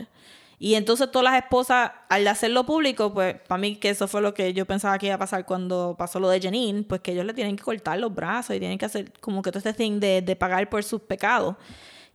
[0.57, 4.33] Y entonces todas las esposas, al hacerlo público, pues para mí que eso fue lo
[4.33, 7.25] que yo pensaba que iba a pasar cuando pasó lo de Janine, pues que ellos
[7.25, 9.99] le tienen que cortar los brazos y tienen que hacer como que todo este thing
[9.99, 11.55] de, de pagar por sus pecados.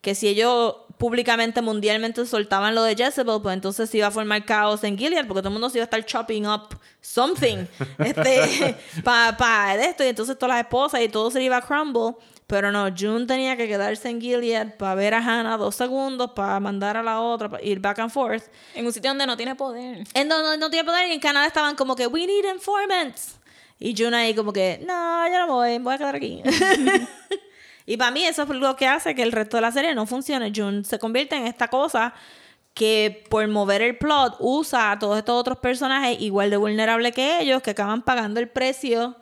[0.02, 4.44] Que si ellos públicamente, mundialmente soltaban lo de Jezebel, pues entonces se iba a formar
[4.44, 7.66] caos en Gilead, porque todo el mundo se iba a estar chopping up something
[7.98, 12.16] este, para pa esto, y entonces todas las esposas y todo se iba a crumble.
[12.46, 16.60] Pero no, June tenía que quedarse en Gilead para ver a Hannah dos segundos, para
[16.60, 18.44] mandar a la otra, para ir back and forth.
[18.74, 20.04] En un sitio donde no tiene poder.
[20.12, 23.36] En no, no tiene poder y en Canadá estaban como que, we need informants.
[23.78, 26.42] Y June ahí como que, no, yo no voy, voy a quedar aquí.
[27.86, 30.06] y para mí eso es lo que hace que el resto de la serie no
[30.06, 30.52] funcione.
[30.54, 32.14] June se convierte en esta cosa
[32.72, 37.40] que por mover el plot usa a todos estos otros personajes igual de vulnerables que
[37.40, 39.16] ellos, que acaban pagando el precio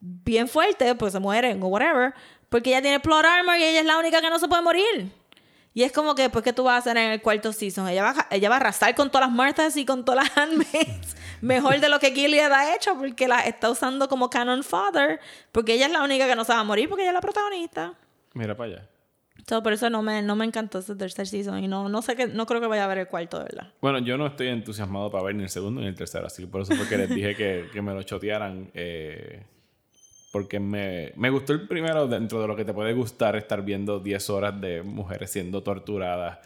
[0.00, 2.12] bien fuerte, pues se mueren o whatever,
[2.48, 5.12] porque ella tiene plot armor y ella es la única que no se puede morir.
[5.76, 7.86] Y es como que, pues, ¿qué tú vas a hacer en el cuarto season?
[7.86, 11.14] Ella va, ella va a arrasar con todas las muertas y con todas las handmaids.
[11.42, 15.20] Mejor de lo que Gilead ha hecho, porque la está usando como canon father.
[15.52, 17.20] Porque ella es la única que no se va a morir, porque ella es la
[17.20, 17.92] protagonista.
[18.32, 18.88] Mira para allá.
[19.46, 21.62] So, por eso no me, no me encantó ese tercer season.
[21.62, 23.70] Y no, no sé que, no creo que vaya a ver el cuarto, de verdad.
[23.82, 26.48] Bueno, yo no estoy entusiasmado para ver ni el segundo ni el tercero, así que
[26.48, 28.70] por eso fue que les dije que, que me lo chotearan.
[28.72, 29.44] eh,
[30.32, 34.00] porque me, me gustó el primero dentro de lo que te puede gustar estar viendo
[34.00, 36.38] 10 horas de mujeres siendo torturadas.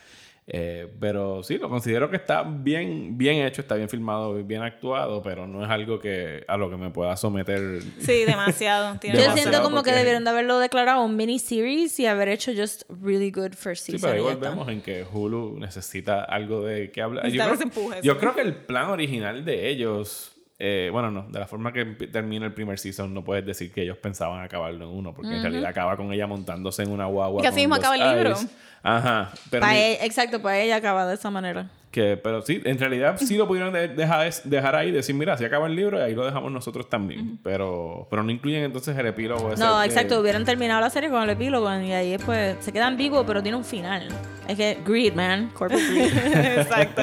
[0.53, 5.23] Eh, pero sí, lo considero que está bien, bien hecho, está bien filmado, bien actuado,
[5.23, 7.81] pero no es algo que a lo que me pueda someter.
[8.01, 8.99] Sí, demasiado.
[9.01, 12.29] Tiene Yo Demasiado, siento como que porque- debieron de haberlo declarado un miniseries y haber
[12.31, 14.11] hecho just really good first Sí, season.
[14.11, 17.29] pero ahí volvemos en que Hulu necesita algo de que hablar.
[17.29, 18.19] Yo creo, yo sí.
[18.19, 20.33] creo que el plan original de ellos,
[20.63, 23.83] eh, bueno, no, de la forma que termina el primer season, no puedes decir que
[23.83, 27.43] ellos pensaban acabarlo en uno, porque en realidad acaba con ella montándose en una guagua.
[27.43, 28.37] Y así mismo acaba el libro.
[28.83, 29.31] Ajá.
[29.51, 31.69] Pero, Pa' e- exacto, para ella acaba de esa manera.
[31.91, 35.45] que, pero sí, en realidad sí lo pudieron de- dejar, dejar ahí, decir, mira, si
[35.45, 37.39] acaba el libro, y ahí lo dejamos nosotros también.
[37.43, 39.53] pero, pero no incluyen entonces el epílogo.
[39.53, 42.71] ese No, de- exacto, hubieran terminado la serie con el epílogo y ahí pues se
[42.73, 44.09] quedan vivos, pero tiene un final.
[44.47, 46.13] Es que greed, man, corporate greed.
[46.61, 47.03] Exacto.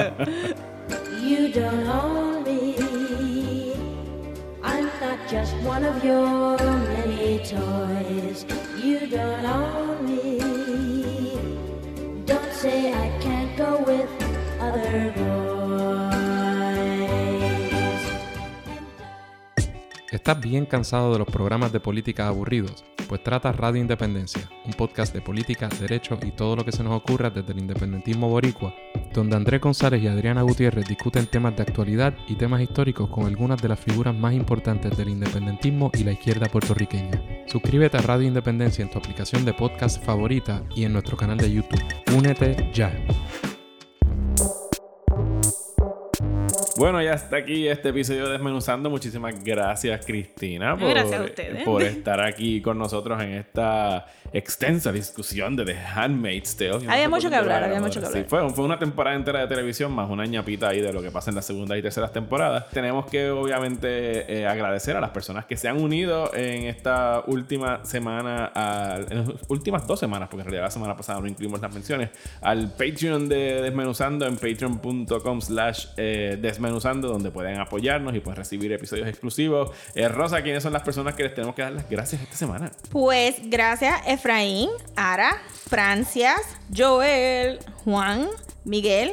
[1.22, 2.37] You don't not
[5.28, 8.46] just one of your many toys.
[8.82, 10.38] You don't own me.
[12.24, 14.08] Don't say I can't go with
[14.58, 15.47] other boys.
[20.10, 22.82] ¿Estás bien cansado de los programas de política aburridos?
[23.08, 26.94] Pues trata Radio Independencia, un podcast de política, derecho y todo lo que se nos
[26.94, 28.74] ocurra desde el independentismo boricua,
[29.12, 33.60] donde Andrés González y Adriana Gutiérrez discuten temas de actualidad y temas históricos con algunas
[33.60, 37.22] de las figuras más importantes del independentismo y la izquierda puertorriqueña.
[37.46, 41.52] Suscríbete a Radio Independencia en tu aplicación de podcast favorita y en nuestro canal de
[41.52, 41.84] YouTube.
[42.16, 42.94] Únete ya.
[46.78, 48.88] Bueno, ya está aquí este episodio de Desmenuzando.
[48.88, 51.64] Muchísimas gracias, Cristina, por, Gracias a ustedes.
[51.64, 56.80] por estar aquí con nosotros en esta extensa discusión de The Handmaid's Tale.
[56.84, 58.28] No Había mucho que hablar, había mucho que Sí, hablar.
[58.28, 61.30] fue, fue una temporada entera de televisión más una ñapita ahí de lo que pasa
[61.30, 62.68] en las segundas y terceras temporadas.
[62.70, 67.84] Tenemos que, obviamente, eh, agradecer a las personas que se han unido en esta última
[67.84, 71.60] semana, a- en las últimas dos semanas, porque en realidad la semana pasada no incluimos
[71.60, 72.10] las menciones,
[72.42, 78.72] al Patreon de Desmenuzando en patreon.com slash eh, desmenuzando, donde pueden apoyarnos y pueden recibir
[78.72, 79.70] episodios exclusivos.
[79.94, 82.70] Eh, Rosa, ¿quiénes son las personas que les tenemos que dar las gracias esta semana?
[82.90, 85.30] Pues gracias Efraín, Ara,
[85.70, 86.40] Francias,
[86.76, 88.26] Joel, Juan,
[88.64, 89.12] Miguel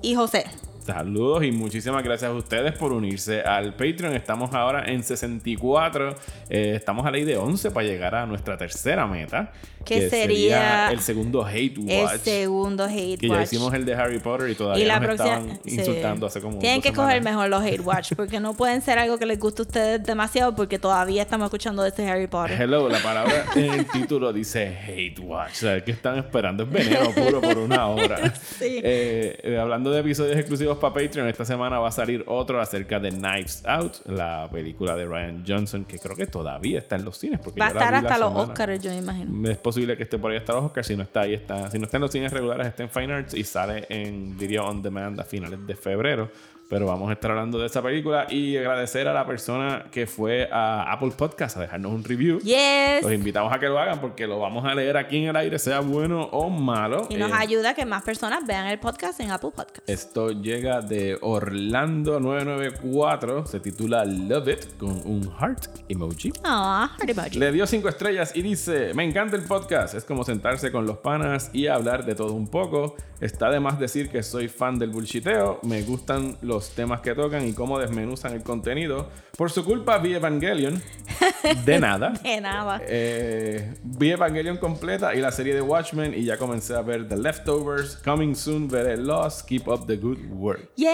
[0.00, 0.46] y José.
[0.80, 4.14] Saludos y muchísimas gracias a ustedes por unirse al Patreon.
[4.14, 6.16] Estamos ahora en 64.
[6.48, 9.52] eh, estamos a ley de 11 para llegar a nuestra tercera meta.
[9.86, 12.20] Que sería el segundo Hate El Watch.
[12.22, 13.38] segundo hate que watch.
[13.38, 15.74] ya hicimos el de Harry Potter y todavía y la nos próxima estaban sí.
[15.76, 17.14] insultando hace como tienen que semanas.
[17.14, 20.02] coger mejor los hate watch porque no pueden ser algo que les guste a ustedes
[20.04, 24.32] demasiado porque todavía estamos escuchando de este Harry Potter Hello, la palabra en el título
[24.32, 25.52] dice Hate Watch.
[25.52, 26.64] O sea, ¿qué están esperando?
[26.64, 28.16] Es veneno puro por una hora.
[28.60, 32.98] Eh, eh, hablando de episodios exclusivos para Patreon, esta semana va a salir otro acerca
[32.98, 37.18] de Knives Out, la película de Ryan Johnson, que creo que todavía está en los
[37.18, 37.38] cines.
[37.40, 38.32] Porque va a estar hasta los.
[38.34, 40.86] Oscars yo me imagino Es posible que esté por ahí hasta los Oscars.
[40.86, 41.70] Si no está ahí, está.
[41.70, 44.64] Si no está en los cines regulares, está en Fine Arts y sale en Video
[44.64, 46.30] On Demand a finales de febrero.
[46.68, 50.48] Pero vamos a estar hablando de esa película y agradecer a la persona que fue
[50.50, 52.40] a Apple Podcast a dejarnos un review.
[52.40, 53.02] Yes.
[53.02, 55.58] Los invitamos a que lo hagan porque lo vamos a leer aquí en el aire,
[55.60, 57.06] sea bueno o malo.
[57.08, 59.88] Y nos Eh, ayuda a que más personas vean el podcast en Apple Podcast.
[59.88, 66.32] esto llega de Orlando 994, se titula Love It con un heart emoji.
[66.44, 67.38] Ah, heart emoji.
[67.38, 70.98] Le dio cinco estrellas y dice, me encanta el podcast, es como sentarse con los
[70.98, 72.96] panas y hablar de todo un poco.
[73.20, 77.46] Está de más decir que soy fan del bullshiteo, me gustan los temas que tocan
[77.46, 79.08] y cómo desmenuzan el contenido.
[79.36, 80.80] Por su culpa vi Evangelion,
[81.66, 82.10] de nada.
[82.22, 82.80] De nada.
[82.86, 87.16] Eh, vi Evangelion completa y la serie de Watchmen y ya comencé a ver The
[87.18, 87.96] Leftovers.
[88.04, 89.46] Coming soon veré Lost.
[89.46, 90.70] Keep up the good work.
[90.76, 90.86] Yay.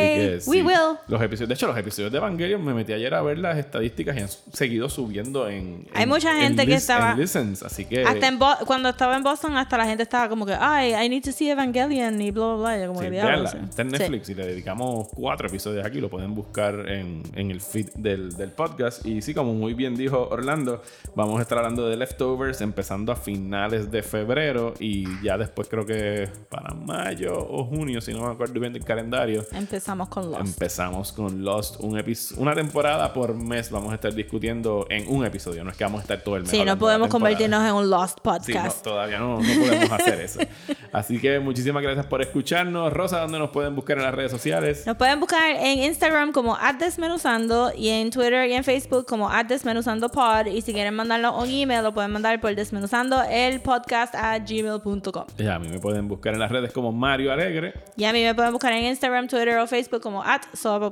[0.00, 0.98] Que sí, We will.
[1.08, 4.16] Los episodios, de hecho, los episodios de Evangelion me metí ayer a ver las estadísticas
[4.16, 5.86] y han seguido subiendo en.
[5.94, 8.02] Hay en- mucha en gente que lis- estaba- en listens, así que.
[8.04, 11.08] Hasta en Bo- cuando estaba en Boston, hasta la gente estaba como que, ay, I
[11.08, 12.86] need to see Evangelion y bla, bla, bla.
[12.88, 13.56] Como Sí, que sí.
[13.68, 13.98] Está en Sí.
[13.98, 16.00] Netflix y le dedicamos cuatro episodios aquí.
[16.00, 19.06] Lo pueden buscar en, en el feed del, del podcast.
[19.06, 20.82] Y sí, como muy bien dijo Orlando,
[21.14, 25.86] vamos a estar hablando de Leftovers empezando a finales de febrero y ya después creo
[25.86, 29.44] que para mayo o junio, si no me acuerdo bien del calendario.
[29.52, 30.46] Empezamos con Lost.
[30.46, 32.02] Empezamos con Lost, un
[32.36, 36.00] una temporada por mes vamos a estar discutiendo en un episodio, no es que vamos
[36.00, 36.50] a estar todo el mes.
[36.50, 38.82] Sí, no podemos convertirnos en un Lost Sí, no, podcast.
[38.82, 40.40] todavía no, no podemos hacer eso.
[40.92, 42.92] Así que muchísimas gracias por escucharnos.
[42.92, 44.61] Rosa, ¿dónde nos pueden buscar en las redes sociales?
[44.86, 50.46] Nos pueden buscar en Instagram como Desmenuzando y en Twitter y en Facebook como @desmenuzandopod
[50.46, 55.24] y si quieren mandarnos un email lo pueden mandar por desmenuzando el podcast a gmail.com.
[55.38, 57.74] Y a mí me pueden buscar en las redes como Mario Alegre.
[57.96, 60.42] Y a mí me pueden buscar en Instagram, Twitter o Facebook como at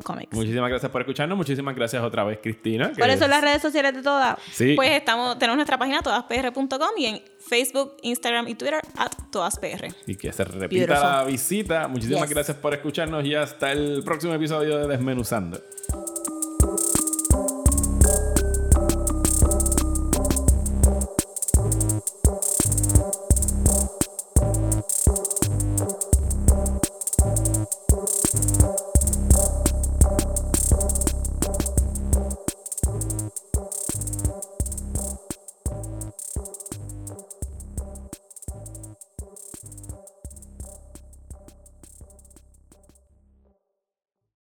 [0.02, 0.34] Comics.
[0.34, 1.36] Muchísimas gracias por escucharnos.
[1.36, 2.92] Muchísimas gracias otra vez, Cristina.
[2.96, 4.38] ¿Cuáles son las redes sociales de todas?
[4.52, 4.74] Sí.
[4.74, 9.88] Pues estamos, tenemos nuestra página todaspr.com y en Facebook, Instagram y Twitter at todaspr.
[10.06, 11.02] Y que se repita Beautiful.
[11.02, 11.88] la visita.
[11.88, 12.30] Muchísimas Yes.
[12.30, 15.60] gracias por escucharnos y hasta el próximo episodio de Desmenuzando.